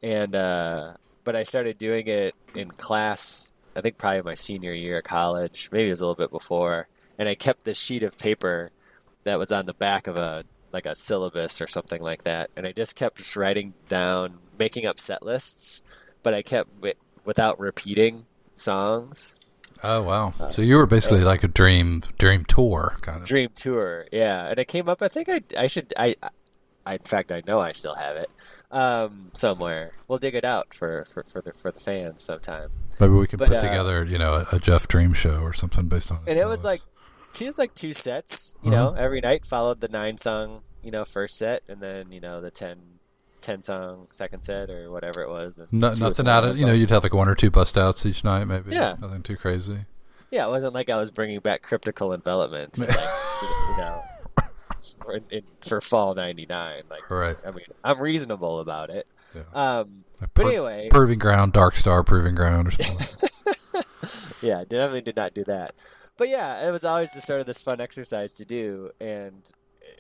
And 0.03 0.36
uh, 0.36 0.94
but 1.24 1.36
I 1.36 1.44
started 1.44 1.80
doing 1.80 2.07
it 2.07 2.36
in 2.53 2.70
class. 2.70 3.52
I 3.76 3.82
think 3.82 3.98
probably 3.98 4.22
my 4.22 4.36
senior 4.36 4.74
year 4.74 4.99
of 4.99 5.03
college, 5.03 5.70
maybe 5.72 5.88
it 5.88 5.91
was 5.91 6.02
a 6.02 6.06
little 6.06 6.24
bit 6.24 6.30
before. 6.30 6.88
And 7.18 7.28
I 7.28 7.34
kept 7.34 7.64
this 7.64 7.80
sheet 7.80 8.03
of 8.03 8.18
paper 8.18 8.70
that 9.24 9.40
was 9.40 9.52
on 9.52 9.65
the 9.65 9.74
back 9.74 10.06
of 10.06 10.15
a 10.15 10.44
like 10.72 10.86
a 10.86 10.95
syllabus 10.95 11.60
or 11.60 11.68
something 11.68 12.02
like 12.02 12.24
that, 12.24 12.52
and 12.56 12.68
I 12.68 12.72
just 12.72 12.95
kept 12.95 13.18
just 13.18 13.36
writing 13.36 13.74
down, 13.88 14.40
making 14.60 14.86
up 14.86 14.99
set 14.99 15.24
lists, 15.24 15.82
but 16.22 16.34
I 16.34 16.41
kept 16.44 16.70
wi- 16.76 16.95
without 17.26 17.60
repeating 17.60 18.26
songs. 18.56 19.43
Oh 19.84 20.03
wow! 20.03 20.34
So 20.49 20.61
you 20.61 20.77
were 20.77 20.85
basically 20.85 21.22
like 21.22 21.43
a 21.43 21.47
dream 21.47 22.01
dream 22.18 22.45
tour 22.45 22.97
kind 23.01 23.22
of. 23.22 23.27
Dream 23.27 23.49
tour, 23.53 24.05
yeah, 24.11 24.47
and 24.49 24.57
it 24.60 24.68
came 24.68 24.88
up. 24.88 25.01
I 25.01 25.07
think 25.07 25.30
I 25.30 25.41
I 25.57 25.68
should 25.68 25.93
I. 25.97 26.15
I, 26.85 26.93
in 26.93 26.99
fact, 26.99 27.31
I 27.31 27.41
know 27.47 27.61
I 27.61 27.72
still 27.72 27.95
have 27.95 28.18
it 28.18 28.30
um, 28.69 29.27
somewhere. 29.34 29.93
We'll 30.10 30.18
dig 30.18 30.35
it 30.35 30.43
out 30.43 30.73
for, 30.73 31.05
for, 31.05 31.23
for 31.23 31.41
the 31.41 31.53
for 31.53 31.72
the 31.72 31.80
fans 31.80 32.22
sometime. 32.23 32.72
Maybe 32.99 33.14
we 33.14 33.26
could 33.26 33.39
But, 33.39 33.47
put 33.47 33.57
uh, 33.57 33.61
together, 33.61 34.03
you 34.03 34.18
know, 34.18 34.45
a, 34.51 34.57
a 34.57 34.60
Jeff 34.60 34.89
Dream 34.89 35.14
show 35.14 35.39
or 35.39 35.53
something 35.53 35.88
based 35.88 36.11
on. 36.11 36.19
and 36.27 36.38
it 36.38 36.45
was 36.45 36.65
like 36.65 36.81
she 37.34 37.45
was 37.45 37.57
like 37.57 37.73
two 37.73 37.93
sets 37.93 38.53
you 38.61 38.69
know 38.69 38.93
every 38.93 39.19
night 39.22 39.43
followed 39.45 39.80
the 39.81 39.88
nine 39.88 40.18
song 40.18 40.61
you 40.84 40.91
know 40.91 41.03
first 41.03 41.35
set 41.38 41.64
and 41.68 41.81
then 41.81 42.11
you 42.11 42.19
know 42.19 42.41
the 42.41 42.51
10, 42.51 42.77
10 43.44 43.61
song 43.61 44.07
second 44.11 44.41
set 44.41 44.70
or 44.72 44.90
whatever 44.91 45.22
it 45.22 45.30
was 45.30 45.60
no, 45.72 45.94
nothing 45.94 46.28
out 46.28 46.44
of 46.44 46.57
you 46.57 46.65
know. 46.65 46.74
You'd 46.74 46.90
have 46.90 47.03
like 47.03 47.14
one 47.14 47.30
or 47.30 47.36
two 47.36 47.52
bust 47.52 47.78
outs 47.78 48.06
each 48.06 48.24
night, 48.24 48.45
maybe. 48.45 48.72
Yeah. 48.72 48.95
nothing 48.99 49.22
too 49.22 49.36
crazy. 49.38 49.86
yeah 50.32 50.45
it 50.48 50.49
wasn't 50.49 50.74
like 50.74 50.90
i 50.90 50.98
was 50.98 51.11
bringing 51.11 51.40
back 51.40 51.61
cryptical 51.61 52.14
envelopment 52.14 52.80
like, 52.80 52.90
you 53.70 53.78
know 53.78 54.03
for, 55.02 55.20
in, 55.30 55.44
for 55.61 55.80
fall 55.80 56.14
99 56.15 56.84
like 56.90 57.10
Right. 57.11 57.38
i 57.45 57.52
mean 57.52 57.65
i'm 57.84 58.02
reasonable 58.02 58.60
about 58.60 58.90
it 58.90 59.07
Yeah. 59.36 59.44
um 59.53 60.03
Like 60.20 60.30
but 60.34 60.48
anyway 60.48 60.90
Proving 60.90 61.20
Ground, 61.20 61.53
Dark 61.53 61.76
Star, 61.76 62.03
Proving 62.03 62.36
Ground, 62.36 62.68
or 62.70 62.72
something. 62.72 63.30
yeah, 64.41 64.64
definitely 64.68 65.02
did 65.02 65.15
not 65.15 65.34
do 65.34 65.44
that. 65.45 65.74
But 66.18 66.28
yeah, 66.30 66.68
it 66.68 66.72
was 66.72 66.84
always 66.86 67.14
just 67.14 67.26
sort 67.26 67.40
of 67.40 67.45
this 67.48 67.61
fun 67.61 67.80
exercise 67.82 68.34
to 68.34 68.45
do, 68.45 68.91
and 68.99 69.41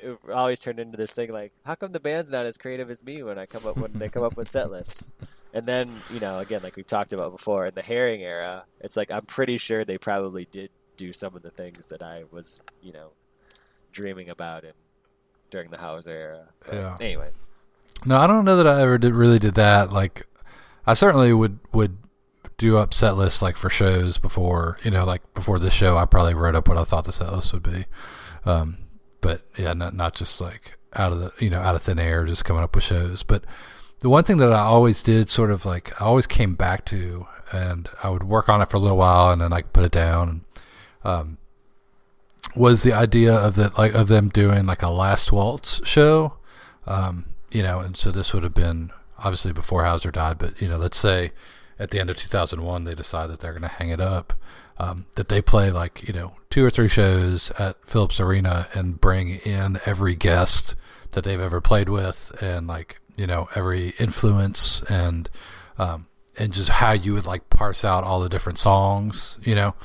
it 0.03 0.19
always 0.31 0.59
turned 0.59 0.79
into 0.79 0.97
this 0.97 1.13
thing 1.13 1.31
like, 1.31 1.53
how 1.65 1.75
come 1.75 1.91
the 1.91 1.99
band's 1.99 2.31
not 2.31 2.45
as 2.45 2.57
creative 2.57 2.89
as 2.89 3.03
me 3.03 3.23
when 3.23 3.37
I 3.37 3.45
come 3.45 3.65
up 3.65 3.77
when 3.77 3.93
they 3.93 4.09
come 4.09 4.23
up 4.23 4.37
with 4.37 4.47
set 4.47 4.71
lists? 4.71 5.13
And 5.55 5.67
then 5.67 6.01
you 6.11 6.19
know, 6.19 6.39
again, 6.39 6.61
like 6.63 6.75
we've 6.75 6.87
talked 6.87 7.13
about 7.13 7.31
before, 7.31 7.67
in 7.67 7.75
the 7.75 7.83
Herring 7.83 8.21
era, 8.21 8.65
it's 8.79 8.97
like 8.97 9.11
I'm 9.11 9.21
pretty 9.21 9.59
sure 9.59 9.85
they 9.85 9.99
probably 9.99 10.47
did 10.49 10.71
do 10.97 11.13
some 11.13 11.35
of 11.35 11.43
the 11.43 11.51
things 11.51 11.89
that 11.89 12.01
I 12.01 12.23
was, 12.31 12.59
you 12.81 12.91
know, 12.91 13.11
dreaming 13.91 14.29
about 14.29 14.63
in 14.63 14.71
during 15.51 15.69
the 15.69 15.77
Houser 15.77 16.09
era. 16.11 16.47
But 16.65 16.73
Yeah. 16.73 16.97
Anyways, 16.99 17.45
No, 18.03 18.17
I 18.17 18.25
don't 18.25 18.45
know 18.45 18.57
that 18.57 18.65
I 18.65 18.81
ever 18.81 18.97
did 18.97 19.13
really 19.13 19.37
did 19.37 19.53
that. 19.53 19.93
Like, 19.93 20.25
I 20.87 20.95
certainly 20.95 21.31
would 21.33 21.59
would 21.71 21.99
do 22.57 22.77
up 22.77 22.91
set 22.93 23.15
lists 23.15 23.43
like 23.43 23.55
for 23.55 23.69
shows 23.69 24.17
before 24.17 24.77
you 24.83 24.89
know, 24.89 25.05
like 25.05 25.21
before 25.35 25.59
this 25.59 25.73
show. 25.73 25.97
I 25.97 26.05
probably 26.05 26.33
wrote 26.33 26.55
up 26.55 26.67
what 26.67 26.79
I 26.79 26.83
thought 26.83 27.05
the 27.05 27.11
set 27.11 27.31
list 27.31 27.53
would 27.53 27.61
be. 27.61 27.85
Um, 28.43 28.79
but 29.23 29.41
yeah, 29.57 29.73
not 29.73 29.95
not 29.95 30.13
just 30.13 30.39
like 30.39 30.77
out 30.93 31.11
of 31.11 31.19
the 31.19 31.31
you 31.39 31.49
know 31.49 31.59
out 31.59 31.73
of 31.73 31.81
thin 31.81 31.97
air, 31.97 32.25
just 32.25 32.45
coming 32.45 32.61
up 32.61 32.75
with 32.75 32.83
shows. 32.83 33.23
But 33.23 33.43
the 34.01 34.09
one 34.09 34.23
thing 34.23 34.37
that 34.37 34.53
I 34.53 34.59
always 34.59 35.01
did, 35.01 35.31
sort 35.31 35.49
of 35.49 35.65
like 35.65 35.99
I 35.99 36.05
always 36.05 36.27
came 36.27 36.53
back 36.53 36.85
to, 36.85 37.25
and 37.51 37.89
I 38.03 38.09
would 38.11 38.23
work 38.23 38.49
on 38.49 38.61
it 38.61 38.69
for 38.69 38.77
a 38.77 38.79
little 38.79 38.97
while, 38.97 39.31
and 39.31 39.41
then 39.41 39.49
like 39.49 39.73
put 39.73 39.83
it 39.83 39.91
down. 39.91 40.45
Um, 41.03 41.39
was 42.55 42.83
the 42.83 42.93
idea 42.93 43.33
of 43.33 43.55
that 43.55 43.79
like 43.79 43.95
of 43.95 44.09
them 44.09 44.29
doing 44.29 44.67
like 44.67 44.83
a 44.83 44.89
last 44.89 45.31
waltz 45.31 45.81
show 45.87 46.33
um, 46.85 47.25
you 47.51 47.63
know, 47.63 47.79
and 47.79 47.95
so 47.95 48.11
this 48.11 48.33
would 48.33 48.43
have 48.43 48.53
been 48.53 48.91
obviously 49.17 49.53
before 49.53 49.83
Houser 49.83 50.11
died, 50.11 50.37
but 50.37 50.59
you 50.61 50.67
know, 50.67 50.77
let's 50.77 50.97
say 50.97 51.31
at 51.79 51.91
the 51.91 51.99
end 51.99 52.09
of 52.09 52.17
2001 52.17 52.83
they 52.83 52.95
decide 52.95 53.29
that 53.29 53.39
they're 53.39 53.53
going 53.53 53.61
to 53.61 53.67
hang 53.67 53.89
it 53.89 54.01
up, 54.01 54.33
um, 54.77 55.05
that 55.15 55.29
they 55.29 55.41
play 55.41 55.71
like 55.71 56.07
you 56.07 56.13
know 56.13 56.35
two 56.49 56.65
or 56.65 56.69
three 56.69 56.87
shows 56.87 57.51
at 57.51 57.77
Phillips 57.87 58.19
Arena 58.19 58.67
and 58.73 58.99
bring 58.99 59.29
in 59.29 59.79
every 59.85 60.15
guest 60.15 60.75
that 61.11 61.23
they've 61.23 61.39
ever 61.39 61.61
played 61.61 61.89
with, 61.89 62.31
and 62.41 62.67
like 62.67 62.97
you 63.15 63.27
know 63.27 63.49
every 63.55 63.93
influence 63.99 64.81
and 64.89 65.29
um, 65.77 66.07
and 66.37 66.53
just 66.53 66.69
how 66.69 66.91
you 66.91 67.13
would 67.13 67.25
like 67.25 67.49
parse 67.49 67.85
out 67.85 68.03
all 68.03 68.19
the 68.19 68.29
different 68.29 68.59
songs, 68.59 69.37
you 69.43 69.55
know. 69.55 69.75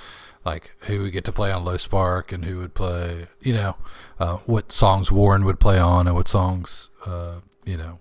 Like 0.45 0.73
who 0.85 1.03
would 1.03 1.13
get 1.13 1.25
to 1.25 1.33
play 1.33 1.53
on 1.53 1.65
Low 1.65 1.77
Spark 1.77 2.33
and 2.33 2.45
who 2.45 2.59
would 2.59 2.73
play, 2.73 3.27
you 3.41 3.53
know, 3.53 3.77
uh, 4.19 4.37
what 4.47 4.73
songs 4.73 5.13
Warren 5.13 5.45
would 5.45 5.61
play 5.61 5.79
on 5.79 6.07
and 6.07 6.17
what 6.17 6.29
songs, 6.29 6.89
uh, 7.05 7.41
you 7.67 7.77
know, 7.77 7.99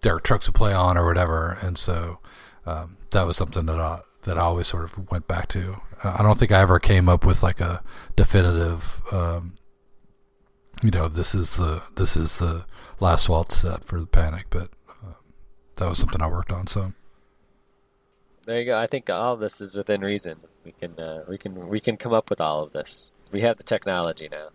Derek 0.00 0.24
Trucks 0.24 0.48
would 0.48 0.56
play 0.56 0.72
on 0.72 0.96
or 0.96 1.06
whatever. 1.06 1.56
And 1.62 1.78
so 1.78 2.18
um, 2.64 2.96
that 3.10 3.26
was 3.26 3.36
something 3.36 3.66
that 3.66 3.78
I 3.78 4.00
that 4.26 4.36
I 4.36 4.42
always 4.42 4.66
sort 4.66 4.84
of 4.84 5.10
went 5.10 5.26
back 5.26 5.48
to. 5.48 5.80
I 6.04 6.22
don't 6.22 6.38
think 6.38 6.52
I 6.52 6.60
ever 6.60 6.78
came 6.78 7.08
up 7.08 7.24
with 7.24 7.42
like 7.42 7.60
a 7.60 7.82
definitive, 8.16 9.00
um, 9.10 9.54
you 10.82 10.90
know, 10.90 11.08
this 11.08 11.34
is 11.34 11.56
the 11.56 11.82
this 11.94 12.16
is 12.16 12.38
the 12.38 12.66
last 13.00 13.28
waltz 13.28 13.56
set 13.56 13.84
for 13.84 13.98
the 13.98 14.06
Panic, 14.06 14.46
but 14.50 14.68
um, 15.02 15.16
that 15.76 15.88
was 15.88 15.98
something 15.98 16.20
I 16.20 16.26
worked 16.26 16.52
on. 16.52 16.66
So 16.66 16.92
there 18.44 18.60
you 18.60 18.66
go. 18.66 18.78
I 18.78 18.86
think 18.86 19.08
all 19.08 19.32
of 19.32 19.40
this 19.40 19.60
is 19.60 19.74
within 19.74 20.02
reason. 20.02 20.40
We 20.64 20.72
can 20.72 20.92
uh, 20.98 21.24
we 21.28 21.38
can 21.38 21.68
we 21.68 21.80
can 21.80 21.96
come 21.96 22.12
up 22.12 22.28
with 22.28 22.40
all 22.40 22.62
of 22.62 22.72
this. 22.72 23.12
We 23.32 23.40
have 23.40 23.56
the 23.56 23.64
technology 23.64 24.28
now. 24.30 24.48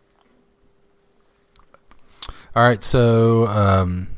All 2.53 2.63
right, 2.63 2.83
so 2.83 3.47
um, 3.47 4.09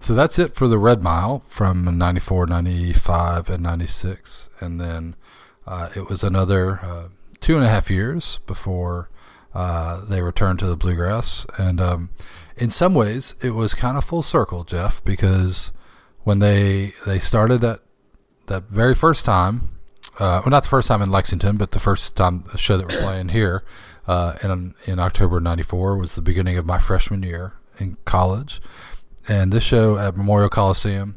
so 0.00 0.14
that's 0.14 0.38
it 0.38 0.54
for 0.54 0.66
the 0.66 0.78
Red 0.78 1.02
Mile 1.02 1.42
from 1.48 1.98
94, 1.98 2.46
95, 2.46 3.50
and 3.50 3.62
96. 3.62 4.48
And 4.60 4.80
then 4.80 5.16
uh, 5.66 5.90
it 5.94 6.08
was 6.08 6.24
another 6.24 6.80
uh, 6.82 7.08
two 7.40 7.56
and 7.56 7.64
a 7.64 7.68
half 7.68 7.90
years 7.90 8.40
before 8.46 9.08
uh, 9.54 10.04
they 10.04 10.22
returned 10.22 10.58
to 10.60 10.66
the 10.66 10.76
Bluegrass. 10.76 11.46
And 11.58 11.80
um, 11.80 12.10
in 12.56 12.70
some 12.70 12.94
ways, 12.94 13.34
it 13.40 13.50
was 13.50 13.74
kind 13.74 13.98
of 13.98 14.04
full 14.04 14.22
circle, 14.22 14.64
Jeff, 14.64 15.04
because 15.04 15.72
when 16.22 16.38
they 16.38 16.92
they 17.06 17.18
started 17.18 17.60
that 17.62 17.80
that 18.46 18.64
very 18.64 18.94
first 18.94 19.24
time, 19.24 19.78
uh, 20.18 20.40
well, 20.44 20.50
not 20.50 20.62
the 20.62 20.68
first 20.68 20.88
time 20.88 21.02
in 21.02 21.10
Lexington, 21.10 21.56
but 21.56 21.70
the 21.70 21.78
first 21.78 22.16
time 22.16 22.44
the 22.52 22.58
show 22.58 22.76
that 22.76 22.90
we're 22.90 23.02
playing 23.02 23.28
here 23.28 23.64
uh, 24.06 24.34
in 24.42 24.74
in 24.86 24.98
October 24.98 25.40
'94 25.40 25.96
was 25.96 26.14
the 26.14 26.22
beginning 26.22 26.56
of 26.58 26.66
my 26.66 26.78
freshman 26.78 27.22
year 27.22 27.54
in 27.78 27.96
college, 28.04 28.60
and 29.28 29.52
this 29.52 29.64
show 29.64 29.98
at 29.98 30.16
Memorial 30.16 30.48
Coliseum 30.48 31.16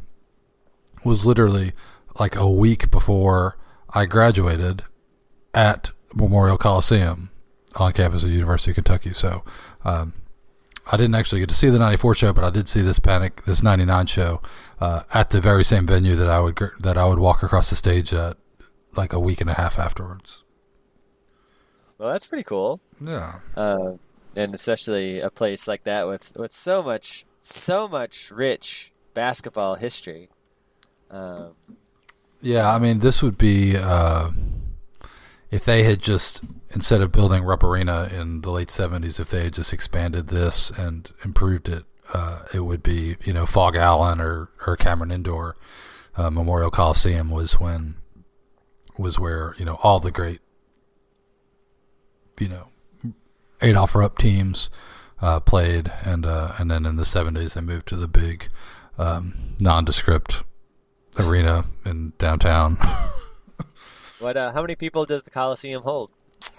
was 1.04 1.26
literally 1.26 1.74
like 2.20 2.36
a 2.36 2.50
week 2.50 2.92
before 2.92 3.58
I 3.94 4.06
graduated 4.06 4.84
at 5.54 5.92
Memorial 6.14 6.58
Coliseum 6.58 7.30
on 7.76 7.94
campus 7.94 8.24
of 8.24 8.30
the 8.30 8.36
University 8.36 8.72
of 8.72 8.76
Kentucky. 8.76 9.14
So. 9.14 9.44
Um, 9.84 10.14
I 10.92 10.98
didn't 10.98 11.16
actually 11.16 11.40
get 11.40 11.50
to 11.50 11.56
see 11.56 11.70
the 11.70 11.80
'94 11.80 12.16
show, 12.16 12.34
but 12.34 12.44
I 12.44 12.50
did 12.50 12.68
see 12.68 12.82
this 12.82 13.00
Panic, 13.00 13.46
this 13.46 13.64
'99 13.64 14.06
show, 14.06 14.42
uh, 14.82 15.04
at 15.14 15.30
the 15.30 15.40
very 15.40 15.64
same 15.64 15.88
venue 15.88 16.16
that 16.16 16.30
I 16.30 16.40
would 16.40 16.60
that 16.80 16.98
I 16.98 17.06
would 17.06 17.20
walk 17.20 17.42
across 17.42 17.70
the 17.70 17.76
stage 17.76 18.14
at, 18.14 18.38
like 18.96 19.14
a 19.14 19.20
week 19.20 19.40
and 19.40 19.50
a 19.50 19.54
half 19.54 19.80
afterwards. 19.80 20.44
Well, 21.98 22.12
that's 22.12 22.26
pretty 22.26 22.44
cool. 22.44 22.82
Yeah, 23.00 23.40
uh, 23.56 23.94
and 24.36 24.54
especially 24.54 25.22
a 25.22 25.30
place 25.30 25.68
like 25.68 25.84
that 25.84 26.08
with 26.08 26.34
with 26.36 26.52
so 26.52 26.84
much 26.84 27.26
so 27.46 27.88
much 27.88 28.32
rich 28.32 28.92
basketball 29.14 29.76
history. 29.76 30.30
Um, 31.10 31.54
yeah. 32.42 32.74
I 32.74 32.80
mean, 32.80 33.00
this 33.00 33.22
would 33.22 33.38
be 33.38 33.78
uh, 33.78 34.32
if 35.52 35.64
they 35.66 35.84
had 35.84 36.02
just 36.02 36.42
instead 36.72 37.02
of 37.02 37.12
building 37.12 37.44
Rupp 37.44 37.64
Arena 37.64 38.10
in 38.12 38.42
the 38.42 38.52
late 38.52 38.70
'70s, 38.70 39.20
if 39.20 39.30
they 39.30 39.44
had 39.44 39.54
just 39.54 39.74
expanded 39.74 40.28
this 40.28 40.72
and 40.72 41.12
improved 41.24 41.70
it 41.70 41.86
uh, 42.14 42.44
it 42.54 42.62
would 42.62 42.84
be 42.84 43.18
you 43.24 43.34
know 43.34 43.46
Phog 43.46 43.76
Allen 43.76 44.20
or 44.20 44.50
or 44.66 44.76
Cameron 44.76 45.12
Indoor. 45.12 45.56
Uh, 46.16 46.30
Memorial 46.30 46.70
Coliseum 46.70 47.32
was 47.32 47.60
when 47.60 47.96
was 48.98 49.18
where 49.18 49.56
you 49.58 49.66
know 49.66 49.80
all 49.82 50.00
the 50.00 50.12
great 50.12 50.42
you 52.40 52.48
know 52.48 52.68
Adolph 53.62 53.96
Rupp 53.96 54.18
teams 54.18 54.70
uh, 55.24 55.40
played, 55.40 55.92
and 56.04 56.26
uh, 56.26 56.54
and 56.58 56.70
then 56.70 56.86
in 56.86 56.98
the 56.98 57.06
seventies 57.06 57.54
they 57.54 57.62
moved 57.62 57.88
to 57.88 57.96
the 57.96 58.10
big 58.10 58.50
um, 58.98 59.56
nondescript 59.60 60.44
arena 61.18 61.66
in 61.86 62.14
downtown. 62.20 62.78
What? 64.20 64.38
Uh, 64.38 64.54
how 64.54 64.62
many 64.62 64.76
people 64.76 65.04
does 65.04 65.24
the 65.24 65.32
Coliseum 65.32 65.82
hold? 65.82 66.10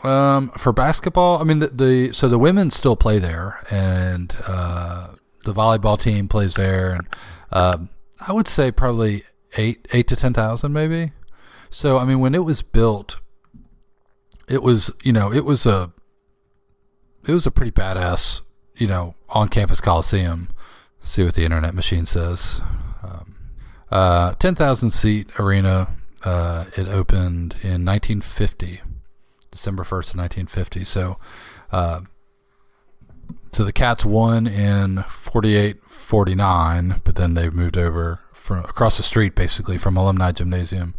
Um, 0.02 0.50
for 0.50 0.70
basketball, 0.70 1.40
I 1.40 1.44
mean 1.44 1.60
the, 1.60 1.68
the 1.68 2.12
so 2.12 2.28
the 2.28 2.38
women 2.38 2.70
still 2.70 2.94
play 2.94 3.18
there, 3.18 3.64
and 3.70 4.36
uh, 4.46 5.14
the 5.46 5.54
volleyball 5.54 5.98
team 5.98 6.28
plays 6.28 6.56
there, 6.56 6.90
and 6.90 7.08
um, 7.52 7.88
I 8.20 8.34
would 8.34 8.48
say 8.48 8.70
probably 8.70 9.22
eight 9.56 9.88
eight 9.94 10.06
to 10.08 10.16
ten 10.16 10.34
thousand 10.34 10.74
maybe. 10.74 11.12
So 11.70 11.96
I 11.96 12.04
mean, 12.04 12.20
when 12.20 12.34
it 12.34 12.44
was 12.44 12.60
built, 12.60 13.18
it 14.46 14.62
was 14.62 14.90
you 15.02 15.14
know 15.14 15.32
it 15.32 15.46
was 15.46 15.64
a 15.64 15.90
it 17.26 17.32
was 17.32 17.46
a 17.46 17.50
pretty 17.50 17.72
badass 17.72 18.42
you 18.76 18.86
know 18.86 19.14
on 19.28 19.48
campus 19.48 19.80
coliseum. 19.80 20.48
see 21.02 21.24
what 21.24 21.34
the 21.34 21.44
internet 21.44 21.74
machine 21.74 22.06
says. 22.06 22.60
Um, 23.02 23.36
uh, 23.90 24.34
ten 24.34 24.54
thousand 24.54 24.90
seat 24.90 25.28
arena. 25.38 25.88
Uh, 26.22 26.64
it 26.74 26.88
opened 26.88 27.54
in 27.62 27.84
1950. 27.84 28.80
December 29.54 29.84
1st 29.84 30.14
of 30.14 30.18
1950. 30.18 30.84
So, 30.84 31.16
uh, 31.70 32.00
so 33.52 33.64
the 33.64 33.72
Cats 33.72 34.04
won 34.04 34.46
in 34.46 35.04
48 35.04 35.82
49, 35.86 37.00
but 37.04 37.14
then 37.16 37.34
they've 37.34 37.54
moved 37.54 37.78
over 37.78 38.20
from 38.32 38.58
across 38.58 38.96
the 38.98 39.02
street, 39.02 39.34
basically 39.34 39.78
from 39.78 39.96
Alumni 39.96 40.32
Gymnasium 40.32 40.94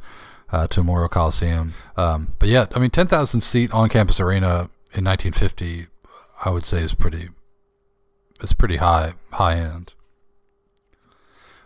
uh, 0.51 0.67
to 0.67 0.79
Memorial 0.79 1.09
Coliseum. 1.09 1.73
Um, 1.97 2.33
but 2.39 2.49
yeah, 2.49 2.65
I 2.73 2.79
mean, 2.79 2.89
10,000 2.89 3.41
seat 3.41 3.71
on 3.71 3.89
campus 3.89 4.19
arena 4.19 4.69
in 4.93 5.03
1950, 5.03 5.87
I 6.43 6.49
would 6.49 6.65
say 6.65 6.79
is 6.79 6.93
pretty, 6.93 7.29
it's 8.45 8.53
pretty 8.53 8.75
high, 8.75 9.15
high 9.31 9.55
end. 9.55 9.95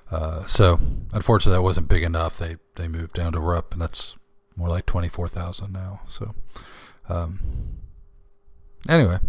Uh, 0.10 0.46
so 0.46 0.80
unfortunately, 1.12 1.58
that 1.58 1.62
wasn't 1.62 1.90
big 1.90 2.04
enough. 2.04 2.38
They 2.38 2.56
they 2.76 2.88
moved 2.88 3.14
down 3.14 3.34
to 3.34 3.40
Rupp, 3.42 3.74
and 3.74 3.82
that's 3.82 4.16
more 4.56 4.70
like 4.70 4.86
twenty 4.86 5.10
four 5.10 5.28
thousand 5.28 5.74
now. 5.74 6.00
So, 6.08 6.34
um, 7.10 7.40
anyway, 8.88 9.20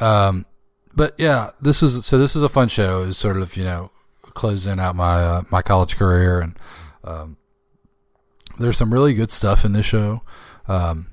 um, 0.00 0.44
but 0.94 1.14
yeah, 1.16 1.52
this 1.62 1.82
is 1.82 2.04
so 2.04 2.18
this 2.18 2.36
is 2.36 2.42
a 2.42 2.48
fun 2.50 2.68
show. 2.68 3.00
Is 3.00 3.16
sort 3.16 3.38
of 3.38 3.56
you 3.56 3.64
know 3.64 3.90
closing 4.20 4.78
out 4.78 4.94
my 4.94 5.24
uh, 5.24 5.42
my 5.50 5.62
college 5.62 5.96
career, 5.96 6.42
and 6.42 6.58
um, 7.04 7.38
there's 8.58 8.76
some 8.76 8.92
really 8.92 9.14
good 9.14 9.32
stuff 9.32 9.64
in 9.64 9.72
this 9.72 9.86
show. 9.86 10.20
Um, 10.68 11.08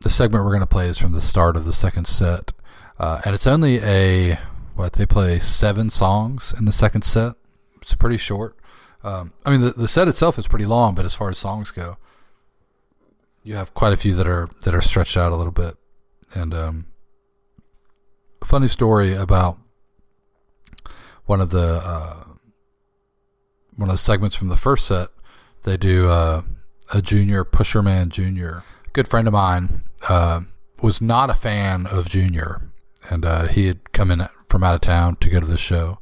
the 0.00 0.10
segment 0.10 0.42
we're 0.42 0.52
going 0.52 0.60
to 0.60 0.66
play 0.66 0.88
is 0.88 0.96
from 0.96 1.12
the 1.12 1.20
start 1.20 1.54
of 1.54 1.66
the 1.66 1.72
second 1.74 2.06
set, 2.06 2.54
uh, 2.98 3.20
and 3.26 3.34
it's 3.34 3.46
only 3.46 3.78
a 3.82 4.38
what 4.78 4.92
they 4.92 5.04
play 5.04 5.40
seven 5.40 5.90
songs 5.90 6.54
in 6.56 6.64
the 6.64 6.72
second 6.72 7.02
set. 7.02 7.34
It's 7.82 7.94
pretty 7.94 8.16
short. 8.16 8.56
Um, 9.02 9.32
I 9.44 9.50
mean, 9.50 9.60
the 9.60 9.72
the 9.72 9.88
set 9.88 10.06
itself 10.06 10.38
is 10.38 10.46
pretty 10.46 10.66
long, 10.66 10.94
but 10.94 11.04
as 11.04 11.16
far 11.16 11.28
as 11.28 11.38
songs 11.38 11.72
go, 11.72 11.96
you 13.42 13.56
have 13.56 13.74
quite 13.74 13.92
a 13.92 13.96
few 13.96 14.14
that 14.14 14.28
are 14.28 14.48
that 14.62 14.76
are 14.76 14.80
stretched 14.80 15.16
out 15.16 15.32
a 15.32 15.36
little 15.36 15.52
bit. 15.52 15.76
And 16.32 16.54
um, 16.54 16.86
a 18.40 18.44
funny 18.44 18.68
story 18.68 19.14
about 19.14 19.58
one 21.26 21.40
of 21.40 21.50
the 21.50 21.80
uh, 21.84 22.24
one 23.74 23.88
of 23.88 23.94
the 23.94 23.98
segments 23.98 24.36
from 24.36 24.48
the 24.48 24.56
first 24.56 24.86
set. 24.86 25.08
They 25.64 25.76
do 25.76 26.08
uh, 26.08 26.42
a 26.92 27.02
junior 27.02 27.44
Pusherman 27.44 28.10
Junior. 28.10 28.62
A 28.86 28.90
good 28.92 29.08
friend 29.08 29.26
of 29.26 29.32
mine 29.32 29.82
uh, 30.08 30.42
was 30.80 31.00
not 31.00 31.30
a 31.30 31.34
fan 31.34 31.86
of 31.86 32.08
Junior, 32.08 32.70
and 33.10 33.24
uh, 33.24 33.48
he 33.48 33.66
had 33.66 33.92
come 33.92 34.12
in 34.12 34.28
from 34.48 34.64
out 34.64 34.74
of 34.74 34.80
town 34.80 35.16
to 35.16 35.28
go 35.28 35.40
to 35.40 35.46
the 35.46 35.56
show, 35.56 35.98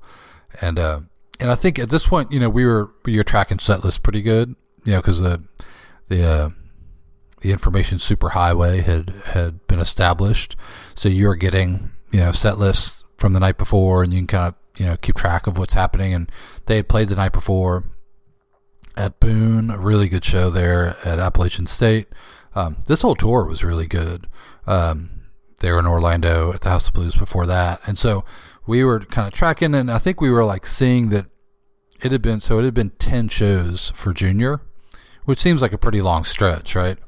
and 0.60 0.78
uh, 0.78 1.00
and 1.40 1.50
I 1.50 1.54
think 1.54 1.78
at 1.78 1.90
this 1.90 2.06
point, 2.06 2.32
you 2.32 2.40
know, 2.40 2.48
we 2.48 2.64
were 2.64 2.90
we 3.04 3.16
were 3.16 3.24
tracking 3.24 3.58
set 3.58 3.84
list 3.84 4.02
pretty 4.02 4.22
good, 4.22 4.54
you 4.84 4.92
know, 4.92 5.00
because 5.00 5.20
the 5.20 5.42
the 6.08 6.26
uh, 6.26 6.50
the 7.40 7.52
information 7.52 7.98
superhighway 7.98 8.82
had 8.82 9.10
had 9.24 9.66
been 9.66 9.78
established, 9.78 10.56
so 10.94 11.08
you 11.08 11.26
were 11.26 11.36
getting 11.36 11.90
you 12.10 12.20
know 12.20 12.32
set 12.32 12.58
lists 12.58 13.04
from 13.18 13.32
the 13.32 13.40
night 13.40 13.58
before, 13.58 14.02
and 14.02 14.12
you 14.12 14.20
can 14.20 14.26
kind 14.26 14.46
of 14.48 14.54
you 14.78 14.86
know 14.86 14.96
keep 14.96 15.16
track 15.16 15.46
of 15.46 15.58
what's 15.58 15.74
happening. 15.74 16.14
And 16.14 16.30
they 16.66 16.76
had 16.76 16.88
played 16.88 17.08
the 17.08 17.16
night 17.16 17.32
before 17.32 17.84
at 18.96 19.20
Boone, 19.20 19.70
a 19.70 19.78
really 19.78 20.08
good 20.08 20.24
show 20.24 20.50
there 20.50 20.96
at 21.04 21.18
Appalachian 21.18 21.66
State. 21.66 22.08
Um, 22.54 22.78
this 22.86 23.02
whole 23.02 23.14
tour 23.14 23.44
was 23.44 23.62
really 23.62 23.86
good. 23.86 24.26
Um, 24.66 25.10
they 25.60 25.70
were 25.70 25.78
in 25.78 25.86
Orlando 25.86 26.52
at 26.52 26.60
the 26.60 26.68
House 26.68 26.88
of 26.88 26.94
Blues 26.94 27.14
before 27.14 27.46
that, 27.46 27.80
and 27.86 27.98
so 27.98 28.24
we 28.66 28.84
were 28.84 29.00
kind 29.00 29.26
of 29.26 29.32
tracking, 29.32 29.74
and 29.74 29.90
I 29.90 29.98
think 29.98 30.20
we 30.20 30.30
were 30.30 30.44
like 30.44 30.66
seeing 30.66 31.08
that 31.10 31.26
it 32.02 32.12
had 32.12 32.22
been 32.22 32.40
so 32.40 32.58
it 32.58 32.64
had 32.64 32.74
been 32.74 32.90
ten 32.90 33.28
shows 33.28 33.90
for 33.94 34.12
Junior, 34.12 34.60
which 35.24 35.38
seems 35.38 35.62
like 35.62 35.72
a 35.72 35.78
pretty 35.78 36.02
long 36.02 36.24
stretch, 36.24 36.74
right? 36.74 36.98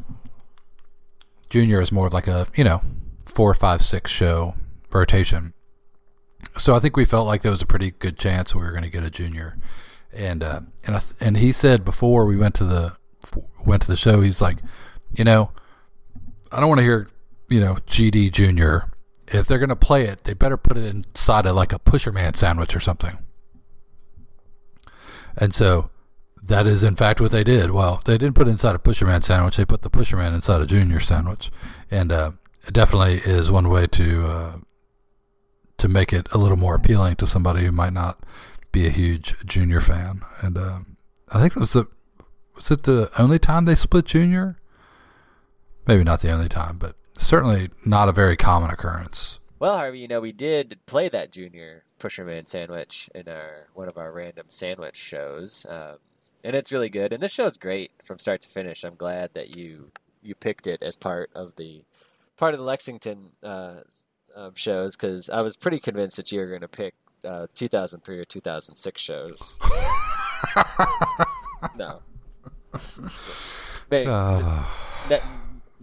Junior 1.50 1.80
is 1.80 1.92
more 1.92 2.06
of 2.06 2.14
like 2.14 2.28
a 2.28 2.46
you 2.54 2.64
know 2.64 2.82
four, 3.26 3.52
five, 3.54 3.82
six 3.82 4.10
show 4.10 4.54
rotation. 4.92 5.52
So 6.56 6.74
I 6.74 6.78
think 6.78 6.96
we 6.96 7.04
felt 7.04 7.26
like 7.26 7.42
there 7.42 7.52
was 7.52 7.62
a 7.62 7.66
pretty 7.66 7.92
good 7.92 8.18
chance 8.18 8.54
we 8.54 8.62
were 8.62 8.70
going 8.70 8.84
to 8.84 8.90
get 8.90 9.04
a 9.04 9.10
junior, 9.10 9.58
and 10.12 10.42
uh, 10.42 10.60
and 10.84 10.96
I, 10.96 11.02
and 11.20 11.36
he 11.36 11.52
said 11.52 11.84
before 11.84 12.24
we 12.24 12.36
went 12.36 12.54
to 12.56 12.64
the 12.64 12.96
went 13.64 13.82
to 13.82 13.88
the 13.88 13.96
show, 13.96 14.20
he's 14.20 14.40
like, 14.40 14.58
you 15.12 15.24
know, 15.24 15.50
I 16.50 16.60
don't 16.60 16.68
want 16.68 16.78
to 16.78 16.84
hear 16.84 17.08
you 17.48 17.60
know 17.60 17.74
GD 17.86 18.32
Junior 18.32 18.90
if 19.30 19.46
they're 19.46 19.58
going 19.58 19.68
to 19.68 19.76
play 19.76 20.04
it, 20.04 20.24
they 20.24 20.34
better 20.34 20.56
put 20.56 20.76
it 20.76 20.86
inside 20.86 21.46
of 21.46 21.54
like 21.54 21.72
a 21.72 21.78
pusherman 21.78 22.34
sandwich 22.34 22.74
or 22.74 22.80
something. 22.80 23.18
And 25.36 25.54
so 25.54 25.90
that 26.42 26.66
is 26.66 26.82
in 26.82 26.96
fact 26.96 27.20
what 27.20 27.30
they 27.30 27.44
did. 27.44 27.70
Well, 27.70 28.02
they 28.04 28.18
didn't 28.18 28.34
put 28.34 28.48
it 28.48 28.52
inside 28.52 28.74
a 28.74 28.78
pusherman 28.78 29.22
sandwich. 29.24 29.56
They 29.56 29.64
put 29.64 29.82
the 29.82 29.90
pusherman 29.90 30.34
inside 30.34 30.60
a 30.60 30.66
junior 30.66 31.00
sandwich, 31.00 31.50
and 31.90 32.10
uh, 32.10 32.32
it 32.66 32.74
definitely 32.74 33.16
is 33.16 33.50
one 33.50 33.68
way 33.68 33.86
to 33.86 34.26
uh, 34.26 34.52
to 35.78 35.88
make 35.88 36.12
it 36.12 36.26
a 36.32 36.38
little 36.38 36.56
more 36.56 36.74
appealing 36.74 37.16
to 37.16 37.26
somebody 37.26 37.64
who 37.64 37.72
might 37.72 37.92
not 37.92 38.24
be 38.72 38.86
a 38.86 38.90
huge 38.90 39.34
junior 39.44 39.80
fan. 39.80 40.22
And 40.40 40.58
uh, 40.58 40.78
I 41.28 41.40
think 41.40 41.54
it 41.54 41.60
was 41.60 41.74
the 41.74 41.86
was 42.56 42.70
it 42.70 42.84
the 42.84 43.10
only 43.18 43.38
time 43.38 43.64
they 43.64 43.74
split 43.74 44.06
junior? 44.06 44.56
Maybe 45.86 46.04
not 46.04 46.20
the 46.20 46.32
only 46.32 46.48
time, 46.48 46.76
but 46.78 46.96
certainly 47.18 47.70
not 47.84 48.08
a 48.08 48.12
very 48.12 48.36
common 48.36 48.70
occurrence. 48.70 49.38
Well, 49.58 49.76
Harvey, 49.76 49.98
you 49.98 50.08
know, 50.08 50.20
we 50.20 50.32
did 50.32 50.78
play 50.86 51.08
that 51.08 51.32
junior 51.32 51.82
Pusherman 51.98 52.46
sandwich 52.46 53.10
in 53.14 53.28
our 53.28 53.68
one 53.74 53.88
of 53.88 53.98
our 53.98 54.12
random 54.12 54.46
sandwich 54.48 54.96
shows, 54.96 55.66
um, 55.68 55.96
and 56.44 56.54
it's 56.54 56.72
really 56.72 56.88
good. 56.88 57.12
And 57.12 57.20
this 57.20 57.34
show 57.34 57.46
is 57.46 57.56
great 57.56 57.90
from 58.02 58.18
start 58.18 58.40
to 58.42 58.48
finish. 58.48 58.84
I'm 58.84 58.94
glad 58.94 59.34
that 59.34 59.56
you 59.56 59.90
you 60.22 60.36
picked 60.36 60.68
it 60.68 60.82
as 60.82 60.96
part 60.96 61.30
of 61.34 61.56
the 61.56 61.82
part 62.36 62.54
of 62.54 62.60
the 62.60 62.66
Lexington 62.66 63.30
uh, 63.42 63.80
um, 64.36 64.54
shows 64.54 64.96
because 64.96 65.28
I 65.28 65.40
was 65.40 65.56
pretty 65.56 65.80
convinced 65.80 66.16
that 66.18 66.30
you 66.30 66.38
were 66.38 66.46
going 66.46 66.60
to 66.60 66.68
pick 66.68 66.94
uh, 67.24 67.48
2003 67.52 68.18
or 68.18 68.24
2006 68.24 69.00
shows. 69.00 69.58
no, 71.76 71.98
maybe. 73.90 74.08
Uh, 74.08 74.64
Ne- 75.10 75.20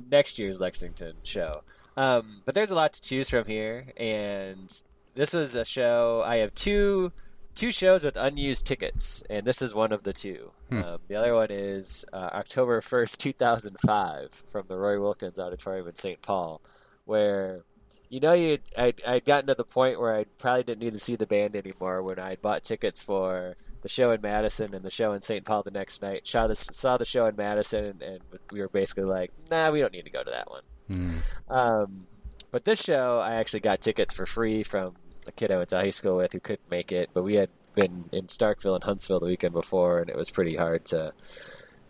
next 0.09 0.39
year's 0.39 0.59
Lexington 0.59 1.15
show. 1.23 1.61
Um, 1.97 2.41
but 2.45 2.55
there's 2.55 2.71
a 2.71 2.75
lot 2.75 2.93
to 2.93 3.01
choose 3.01 3.29
from 3.29 3.45
here, 3.45 3.87
and 3.97 4.81
this 5.13 5.33
was 5.33 5.55
a 5.55 5.65
show. 5.65 6.23
I 6.25 6.37
have 6.37 6.53
two 6.53 7.11
two 7.55 7.71
shows 7.71 8.03
with 8.03 8.17
unused 8.17 8.67
tickets, 8.67 9.23
and 9.29 9.45
this 9.45 9.61
is 9.61 9.73
one 9.73 9.93
of 9.93 10.03
the 10.03 10.13
two. 10.13 10.51
Hmm. 10.69 10.83
Um, 10.83 10.97
the 11.07 11.15
other 11.15 11.33
one 11.33 11.47
is 11.49 12.05
uh, 12.11 12.29
October 12.33 12.81
first, 12.81 13.19
two 13.19 13.31
thousand 13.31 13.77
five, 13.85 14.33
from 14.33 14.67
the 14.67 14.77
Roy 14.77 14.99
Wilkins 14.99 15.39
Auditorium 15.39 15.87
in 15.87 15.95
St. 15.95 16.21
Paul, 16.21 16.61
where 17.05 17.63
you 18.09 18.19
know 18.19 18.33
you 18.33 18.59
I'd, 18.77 19.01
I'd 19.07 19.25
gotten 19.25 19.47
to 19.47 19.55
the 19.55 19.63
point 19.63 19.99
where 19.99 20.15
I 20.15 20.25
probably 20.37 20.63
didn't 20.63 20.83
need 20.83 20.93
to 20.93 20.99
see 20.99 21.15
the 21.15 21.27
band 21.27 21.55
anymore 21.55 22.03
when 22.03 22.19
I 22.19 22.35
bought 22.35 22.63
tickets 22.63 23.01
for 23.01 23.55
the 23.85 23.89
show 23.89 24.09
in 24.09 24.19
Madison 24.19 24.73
and 24.73 24.83
the 24.83 24.89
show 24.89 25.13
in 25.13 25.21
St. 25.21 25.45
Paul 25.45 25.61
the 25.61 25.69
next 25.69 26.01
night. 26.01 26.25
Saw 26.25 26.47
the 26.47 26.55
saw 26.55 26.97
the 26.97 27.05
show 27.05 27.27
in 27.27 27.35
Madison, 27.35 27.85
and, 27.85 28.01
and 28.01 28.19
we 28.51 28.59
were 28.59 28.67
basically 28.67 29.03
like, 29.03 29.31
nah, 29.51 29.69
we 29.69 29.79
don't 29.79 29.93
need 29.93 30.05
to 30.05 30.09
go 30.09 30.23
to 30.23 30.31
that 30.31 30.49
one. 30.49 30.63
hmm. 30.89 31.53
Um, 31.53 32.05
but 32.49 32.65
this 32.65 32.81
show, 32.83 33.19
I 33.19 33.35
actually 33.35 33.59
got 33.59 33.81
tickets 33.81 34.11
for 34.11 34.25
free 34.25 34.63
from 34.63 34.95
a 35.27 35.31
kid 35.31 35.51
I 35.51 35.57
went 35.57 35.69
to 35.69 35.75
high 35.77 35.91
school 35.91 36.17
with 36.17 36.33
who 36.33 36.39
couldn't 36.39 36.71
make 36.71 36.91
it. 36.91 37.11
But 37.13 37.21
we 37.21 37.35
had 37.35 37.49
been 37.75 38.05
in 38.11 38.25
Starkville 38.25 38.73
and 38.73 38.83
Huntsville 38.83 39.19
the 39.19 39.27
weekend 39.27 39.53
before, 39.53 39.99
and 39.99 40.09
it 40.09 40.17
was 40.17 40.31
pretty 40.31 40.55
hard 40.55 40.83
to 40.85 41.13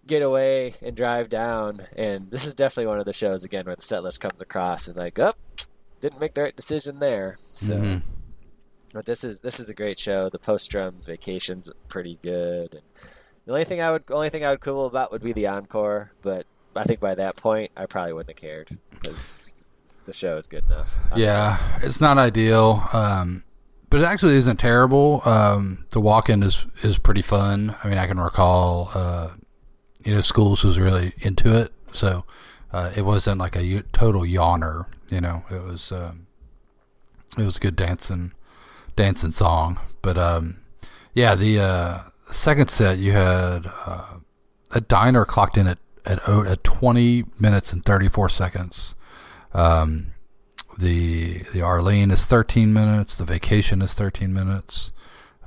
get 0.06 0.22
away 0.22 0.74
and 0.82 0.98
drive 0.98 1.30
down. 1.30 1.80
And 1.96 2.30
this 2.30 2.46
is 2.46 2.54
definitely 2.56 2.88
one 2.88 3.00
of 3.00 3.06
the 3.06 3.14
shows 3.14 3.46
again 3.46 3.64
where 3.66 3.76
the 3.78 3.82
set 3.82 4.04
list 4.04 4.20
comes 4.20 4.42
across 4.42 4.90
and 4.90 4.98
like, 4.98 5.18
oh, 5.18 5.32
didn't 6.02 6.20
make 6.20 6.34
the 6.34 6.42
right 6.42 6.56
decision 6.58 7.00
there. 7.00 7.36
So 7.38 7.76
Mhm. 7.78 8.04
But 8.96 9.06
this 9.06 9.26
is 9.26 9.42
this 9.42 9.60
is 9.60 9.70
a 9.70 9.74
great 9.74 10.00
show. 10.00 10.30
The 10.30 10.40
post 10.40 10.72
drums 10.72 11.06
vacation's 11.06 11.70
pretty 11.90 12.18
good. 12.24 12.76
And 12.76 12.84
the 13.46 13.52
only 13.52 13.66
thing 13.66 13.82
I 13.82 13.92
would 13.92 14.04
only 14.10 14.30
thing 14.30 14.46
I 14.46 14.52
would 14.52 14.62
quibble 14.62 14.86
about 14.86 15.12
would 15.12 15.22
be 15.22 15.34
the 15.34 15.48
encore. 15.48 16.14
But 16.22 16.48
I 16.78 16.86
think 16.86 17.02
by 17.02 17.14
that 17.14 17.36
point 17.36 17.72
I 17.76 17.88
probably 17.88 18.14
wouldn't 18.14 18.30
have 18.30 18.42
cared 18.42 18.70
because 18.92 19.52
the 20.06 20.14
show 20.14 20.38
is 20.38 20.48
good 20.48 20.64
enough. 20.68 20.98
own. 21.12 21.20
Yeah, 21.20 21.60
it's 21.82 22.00
not 22.00 22.18
ideal, 22.18 22.88
um, 22.94 23.44
but 23.90 24.00
it 24.00 24.06
actually 24.06 24.36
isn't 24.36 24.62
terrible. 24.62 25.22
Um, 25.26 25.86
the 25.92 26.00
walk-in 26.00 26.42
is 26.42 26.66
is 26.82 26.98
pretty 26.98 27.22
fun. 27.22 27.76
I 27.84 27.90
mean, 27.90 27.98
I 27.98 28.08
can 28.08 28.18
recall, 28.18 28.92
uh, 28.94 29.32
you 30.06 30.16
know, 30.16 30.22
schools 30.22 30.64
was 30.64 30.80
really 30.80 31.12
into 31.18 31.54
it, 31.54 31.74
so 31.92 32.24
uh, 32.72 32.94
it 32.96 33.02
wasn't 33.02 33.40
like 33.40 33.58
a 33.58 33.82
total 33.92 34.22
yawner. 34.22 34.86
You 35.10 35.20
know, 35.20 35.44
it 35.52 35.62
was 35.64 35.92
um, 35.92 36.28
it 37.38 37.44
was 37.44 37.60
good 37.60 37.76
dancing 37.76 38.32
dancing 38.96 39.32
song. 39.32 39.80
But 40.02 40.18
um, 40.18 40.56
yeah, 41.14 41.36
the 41.36 41.60
uh, 41.60 42.00
second 42.32 42.70
set 42.70 42.98
you 42.98 43.12
had 43.12 43.72
uh, 43.86 44.18
a 44.72 44.82
diner 44.82 45.26
clocked 45.26 45.58
in 45.58 45.68
at 45.68 45.80
at, 46.06 46.28
at 46.28 46.64
twenty 46.64 47.26
minutes 47.40 47.74
and 47.74 47.84
thirty 47.84 48.08
four 48.08 48.30
seconds. 48.30 48.96
Um, 49.54 50.14
the 50.78 51.44
the 51.54 51.62
Arlene 51.62 52.12
is 52.12 52.26
13 52.26 52.74
minutes. 52.74 53.16
The 53.16 53.24
Vacation 53.24 53.82
is 53.82 53.94
13 53.94 54.34
minutes. 54.34 54.92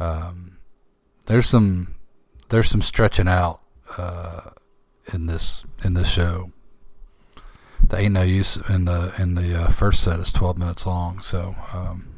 Um, 0.01 0.59
there's 1.27 1.47
some 1.47 1.97
there's 2.49 2.69
some 2.69 2.83
stretching 2.83 3.29
out 3.29 3.61
uh, 3.97 4.51
in 5.13 5.27
this 5.27 5.65
in 5.85 5.95
this 5.95 6.09
show. 6.09 6.53
The 7.87 7.99
ain't 7.99 8.15
no 8.15 8.23
use 8.23 8.57
in 8.69 8.87
the 8.87 9.13
in 9.19 9.35
the 9.35 9.63
uh, 9.63 9.69
first 9.69 10.03
set 10.03 10.21
is 10.21 10.33
12 10.33 10.59
minutes 10.59 10.87
long. 10.87 11.21
So 11.21 11.55
um, 11.73 12.18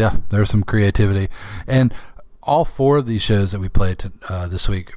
yeah, 0.00 0.16
there's 0.30 0.48
some 0.48 0.64
creativity, 0.64 1.28
and 1.66 1.92
all 2.42 2.64
four 2.64 2.96
of 2.96 3.06
these 3.06 3.20
shows 3.20 3.52
that 3.52 3.60
we 3.60 3.68
played 3.68 3.98
to, 3.98 4.12
uh, 4.30 4.48
this 4.48 4.66
week, 4.66 4.94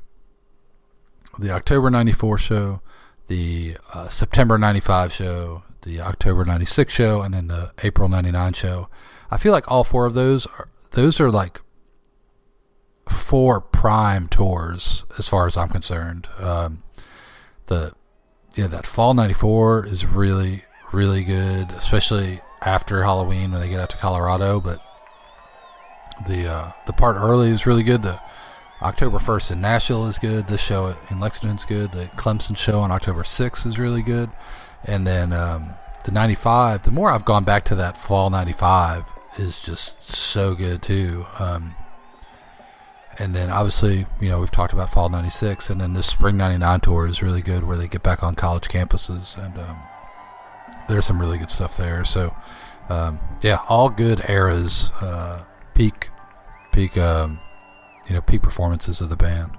the 1.38 1.52
October 1.52 1.90
'94 1.90 2.38
show, 2.38 2.82
the 3.28 3.76
uh, 3.94 4.08
September 4.08 4.58
'95 4.58 5.12
show, 5.12 5.64
the 5.82 6.00
October 6.00 6.46
'96 6.46 6.94
show, 6.94 7.22
and 7.22 7.34
then 7.34 7.48
the 7.48 7.74
April 7.84 8.08
'99 8.08 8.54
show. 8.54 8.88
I 9.30 9.38
feel 9.38 9.52
like 9.52 9.70
all 9.70 9.84
four 9.84 10.06
of 10.06 10.14
those 10.14 10.46
are 10.46 10.70
those 10.92 11.20
are 11.20 11.30
like 11.30 11.60
four 13.10 13.60
prime 13.60 14.30
tours 14.30 15.04
as 15.18 15.28
far 15.28 15.48
as 15.48 15.58
I'm 15.58 15.68
concerned. 15.70 16.30
Um, 16.40 16.84
the 17.66 17.94
yeah, 18.56 18.68
that 18.68 18.88
fall 18.88 19.14
'94 19.14 19.86
is 19.86 20.06
really 20.06 20.64
really 20.94 21.24
good, 21.24 21.72
especially 21.72 22.40
after 22.62 23.04
Halloween 23.04 23.52
when 23.52 23.62
they 23.62 23.70
get 23.70 23.80
out 23.80 23.90
to 23.90 23.98
Colorado. 23.98 24.60
But 24.60 24.80
the 26.28 26.52
uh, 26.52 26.72
the 26.86 26.94
part 26.94 27.16
early 27.16 27.50
is 27.50 27.66
really 27.66 27.84
good. 27.84 28.04
The 28.04 28.20
October 28.82 29.18
1st 29.18 29.52
in 29.52 29.62
Nashville 29.62 30.06
is 30.08 30.18
good. 30.18 30.48
This 30.48 30.62
show 30.62 30.96
in 31.10 31.20
Lexington's 31.20 31.66
good. 31.66 31.92
The 31.94 32.06
Clemson 32.18 32.58
show 32.58 32.82
on 32.82 32.92
October 32.92 33.24
6th 33.24 33.66
is 33.66 33.80
really 33.80 34.02
good. 34.02 34.30
And 34.84 35.08
then 35.08 35.32
um, 35.32 35.76
the 36.04 36.12
95, 36.12 36.84
the 36.84 36.92
more 36.92 37.10
I've 37.10 37.24
gone 37.24 37.46
back 37.46 37.64
to 37.66 37.76
that 37.76 37.96
fall 37.96 38.30
95 38.30 39.06
is 39.38 39.62
just 39.62 40.12
so 40.12 40.54
good 40.54 40.82
too. 40.82 41.26
Um, 41.40 41.76
and 43.20 43.34
then 43.34 43.50
obviously, 43.50 44.06
you 44.20 44.30
know, 44.30 44.40
we've 44.40 44.52
talked 44.52 44.74
about 44.74 44.90
fall 44.90 45.08
96 45.08 45.70
and 45.70 45.80
then 45.80 45.94
this 45.94 46.08
spring 46.08 46.36
99 46.36 46.82
tour 46.82 47.06
is 47.06 47.24
really 47.24 47.42
good 47.42 47.64
where 47.64 47.78
they 47.78 47.88
get 47.88 48.04
back 48.04 48.24
on 48.24 48.36
college 48.36 48.68
campuses 48.68 49.38
and 49.38 49.58
um, 49.58 49.78
there's 50.90 51.06
some 51.06 51.20
really 51.20 51.38
good 51.38 51.52
stuff 51.52 51.78
there. 51.78 52.04
So, 52.04 52.36
um, 52.90 53.20
yeah, 53.42 53.60
all 53.70 53.90
good 53.90 54.24
eras, 54.28 54.92
uh, 55.00 55.44
peak, 55.74 56.10
peak, 56.72 56.98
um, 56.98 57.40
you 58.08 58.14
know, 58.16 58.22
peak 58.22 58.42
performances 58.42 59.02
of 59.02 59.10
the 59.10 59.16
band. 59.16 59.52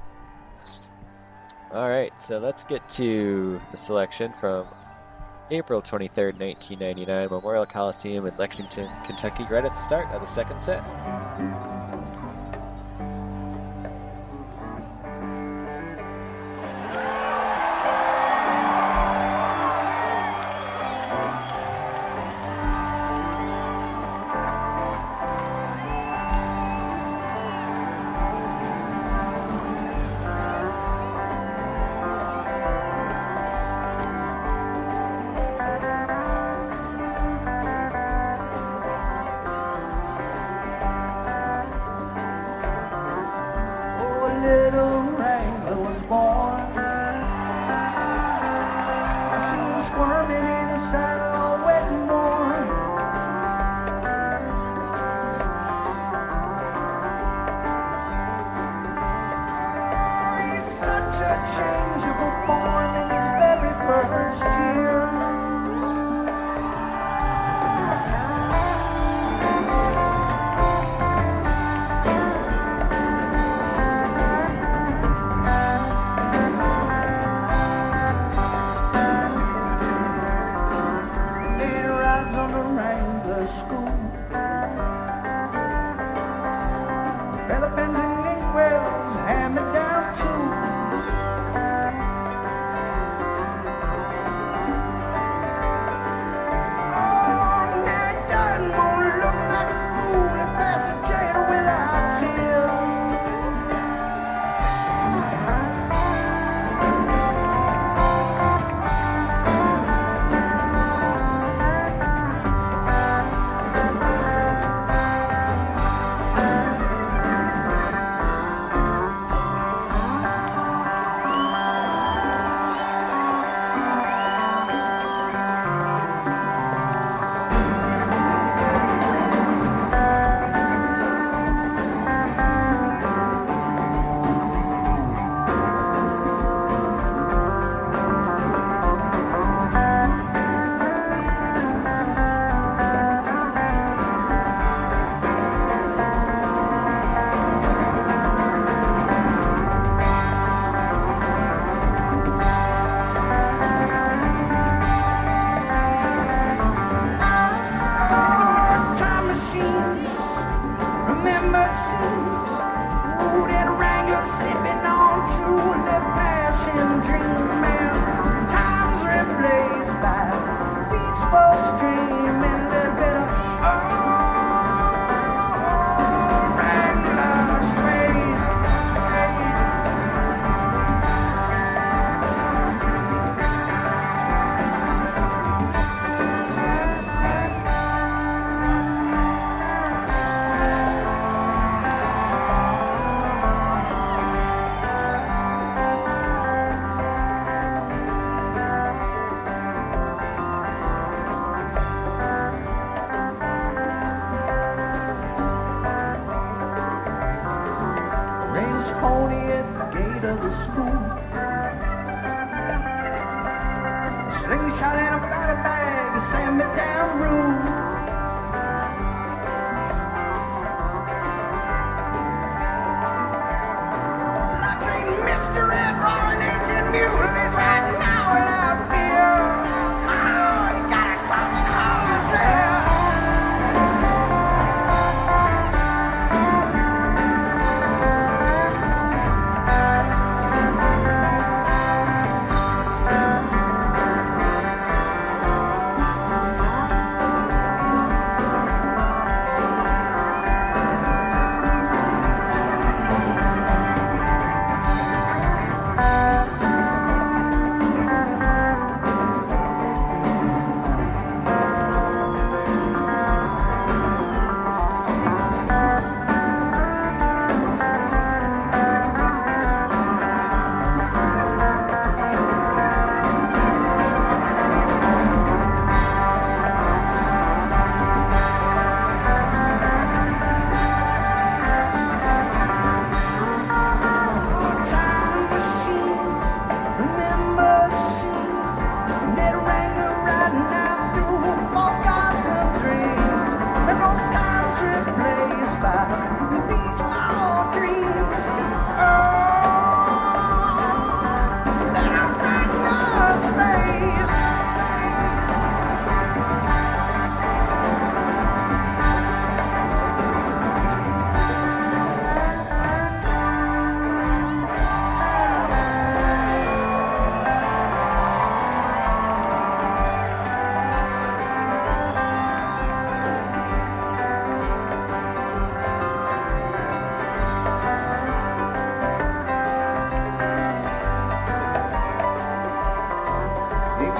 All 1.73 1.89
right, 1.89 2.19
so 2.19 2.39
let's 2.39 2.63
get 2.63 2.89
to 2.91 3.61
the 3.71 3.77
selection 3.77 4.33
from 4.33 4.67
April 5.51 5.83
23rd, 5.83 6.39
1999, 6.39 7.29
Memorial 7.31 7.67
Coliseum 7.67 8.27
in 8.27 8.35
Lexington, 8.37 8.89
Kentucky, 9.05 9.45
right 9.51 9.65
at 9.65 9.73
the 9.73 9.79
start 9.79 10.09
of 10.15 10.21
the 10.21 10.27
second 10.27 10.61
set. 10.61 10.83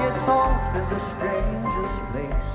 It 0.05 0.09
gets 0.09 0.27
off 0.27 0.61
at 0.75 0.87
the 0.87 0.99
strangest 1.15 2.11
place. 2.11 2.54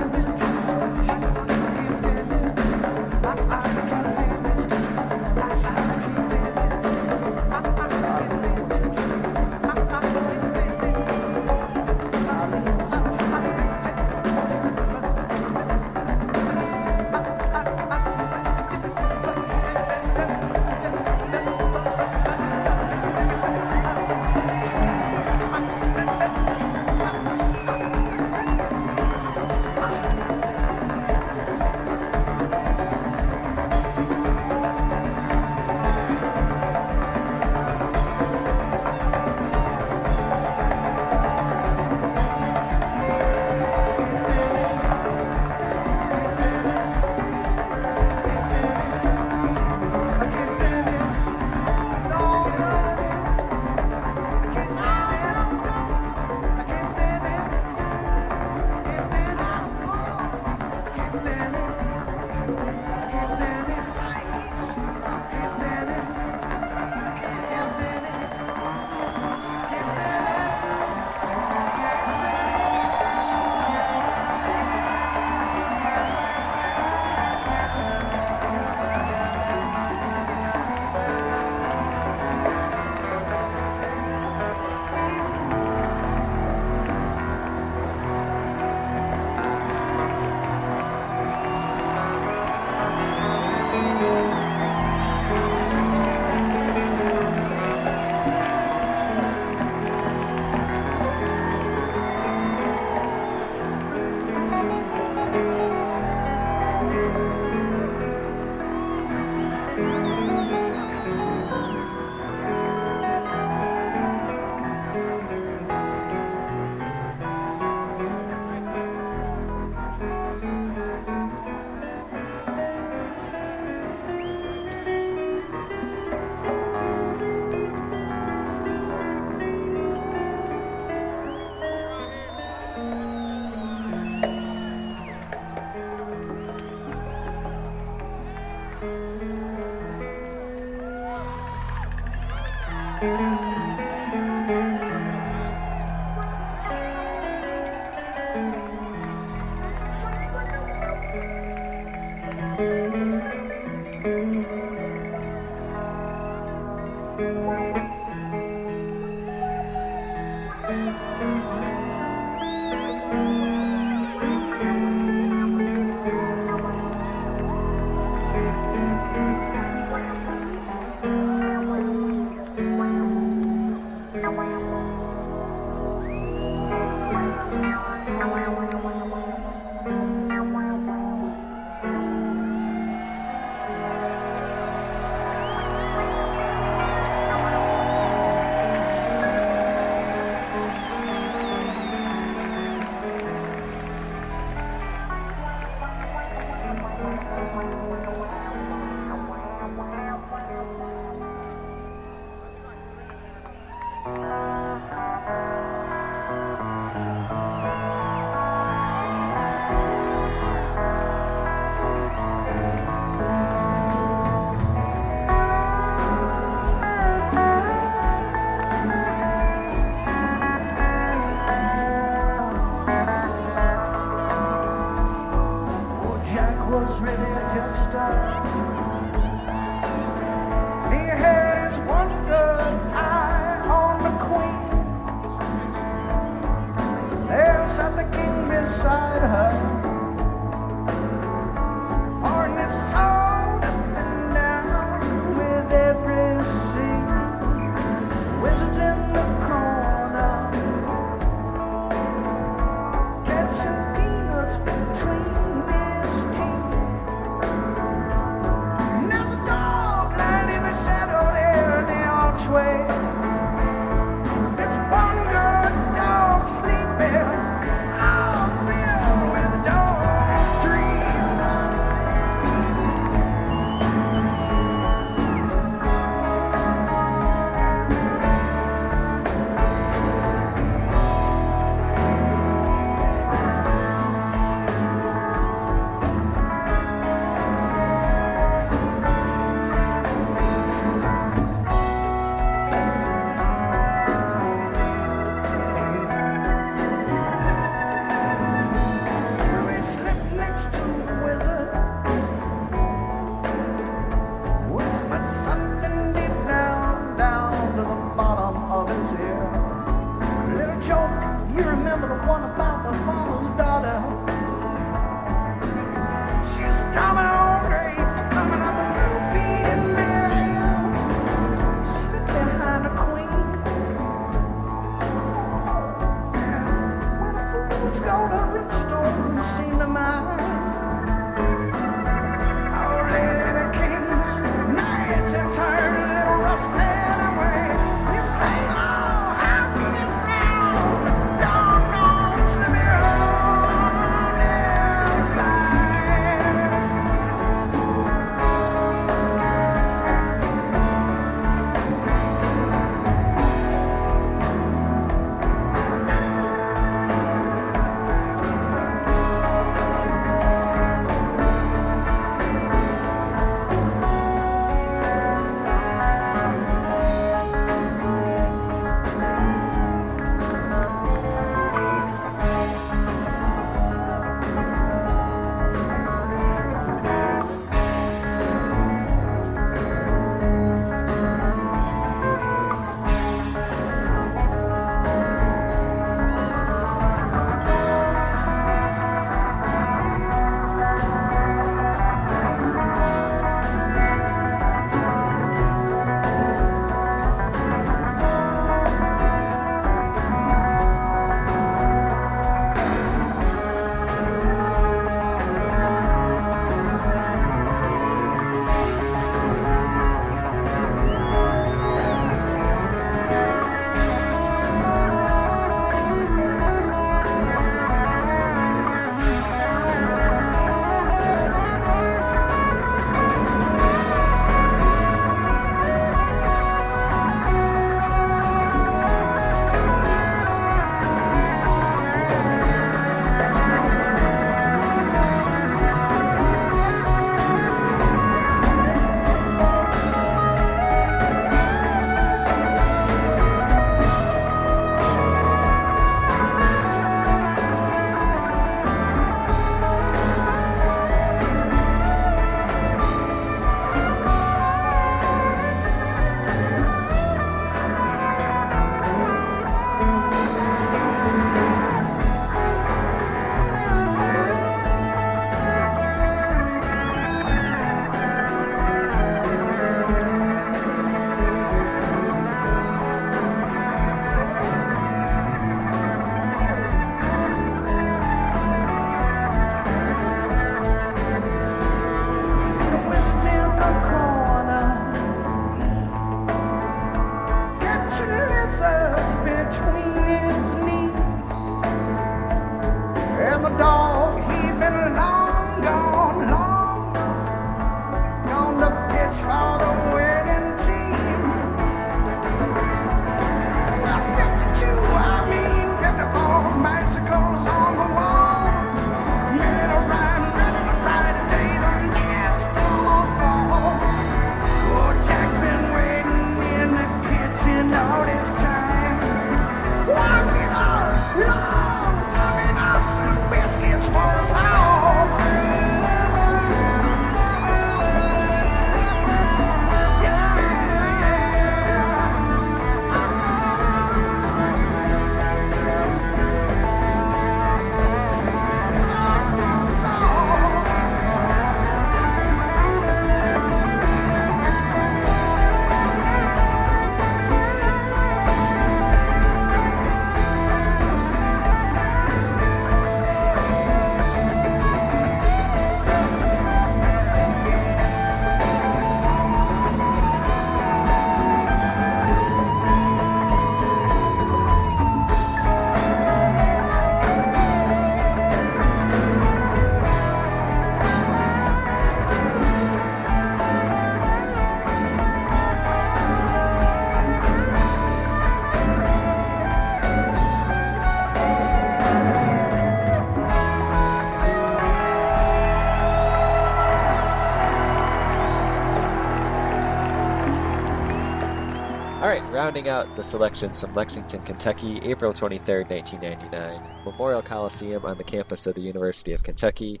Rounding 592.64 592.88
out 592.88 593.14
the 593.14 593.22
selections 593.22 593.78
from 593.78 593.92
Lexington, 593.92 594.40
Kentucky, 594.40 594.98
April 595.02 595.34
23rd, 595.34 595.90
1999. 595.90 597.04
Memorial 597.04 597.42
Coliseum 597.42 598.06
on 598.06 598.16
the 598.16 598.24
campus 598.24 598.66
of 598.66 598.74
the 598.74 598.80
University 598.80 599.34
of 599.34 599.42
Kentucky. 599.42 600.00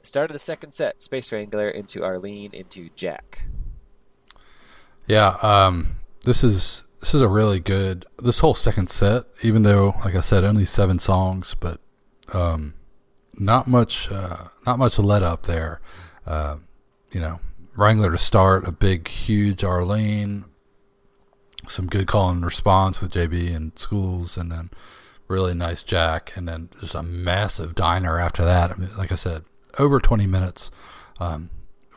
The 0.00 0.06
start 0.08 0.28
of 0.28 0.32
the 0.32 0.40
second 0.40 0.72
set, 0.72 1.00
Space 1.00 1.30
Wrangler 1.30 1.68
into 1.68 2.00
Arleen 2.00 2.52
into 2.52 2.90
Jack. 2.96 3.46
Yeah, 5.06 5.36
um, 5.40 6.00
this 6.24 6.42
is 6.42 6.82
this 6.98 7.14
is 7.14 7.22
a 7.22 7.28
really 7.28 7.60
good. 7.60 8.06
This 8.18 8.40
whole 8.40 8.54
second 8.54 8.90
set, 8.90 9.26
even 9.42 9.62
though, 9.62 9.94
like 10.04 10.16
I 10.16 10.20
said, 10.20 10.42
only 10.42 10.64
seven 10.64 10.98
songs, 10.98 11.54
but 11.54 11.78
um, 12.34 12.74
not 13.38 13.68
much, 13.68 14.10
uh, 14.10 14.48
not 14.66 14.80
much 14.80 14.98
let 14.98 15.22
up 15.22 15.44
there. 15.44 15.80
Uh, 16.26 16.56
you 17.12 17.20
know, 17.20 17.38
Wrangler 17.76 18.10
to 18.10 18.18
start, 18.18 18.66
a 18.66 18.72
big, 18.72 19.06
huge 19.06 19.62
Arleen, 19.62 20.46
some 21.70 21.86
good 21.86 22.06
call 22.06 22.30
and 22.30 22.44
response 22.44 23.00
with 23.00 23.12
JB 23.12 23.54
and 23.54 23.78
Schools, 23.78 24.36
and 24.36 24.50
then 24.50 24.70
really 25.28 25.54
nice 25.54 25.82
Jack, 25.82 26.32
and 26.36 26.48
then 26.48 26.68
just 26.80 26.94
a 26.94 27.02
massive 27.02 27.74
diner 27.74 28.18
after 28.18 28.44
that. 28.44 28.70
I 28.70 28.74
mean, 28.74 28.90
like 28.96 29.12
I 29.12 29.16
said, 29.16 29.44
over 29.78 30.00
20 30.00 30.26
minutes. 30.26 30.70
Um, 31.18 31.50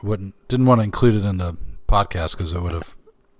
wouldn't 0.04 0.34
didn't 0.48 0.66
want 0.66 0.80
to 0.80 0.84
include 0.84 1.14
it 1.14 1.24
in 1.26 1.38
the 1.38 1.56
podcast 1.88 2.36
because 2.36 2.52
it 2.52 2.60
would 2.60 2.72
have 2.72 2.96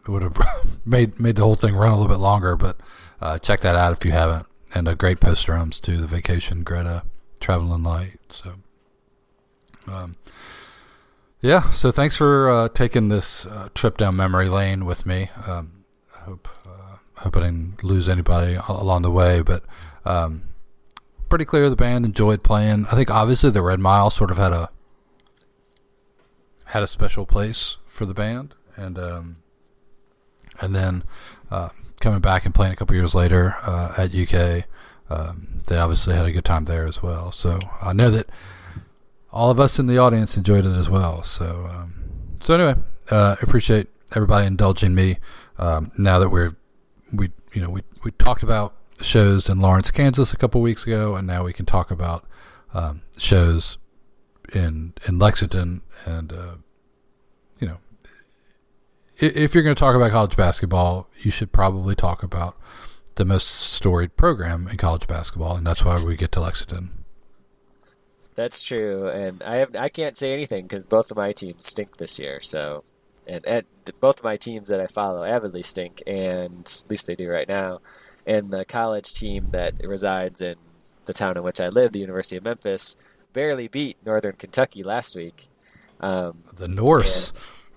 it 0.07 0.11
would 0.11 0.23
have 0.23 0.39
made 0.85 1.21
made 1.21 1.37
the 1.37 1.43
whole 1.43 1.55
thing 1.55 1.75
run 1.75 1.93
a 1.93 1.97
little 1.97 2.09
bit 2.09 2.21
longer. 2.21 2.57
But 2.57 2.79
uh, 3.21 3.39
check 3.39 3.61
that 3.61 3.77
out 3.77 3.93
if 3.93 4.05
you 4.05 4.13
haven't. 4.13 4.47
And 4.75 4.89
a 4.89 4.97
great 4.97 5.21
post 5.21 5.47
drums 5.47 5.79
too. 5.79 5.99
The 5.99 6.07
Vacation 6.07 6.65
Greta 6.65 7.05
Traveling 7.39 7.85
Light. 7.85 8.19
So, 8.31 8.55
um, 9.87 10.17
yeah. 11.41 11.71
So 11.71 11.93
thanks 11.93 12.17
for 12.17 12.51
uh, 12.51 12.69
taking 12.71 13.09
this 13.09 13.47
uh, 13.47 13.69
trip 13.75 13.99
down 13.99 14.17
memory 14.17 14.49
lane 14.49 14.85
with 14.85 15.07
me. 15.07 15.31
Um, 15.47 15.84
hope 16.25 16.49
uh, 16.67 16.97
hope 17.17 17.37
I 17.37 17.41
didn't 17.41 17.83
lose 17.83 18.09
anybody 18.09 18.59
along 18.69 19.03
the 19.03 19.11
way, 19.11 19.43
but. 19.43 19.65
Um, 20.05 20.49
pretty 21.31 21.45
clear 21.45 21.69
the 21.69 21.75
band 21.75 22.05
enjoyed 22.05 22.45
playing. 22.45 22.87
I 22.93 22.95
think 22.95 23.11
obviously 23.11 23.51
the 23.51 23.61
Red 23.61 23.81
Mile 23.81 24.09
sort 24.09 24.31
of 24.31 24.37
had 24.37 24.53
a 24.53 24.71
had 26.67 26.83
a 26.83 26.87
special 26.87 27.27
place 27.27 27.79
for 27.87 28.07
the 28.07 28.15
band, 28.15 28.55
and 28.77 28.99
um, 28.99 29.37
and 30.61 30.75
then 30.75 31.05
uh, 31.51 31.71
coming 32.01 32.21
back 32.21 32.45
and 32.45 32.55
playing 32.55 32.73
a 32.73 32.77
couple 32.77 32.95
years 32.95 33.15
later 33.15 33.57
uh, 33.63 33.95
at 33.97 34.15
UK, 34.15 34.65
um, 35.11 35.63
they 35.67 35.77
obviously 35.77 36.15
had 36.15 36.27
a 36.27 36.33
good 36.33 36.45
time 36.45 36.67
there 36.67 36.87
as 36.87 37.03
well. 37.03 37.33
So 37.33 37.59
I 37.83 37.93
know 37.93 38.11
that 38.11 38.29
all 39.33 39.51
of 39.51 39.59
us 39.59 39.79
in 39.79 39.87
the 39.87 39.99
audience 39.99 40.37
enjoyed 40.37 40.65
it 40.65 40.77
as 40.77 40.89
well. 40.89 41.23
So 41.23 41.69
um, 41.73 41.95
so 42.41 42.55
anyway, 42.55 42.77
uh, 43.11 43.37
appreciate 43.43 43.89
everybody 44.15 44.47
indulging 44.47 44.95
me. 44.95 45.19
Um, 45.59 45.93
now 45.97 46.19
that 46.19 46.31
we're 46.31 46.51
we 47.13 47.31
you 47.53 47.61
know 47.61 47.71
we 47.71 47.83
we 48.05 48.11
talked 48.13 48.43
about 48.43 48.75
shows 49.01 49.49
in 49.49 49.61
Lawrence, 49.61 49.91
Kansas 49.91 50.33
a 50.33 50.37
couple 50.37 50.61
weeks 50.61 50.87
ago, 50.87 51.17
and 51.17 51.27
now 51.27 51.45
we 51.45 51.53
can 51.53 51.67
talk 51.67 51.91
about 51.91 52.25
um, 52.73 53.03
shows 53.19 53.79
in 54.53 54.95
in 55.07 55.19
Lexington. 55.19 55.83
And 56.05 56.33
uh, 56.33 56.55
you 57.59 57.69
know, 57.69 57.79
if 59.19 59.55
you're 59.55 59.65
going 59.65 59.75
to 59.75 59.81
talk 59.81 59.95
about 59.95 60.11
college 60.11 60.37
basketball, 60.37 61.09
you 61.23 61.31
should 61.31 61.53
probably 61.53 61.95
talk 61.95 62.23
about 62.23 62.57
the 63.17 63.25
most 63.25 63.47
storied 63.47 64.17
program 64.17 64.69
in 64.69 64.77
college 64.77 65.07
basketball, 65.07 65.57
and 65.57 65.67
that's 65.67 65.85
why 65.85 66.03
we 66.03 66.17
get 66.17 66.33
to 66.33 66.41
Lexington. 66.41 67.05
That's 68.35 68.63
true, 68.63 69.09
and 69.09 69.43
I 69.45 69.57
have 69.57 69.77
I 69.77 69.89
can't 69.89 70.17
say 70.17 70.33
anything 70.33 70.65
because 70.65 70.87
both 70.87 71.11
of 71.11 71.17
my 71.17 71.33
teams 71.33 71.65
stink 71.65 71.99
this 71.99 72.19
year. 72.19 72.41
So, 72.41 72.83
and, 73.27 73.45
and 73.47 73.65
both 74.01 74.19
of 74.19 74.25
my 74.25 74.37
teams 74.37 74.69
that 74.69 74.81
I 74.81 74.87
follow 74.87 75.25
avidly 75.25 75.63
stink, 75.63 76.03
and 76.07 76.61
at 76.61 76.91
least 76.91 77.07
they 77.07 77.17
do 77.17 77.29
right 77.29 77.49
now 77.49 77.81
and 78.27 78.51
the 78.51 78.65
college 78.65 79.13
team 79.13 79.49
that 79.51 79.75
resides 79.85 80.41
in 80.41 80.57
the 81.05 81.13
town 81.13 81.37
in 81.37 81.43
which 81.43 81.61
I 81.61 81.69
live, 81.69 81.93
the 81.93 82.01
University 82.01 82.37
of 82.37 82.45
Memphis, 82.45 82.97
barely 83.33 83.69
beat 83.69 83.97
Northern 84.05 84.35
Kentucky 84.35 84.83
last 84.83 85.15
week. 85.17 85.49
Um, 86.01 86.45
the 86.59 86.69
Norse. 86.69 87.33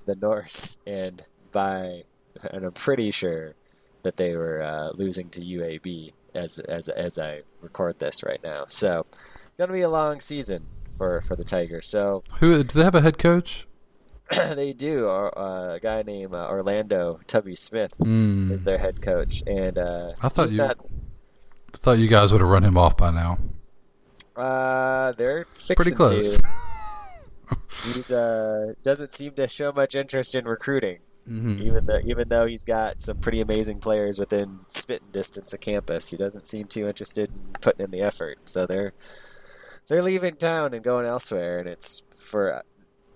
The 0.06 0.16
Norse, 0.16 0.78
and 0.86 1.22
by, 1.52 2.04
and 2.52 2.66
I'm 2.66 2.72
pretty 2.72 3.12
sure 3.12 3.56
that 4.04 4.16
they 4.16 4.36
were 4.36 4.62
uh, 4.62 4.90
losing 4.96 5.30
to 5.32 5.42
UAB 5.42 6.14
as 6.34 6.60
as 6.60 6.88
as 6.88 7.20
I 7.20 7.42
record 7.62 8.00
this 8.00 8.24
right 8.24 8.40
now. 8.44 8.66
So, 8.68 9.00
it's 9.00 9.52
gonna 9.58 9.74
be 9.74 9.82
a 9.82 9.90
long 9.90 10.22
season 10.22 10.68
for 10.96 11.20
for 11.22 11.36
the 11.36 11.44
Tigers. 11.44 11.88
So, 11.88 12.24
who 12.40 12.64
do 12.64 12.64
they 12.64 12.84
have 12.84 12.96
a 12.96 13.02
head 13.02 13.18
coach? 13.18 13.68
they 14.56 14.74
do. 14.74 15.08
Uh, 15.08 15.74
a 15.76 15.80
guy 15.80 16.04
named 16.04 16.34
uh, 16.34 16.48
Orlando 16.50 17.20
Tubby 17.28 17.56
Smith 17.56 17.98
mm. 18.00 18.52
is 18.52 18.64
their 18.64 18.78
head 18.78 19.02
coach, 19.02 19.44
and 19.48 19.78
uh, 19.78 20.12
I 20.22 20.30
thought 20.30 20.52
you 20.52 20.58
not, 20.58 20.78
thought 21.74 21.98
you 21.98 22.08
guys 22.08 22.32
would 22.32 22.42
have 22.42 22.50
run 22.50 22.64
him 22.64 22.78
off 22.78 22.98
by 22.98 23.12
now. 23.12 23.40
Uh, 24.36 25.14
they're 25.14 25.46
pretty 25.76 25.92
close. 25.92 26.38
he's 27.86 28.12
uh 28.12 28.74
doesn't 28.84 29.14
seem 29.14 29.32
to 29.34 29.48
show 29.48 29.72
much 29.72 29.96
interest 29.96 30.36
in 30.36 30.46
recruiting, 30.46 31.00
mm-hmm. 31.28 31.62
even 31.62 31.86
though 31.86 32.00
even 32.06 32.28
though 32.30 32.46
he's 32.46 32.64
got 32.64 33.02
some 33.02 33.18
pretty 33.18 33.42
amazing 33.42 33.80
players 33.80 34.20
within 34.20 34.60
spitting 34.68 35.08
distance 35.12 35.54
of 35.54 35.60
campus. 35.60 36.10
He 36.10 36.18
doesn't 36.18 36.46
seem 36.46 36.68
too 36.68 36.88
interested 36.88 37.30
in 37.34 37.54
putting 37.62 37.86
in 37.86 37.92
the 37.92 38.02
effort. 38.02 38.50
So 38.50 38.66
they're 38.66 38.94
they're 39.88 40.04
leaving 40.04 40.36
town 40.36 40.74
and 40.74 40.84
going 40.84 41.06
elsewhere, 41.06 41.60
and 41.60 41.68
it's 41.68 42.04
for 42.10 42.62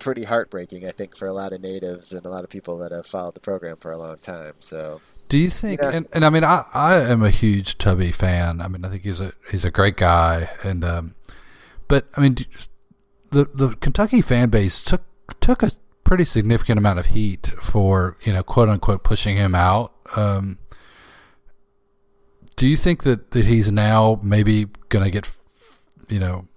pretty 0.02 0.24
heartbreaking, 0.24 0.86
I 0.86 0.92
think, 0.92 1.16
for 1.16 1.28
a 1.28 1.34
lot 1.34 1.54
of 1.54 1.62
natives 1.62 2.12
and 2.12 2.26
a 2.26 2.30
lot 2.30 2.44
of 2.44 2.50
people 2.50 2.78
that 2.80 2.92
have 2.92 3.06
followed 3.06 3.36
the 3.36 3.40
program 3.40 3.78
for 3.78 3.92
a 3.92 3.98
long 3.98 4.18
time. 4.18 4.54
So, 4.60 5.00
do 5.30 5.38
you 5.38 5.48
think? 5.48 5.80
Yeah. 5.82 5.92
And, 5.92 6.08
and 6.14 6.26
I 6.26 6.30
mean, 6.30 6.44
I, 6.44 6.64
I 6.74 7.00
am 7.00 7.24
a 7.24 7.30
huge 7.30 7.78
Tubby 7.78 8.12
fan. 8.12 8.62
I 8.62 8.68
mean, 8.68 8.84
I 8.84 8.90
think 8.90 9.04
he's 9.04 9.22
a 9.22 9.32
he's 9.50 9.64
a 9.64 9.72
great 9.72 9.98
guy, 9.98 10.50
and 10.64 10.84
um, 10.84 11.16
but 11.88 12.08
I 12.18 12.22
mean, 12.22 12.36
the 13.30 13.46
the 13.54 13.70
Kentucky 13.76 14.22
fan 14.22 14.50
base 14.50 14.82
took 14.82 15.04
took 15.40 15.64
a 15.64 15.72
pretty 16.04 16.26
significant 16.26 16.78
amount 16.78 17.00
of 17.00 17.08
heat 17.08 17.54
for 17.62 18.18
you 18.24 18.34
know 18.34 18.44
quote 18.44 18.70
unquote 18.70 19.04
pushing 19.04 19.38
him 19.38 19.56
out. 19.56 19.94
Um, 20.16 20.58
do 22.58 22.68
you 22.68 22.76
think 22.76 23.04
that, 23.04 23.32
that 23.32 23.46
he's 23.46 23.72
now 23.72 24.20
maybe 24.22 24.66
going 24.90 25.06
to 25.06 25.12
get 25.12 25.30
you 26.10 26.20
know 26.20 26.48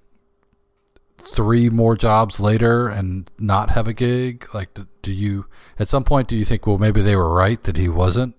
three 1.33 1.71
more 1.71 1.97
jobs 1.97 2.41
later 2.41 2.89
and 2.89 3.31
not 3.39 3.71
have 3.71 3.89
a 3.89 3.93
gig? 3.93 4.47
Like, 4.55 4.79
do 5.03 5.13
you 5.13 5.47
at 5.79 5.89
some 5.89 6.05
point 6.05 6.29
do 6.29 6.37
you 6.37 6.45
think, 6.45 6.67
well, 6.67 6.79
maybe 6.79 7.03
they 7.03 7.17
were 7.17 7.33
right 7.33 7.63
that 7.65 7.77
he 7.77 7.89
wasn't 7.89 8.35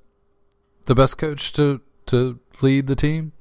the 0.86 0.96
best 0.96 1.18
coach 1.18 1.54
to 1.54 1.82
to 2.08 2.40
lead 2.62 2.88
the 2.88 2.96
team? 2.96 3.32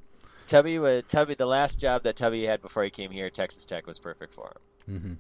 Tubby 0.46 0.78
was 0.78 1.04
Tubby. 1.04 1.34
The 1.34 1.46
last 1.46 1.80
job 1.80 2.02
that 2.02 2.16
Tubby 2.16 2.46
had 2.46 2.60
before 2.60 2.84
he 2.84 2.90
came 2.90 3.10
here, 3.10 3.26
at 3.26 3.34
Texas 3.34 3.64
Tech, 3.64 3.86
was 3.86 3.98
perfect 3.98 4.34
for 4.34 4.52
him. 4.86 4.96
Mm-hmm. 4.96 5.14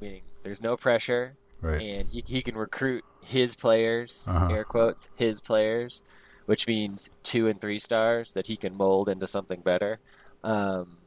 Meaning, 0.00 0.22
there's 0.42 0.62
no 0.62 0.76
pressure, 0.76 1.36
right. 1.60 1.80
and 1.80 2.08
he 2.08 2.22
he 2.26 2.42
can 2.42 2.56
recruit 2.56 3.04
his 3.24 3.56
players, 3.56 4.24
uh-huh. 4.26 4.48
air 4.52 4.64
quotes, 4.64 5.10
his 5.16 5.40
players, 5.40 6.02
which 6.46 6.66
means 6.68 7.10
two 7.22 7.48
and 7.48 7.60
three 7.60 7.78
stars 7.78 8.32
that 8.32 8.46
he 8.46 8.56
can 8.56 8.76
mold 8.76 9.08
into 9.08 9.26
something 9.26 9.60
better. 9.60 9.98
Um, 10.44 10.97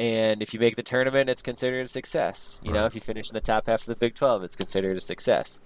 and 0.00 0.40
if 0.40 0.54
you 0.54 0.60
make 0.60 0.76
the 0.76 0.82
tournament, 0.82 1.28
it's 1.28 1.42
considered 1.42 1.82
a 1.82 1.86
success. 1.86 2.58
You 2.64 2.72
right. 2.72 2.80
know, 2.80 2.86
if 2.86 2.94
you 2.94 3.02
finish 3.02 3.28
in 3.28 3.34
the 3.34 3.40
top 3.42 3.66
half 3.66 3.82
of 3.82 3.86
the 3.86 3.96
Big 3.96 4.14
12, 4.14 4.42
it's 4.44 4.56
considered 4.56 4.96
a 4.96 5.00
success. 5.00 5.60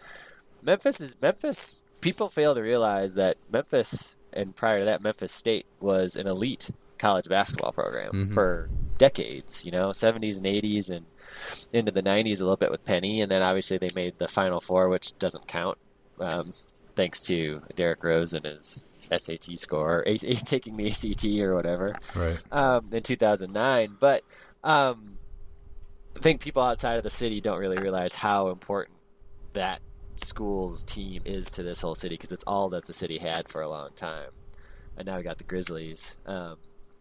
Memphis 0.61 1.01
is 1.01 1.15
Memphis. 1.23 1.85
People 2.01 2.29
fail 2.29 2.53
to 2.57 2.61
realize 2.61 3.15
that 3.15 3.37
Memphis, 3.49 4.17
and 4.33 4.57
prior 4.57 4.81
to 4.81 4.85
that, 4.87 5.03
Memphis 5.03 5.31
State 5.31 5.67
was 5.79 6.17
an 6.17 6.27
elite 6.27 6.73
college 6.99 7.29
basketball 7.29 7.71
program 7.71 8.11
mm-hmm. 8.11 8.35
for 8.35 8.69
decades. 8.99 9.65
You 9.65 9.71
know, 9.71 9.91
70s 9.91 10.39
and 10.39 10.47
80s, 10.47 10.91
and 10.91 11.07
into 11.73 11.93
the 11.93 12.03
90s 12.03 12.41
a 12.41 12.45
little 12.45 12.57
bit 12.57 12.73
with 12.73 12.85
Penny, 12.85 13.21
and 13.21 13.31
then 13.31 13.41
obviously 13.41 13.79
they 13.79 13.91
made 13.95 14.19
the 14.19 14.27
Final 14.27 14.59
Four, 14.59 14.89
which 14.89 15.17
doesn't 15.21 15.47
count, 15.47 15.79
um, 16.19 16.51
thanks 16.93 17.23
to 17.23 17.63
Derrick 17.77 18.03
Rose 18.03 18.33
and 18.33 18.47
his 18.47 18.94
SAT 19.13 19.59
score, 19.59 19.99
or 19.99 20.05
a- 20.07 20.17
taking 20.17 20.77
the 20.77 20.89
ACT 20.89 21.25
or 21.41 21.55
whatever, 21.55 21.95
right? 22.17 22.43
Um, 22.53 22.89
in 22.93 23.03
2009. 23.03 23.97
But 24.01 24.23
um, 24.63 25.17
I 26.17 26.21
think 26.21 26.41
people 26.41 26.63
outside 26.63 26.97
of 26.97 27.03
the 27.03 27.11
city 27.11 27.41
don't 27.41 27.59
really 27.59 27.79
realize 27.79 28.15
how 28.15 28.49
important 28.49 28.99
that 29.53 29.81
school's 30.17 30.83
team 30.85 31.23
is 31.25 31.51
to 31.53 31.63
this 31.63 31.81
whole 31.81 31.95
city 31.95 32.15
because 32.15 32.33
it's 32.33 32.45
all 32.45 32.69
that 32.71 32.87
the 32.87 32.93
city 32.93 33.19
had 33.19 33.49
for 33.49 33.63
a 33.63 33.69
long 33.69 33.91
time, 33.95 34.31
and 34.97 35.07
now 35.07 35.17
we 35.17 35.23
got 35.23 35.39
the 35.39 35.45
Grizzlies. 35.45 36.17
Um, 36.27 36.57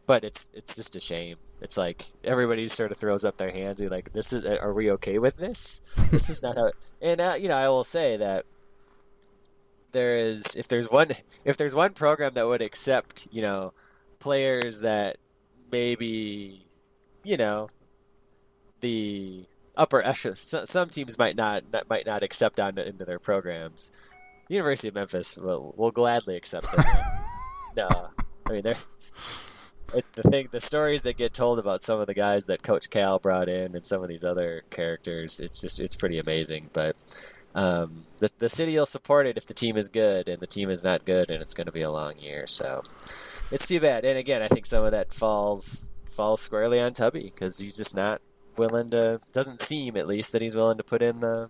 but 0.05 0.23
it's 0.23 0.51
it's 0.53 0.75
just 0.75 0.95
a 0.95 0.99
shame. 0.99 1.37
It's 1.61 1.77
like 1.77 2.03
everybody 2.23 2.67
sort 2.67 2.91
of 2.91 2.97
throws 2.97 3.23
up 3.23 3.37
their 3.37 3.51
hands. 3.51 3.79
and 3.79 3.89
like, 3.89 4.11
"This 4.13 4.33
is, 4.33 4.43
are 4.45 4.73
we 4.73 4.91
okay 4.91 5.17
with 5.17 5.37
this? 5.37 5.79
this 6.11 6.29
is 6.29 6.43
not 6.43 6.57
how." 6.57 6.65
It, 6.67 6.75
And 7.01 7.21
uh, 7.21 7.35
you 7.39 7.47
know, 7.47 7.55
I 7.57 7.69
will 7.69 7.83
say 7.83 8.17
that 8.17 8.45
there 9.93 10.17
is 10.17 10.55
if 10.55 10.67
there's 10.67 10.91
one 10.91 11.11
if 11.45 11.55
there's 11.55 11.73
one 11.73 11.93
program 11.93 12.33
that 12.33 12.45
would 12.45 12.61
accept 12.61 13.27
you 13.31 13.41
know 13.41 13.73
players 14.19 14.81
that 14.81 15.17
maybe 15.71 16.65
you 17.23 17.37
know 17.37 17.69
the 18.81 19.45
upper 19.77 20.01
echelon 20.01 20.35
some 20.35 20.89
teams 20.89 21.17
might 21.17 21.35
not, 21.35 21.63
might 21.89 22.05
not 22.05 22.21
accept 22.21 22.59
on 22.59 22.77
into 22.77 23.05
their 23.05 23.19
programs 23.19 23.91
University 24.49 24.89
of 24.89 24.95
Memphis 24.95 25.37
will 25.37 25.73
will 25.77 25.91
gladly 25.91 26.35
accept 26.35 26.69
them 26.75 26.85
no, 27.77 28.09
I 28.47 28.51
mean 28.51 28.61
they're 28.63 28.75
it, 29.93 30.05
the 30.13 30.23
thing, 30.23 30.47
the 30.51 30.59
stories 30.59 31.03
that 31.03 31.17
get 31.17 31.33
told 31.33 31.59
about 31.59 31.83
some 31.83 31.99
of 31.99 32.07
the 32.07 32.13
guys 32.13 32.45
that 32.45 32.63
Coach 32.63 32.89
Cal 32.89 33.19
brought 33.19 33.47
in 33.47 33.75
and 33.75 33.85
some 33.85 34.01
of 34.01 34.09
these 34.09 34.23
other 34.23 34.63
characters, 34.69 35.39
it's 35.39 35.61
just 35.61 35.79
it's 35.79 35.95
pretty 35.95 36.19
amazing. 36.19 36.69
But 36.73 36.95
um, 37.55 38.01
the 38.19 38.29
the 38.39 38.49
city 38.49 38.75
will 38.75 38.85
support 38.85 39.27
it 39.27 39.37
if 39.37 39.45
the 39.45 39.53
team 39.53 39.77
is 39.77 39.89
good, 39.89 40.27
and 40.27 40.39
the 40.39 40.47
team 40.47 40.69
is 40.69 40.83
not 40.83 41.05
good, 41.05 41.29
and 41.29 41.41
it's 41.41 41.53
going 41.53 41.65
to 41.65 41.71
be 41.71 41.81
a 41.81 41.91
long 41.91 42.17
year. 42.17 42.47
So 42.47 42.81
it's 43.51 43.67
too 43.67 43.79
bad. 43.79 44.05
And 44.05 44.17
again, 44.17 44.41
I 44.41 44.47
think 44.47 44.65
some 44.65 44.83
of 44.83 44.91
that 44.91 45.13
falls 45.13 45.89
falls 46.05 46.41
squarely 46.41 46.79
on 46.79 46.93
Tubby 46.93 47.31
because 47.33 47.59
he's 47.59 47.77
just 47.77 47.95
not 47.95 48.21
willing 48.57 48.89
to. 48.91 49.19
Doesn't 49.31 49.61
seem, 49.61 49.97
at 49.97 50.07
least, 50.07 50.31
that 50.31 50.41
he's 50.41 50.55
willing 50.55 50.77
to 50.77 50.83
put 50.83 51.01
in 51.01 51.19
the 51.19 51.49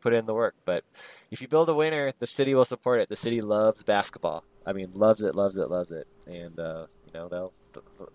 put 0.00 0.12
in 0.12 0.26
the 0.26 0.34
work. 0.34 0.54
But 0.64 0.84
if 1.30 1.42
you 1.42 1.48
build 1.48 1.68
a 1.68 1.74
winner, 1.74 2.12
the 2.16 2.26
city 2.26 2.54
will 2.54 2.64
support 2.64 3.00
it. 3.00 3.08
The 3.08 3.16
city 3.16 3.40
loves 3.40 3.82
basketball. 3.82 4.44
I 4.66 4.72
mean, 4.72 4.88
loves 4.94 5.22
it, 5.22 5.34
loves 5.34 5.56
it, 5.56 5.68
loves 5.68 5.90
it, 5.90 6.06
and 6.26 6.58
uh, 6.60 6.86
you 7.06 7.12
know 7.12 7.28
they'll, 7.28 7.52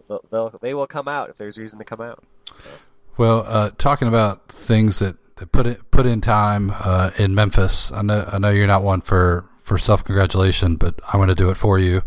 they'll, 0.07 0.23
they'll 0.29 0.49
they 0.61 0.73
will 0.73 0.87
come 0.87 1.07
out 1.07 1.29
if 1.29 1.37
there's 1.37 1.57
reason 1.57 1.79
to 1.79 1.85
come 1.85 2.01
out. 2.01 2.23
So. 2.57 2.69
Well, 3.17 3.43
uh, 3.45 3.71
talking 3.77 4.07
about 4.07 4.47
things 4.47 4.99
that, 4.99 5.17
that 5.39 5.51
put 5.51 5.65
it 5.65 5.89
put 5.91 6.05
in 6.05 6.21
time 6.21 6.71
uh, 6.79 7.11
in 7.17 7.33
Memphis, 7.33 7.91
I 7.91 8.01
know 8.01 8.29
I 8.31 8.37
know 8.37 8.49
you're 8.49 8.67
not 8.67 8.83
one 8.83 9.01
for 9.01 9.45
for 9.63 9.77
self 9.77 10.03
congratulation, 10.03 10.75
but 10.75 10.99
I'm 11.07 11.19
going 11.19 11.29
to 11.29 11.35
do 11.35 11.49
it 11.49 11.55
for 11.55 11.79
you. 11.79 12.01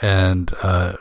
And 0.00 0.52
uh, 0.62 0.94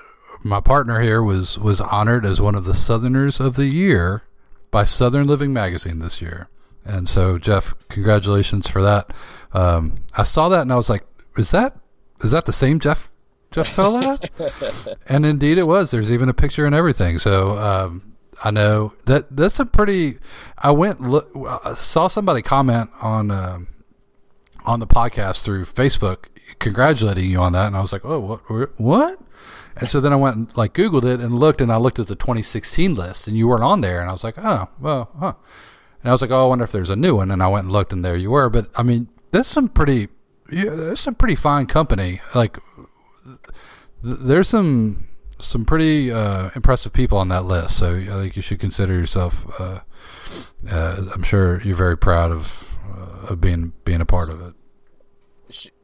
my 0.43 0.59
partner 0.59 1.01
here 1.01 1.22
was 1.22 1.57
was 1.59 1.80
honored 1.80 2.25
as 2.25 2.41
one 2.41 2.56
of 2.56 2.65
the 2.65 2.73
Southerners 2.73 3.39
of 3.39 3.56
the 3.56 3.67
Year 3.67 4.23
by 4.72 4.83
Southern 4.83 5.27
Living 5.27 5.53
Magazine 5.53 5.99
this 5.99 6.22
year. 6.22 6.49
And 6.85 7.07
so, 7.07 7.38
Jeff, 7.38 7.73
congratulations 7.89 8.67
for 8.67 8.81
that. 8.81 9.11
Um, 9.53 9.95
I 10.15 10.23
saw 10.23 10.49
that 10.49 10.61
and 10.61 10.73
I 10.73 10.75
was 10.75 10.89
like, 10.89 11.06
"Is 11.38 11.51
that 11.51 11.77
is 12.23 12.31
that 12.31 12.45
the 12.45 12.53
same 12.53 12.80
Jeff 12.80 13.11
Jeff 13.51 13.67
Fella?" 13.67 14.17
and 15.07 15.25
indeed, 15.25 15.57
it 15.57 15.64
was. 15.64 15.91
There's 15.91 16.11
even 16.11 16.30
a 16.30 16.33
picture 16.33 16.65
and 16.65 16.73
everything. 16.73 17.19
So 17.19 17.57
um, 17.57 18.09
I 18.43 18.51
know 18.51 18.93
that 19.06 19.35
that's 19.35 19.59
a 19.59 19.66
pretty. 19.66 20.18
I 20.58 20.72
went 20.72 21.01
look, 21.01 21.30
I 21.64 21.74
saw 21.74 22.08
somebody 22.08 22.42
comment 22.42 22.90
on 23.01 23.32
uh, 23.32 23.59
on 24.66 24.80
the 24.80 24.88
podcast 24.88 25.43
through 25.43 25.66
Facebook, 25.66 26.26
congratulating 26.59 27.30
you 27.30 27.40
on 27.40 27.53
that, 27.53 27.68
and 27.68 27.76
I 27.76 27.82
was 27.82 27.92
like, 27.92 28.06
"Oh, 28.06 28.42
what? 28.48 28.80
What?" 28.80 29.19
And 29.76 29.88
so 29.88 30.00
then 30.00 30.14
I 30.14 30.16
went 30.16 30.35
and 30.35 30.58
like 30.58 30.74
Googled 30.74 31.03
it 31.03 31.19
and 31.19 31.35
looked, 31.35 31.61
and 31.61 31.72
I 31.72 31.77
looked 31.77 32.00
at 32.00 32.08
the 32.08 32.16
2016 32.16 32.95
list, 32.95 33.27
and 33.27 33.35
you 33.35 33.48
weren't 33.48 33.64
on 33.64 33.82
there, 33.82 34.00
and 34.00 34.09
I 34.09 34.14
was 34.14 34.24
like, 34.24 34.35
"Oh, 34.38 34.69
well, 34.80 35.09
huh." 35.19 35.34
And 36.01 36.09
I 36.09 36.14
was 36.14 36.22
like, 36.22 36.32
"Oh, 36.32 36.45
I 36.45 36.48
wonder 36.48 36.64
if 36.64 36.72
there's 36.72 36.90
a 36.90 36.95
new 36.95 37.16
one." 37.18 37.32
And 37.32 37.43
I 37.43 37.48
went 37.48 37.66
and 37.66 37.74
looked, 37.74 37.92
and 37.92 38.06
there 38.06 38.16
you 38.16 38.32
were. 38.32 38.50
But 38.50 38.69
I 38.76 38.84
mean, 38.84 39.09
that's 39.32 39.50
some 39.50 39.68
pretty, 39.68 40.08
yeah, 40.50 40.76
that's 40.76 41.01
some 41.01 41.16
pretty 41.16 41.35
fine 41.35 41.66
company. 41.66 42.22
Like, 42.34 42.58
th- 43.26 43.40
there's 44.01 44.48
some 44.48 45.09
some 45.40 45.66
pretty 45.66 46.11
uh, 46.11 46.50
impressive 46.56 46.93
people 46.93 47.18
on 47.18 47.30
that 47.30 47.45
list. 47.45 47.77
So 47.77 47.95
I 47.95 48.06
think 48.06 48.35
you 48.35 48.42
should 48.42 48.59
consider 48.59 48.93
yourself. 48.93 49.45
Uh, 49.59 49.80
uh, 50.69 51.06
I'm 51.14 51.24
sure 51.24 51.61
you're 51.61 51.76
very 51.76 51.98
proud 51.98 52.32
of 52.32 52.77
uh, 52.92 53.34
of 53.34 53.42
being 53.42 53.74
being 53.85 54.01
a 54.01 54.06
part 54.06 54.30
of 54.30 54.42
it. 54.42 54.53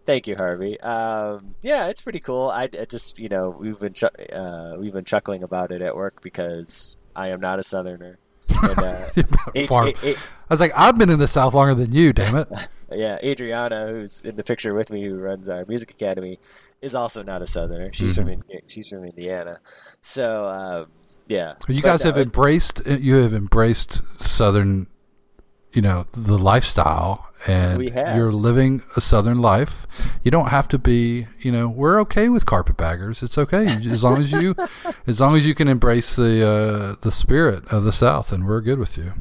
Thank 0.05 0.27
you, 0.27 0.35
Harvey. 0.35 0.79
Um, 0.81 1.55
yeah, 1.63 1.89
it's 1.89 2.01
pretty 2.01 2.19
cool. 2.19 2.49
I, 2.49 2.63
I, 2.63 2.85
just, 2.85 3.17
you 3.17 3.27
know, 3.27 3.49
we've 3.49 3.79
been 3.79 3.93
ch- 3.93 4.03
uh, 4.31 4.75
we've 4.77 4.93
been 4.93 5.03
chuckling 5.03 5.41
about 5.41 5.71
it 5.71 5.81
at 5.81 5.95
work 5.95 6.21
because 6.21 6.95
I 7.15 7.29
am 7.29 7.39
not 7.39 7.57
a 7.57 7.63
Southerner. 7.63 8.19
And, 8.49 8.79
uh, 8.79 9.09
a, 9.15 9.23
a, 9.55 9.65
a, 9.65 10.15
I 10.15 10.15
was 10.47 10.59
like, 10.59 10.73
I've 10.75 10.97
been 10.99 11.09
in 11.09 11.17
the 11.17 11.27
South 11.27 11.55
longer 11.55 11.73
than 11.73 11.91
you, 11.91 12.13
damn 12.13 12.37
it. 12.37 12.47
yeah, 12.95 13.17
Adriana, 13.23 13.87
who's 13.87 14.21
in 14.21 14.35
the 14.35 14.43
picture 14.43 14.73
with 14.73 14.91
me, 14.91 15.03
who 15.03 15.17
runs 15.17 15.49
our 15.49 15.65
music 15.65 15.91
academy, 15.91 16.39
is 16.81 16.95
also 16.95 17.23
not 17.23 17.41
a 17.41 17.47
Southerner. 17.47 17.91
She's 17.93 18.17
mm-hmm. 18.17 18.41
from 18.41 18.59
she's 18.67 18.89
from 18.89 19.05
Indiana. 19.05 19.59
So 20.01 20.47
um, 20.47 20.87
yeah, 21.27 21.53
you 21.67 21.81
guys 21.81 22.03
no, 22.03 22.11
have 22.11 22.17
embraced 22.17 22.85
you 22.87 23.15
have 23.15 23.33
embraced 23.33 24.01
Southern, 24.21 24.87
you 25.73 25.81
know, 25.81 26.05
the 26.13 26.37
lifestyle 26.37 27.25
and 27.47 27.83
you're 27.83 28.31
living 28.31 28.83
a 28.95 29.01
southern 29.01 29.39
life. 29.39 30.13
You 30.23 30.31
don't 30.31 30.47
have 30.47 30.67
to 30.69 30.77
be, 30.77 31.27
you 31.39 31.51
know, 31.51 31.67
we're 31.67 31.99
okay 32.01 32.29
with 32.29 32.45
carpetbaggers. 32.45 33.21
It's 33.21 33.37
okay 33.37 33.65
as 33.65 34.03
long 34.03 34.19
as 34.19 34.31
you, 34.31 34.55
as 35.07 35.19
long 35.19 35.35
as 35.35 35.45
you 35.45 35.53
can 35.53 35.67
embrace 35.67 36.15
the 36.15 36.47
uh, 36.47 36.95
the 37.01 37.11
spirit 37.11 37.65
of 37.71 37.83
the 37.83 37.91
South, 37.91 38.31
and 38.31 38.47
we're 38.47 38.61
good 38.61 38.79
with 38.79 38.97
you. 38.97 39.13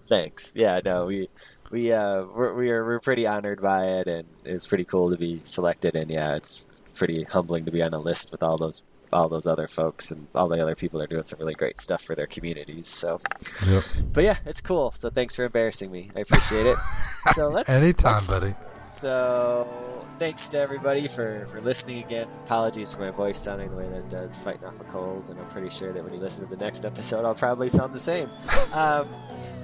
Thanks. 0.00 0.54
Yeah, 0.56 0.80
no, 0.84 1.06
we 1.06 1.28
we 1.70 1.92
uh 1.92 2.24
we're 2.24 2.54
we're, 2.54 2.84
we're 2.84 3.00
pretty 3.00 3.26
honored 3.26 3.60
by 3.60 3.84
it, 3.84 4.06
and 4.06 4.28
it's 4.44 4.66
pretty 4.66 4.84
cool 4.84 5.10
to 5.10 5.16
be 5.16 5.40
selected. 5.44 5.96
And 5.96 6.10
yeah, 6.10 6.34
it's 6.34 6.66
pretty 6.94 7.24
humbling 7.24 7.64
to 7.64 7.70
be 7.70 7.82
on 7.82 7.94
a 7.94 7.98
list 7.98 8.32
with 8.32 8.42
all 8.42 8.56
those 8.56 8.84
all 9.12 9.28
those 9.28 9.46
other 9.46 9.66
folks 9.66 10.10
and 10.10 10.26
all 10.34 10.48
the 10.48 10.60
other 10.60 10.74
people 10.74 11.00
are 11.00 11.06
doing 11.06 11.24
some 11.24 11.38
really 11.38 11.54
great 11.54 11.80
stuff 11.80 12.02
for 12.02 12.14
their 12.14 12.26
communities. 12.26 12.88
So, 12.88 13.18
yep. 13.66 13.82
but 14.12 14.24
yeah, 14.24 14.36
it's 14.44 14.60
cool. 14.60 14.90
So 14.92 15.08
thanks 15.08 15.36
for 15.36 15.44
embarrassing 15.44 15.90
me. 15.90 16.10
I 16.14 16.20
appreciate 16.20 16.66
it. 16.66 16.76
so 17.32 17.48
let's 17.48 17.70
anytime, 17.70 18.12
let's, 18.12 18.28
buddy. 18.38 18.54
So 18.78 19.87
thanks 20.18 20.48
to 20.48 20.58
everybody 20.58 21.06
for 21.08 21.46
for 21.46 21.60
listening 21.60 22.04
again. 22.04 22.26
Apologies 22.44 22.92
for 22.92 23.00
my 23.02 23.10
voice 23.10 23.38
sounding 23.38 23.70
the 23.70 23.76
way 23.76 23.88
that 23.88 23.98
it 23.98 24.08
does, 24.08 24.36
fighting 24.36 24.64
off 24.64 24.80
a 24.80 24.84
cold, 24.84 25.28
and 25.28 25.38
I'm 25.38 25.48
pretty 25.48 25.70
sure 25.70 25.92
that 25.92 26.02
when 26.02 26.12
you 26.12 26.20
listen 26.20 26.46
to 26.46 26.56
the 26.56 26.62
next 26.62 26.84
episode, 26.84 27.24
I'll 27.24 27.34
probably 27.34 27.68
sound 27.68 27.92
the 27.92 28.00
same. 28.00 28.28
Um, 28.72 29.08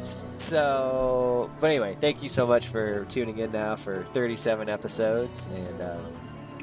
so, 0.02 1.50
but 1.60 1.70
anyway, 1.70 1.94
thank 1.94 2.22
you 2.22 2.28
so 2.28 2.46
much 2.46 2.66
for 2.66 3.04
tuning 3.06 3.38
in 3.38 3.52
now 3.52 3.76
for 3.76 4.04
37 4.04 4.68
episodes, 4.68 5.48
and 5.48 5.82
um, 5.82 6.12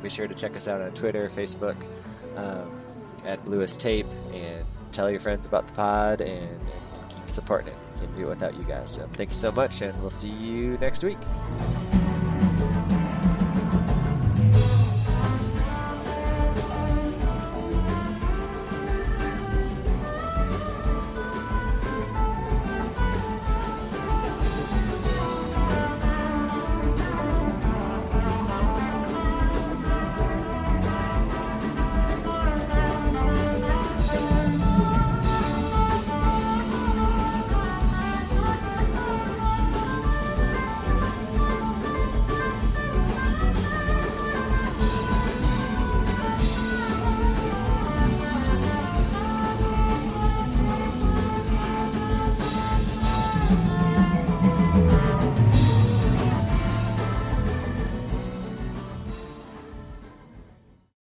be 0.02 0.10
sure 0.10 0.28
to 0.28 0.36
check 0.36 0.56
us 0.56 0.68
out 0.68 0.82
on 0.82 0.92
Twitter, 0.92 1.28
Facebook 1.28 1.76
um, 2.38 2.82
at 3.26 3.44
Bluest 3.46 3.82
Tape 3.82 4.08
and 4.34 4.66
tell 4.92 5.10
your 5.10 5.20
friends 5.20 5.46
about 5.46 5.68
the 5.68 5.74
pod 5.74 6.22
and, 6.22 6.50
and 6.50 7.10
keep 7.10 7.30
supporting 7.30 7.70
it. 7.70 7.76
Can't 8.00 8.16
do 8.16 8.24
it 8.24 8.30
without 8.30 8.56
you 8.56 8.64
guys. 8.64 8.92
So 8.92 9.06
thank 9.08 9.30
you 9.30 9.36
so 9.36 9.52
much, 9.52 9.82
and 9.82 10.00
we'll 10.02 10.10
see 10.10 10.30
you 10.30 10.78
next 10.80 11.04
week. 11.04 11.20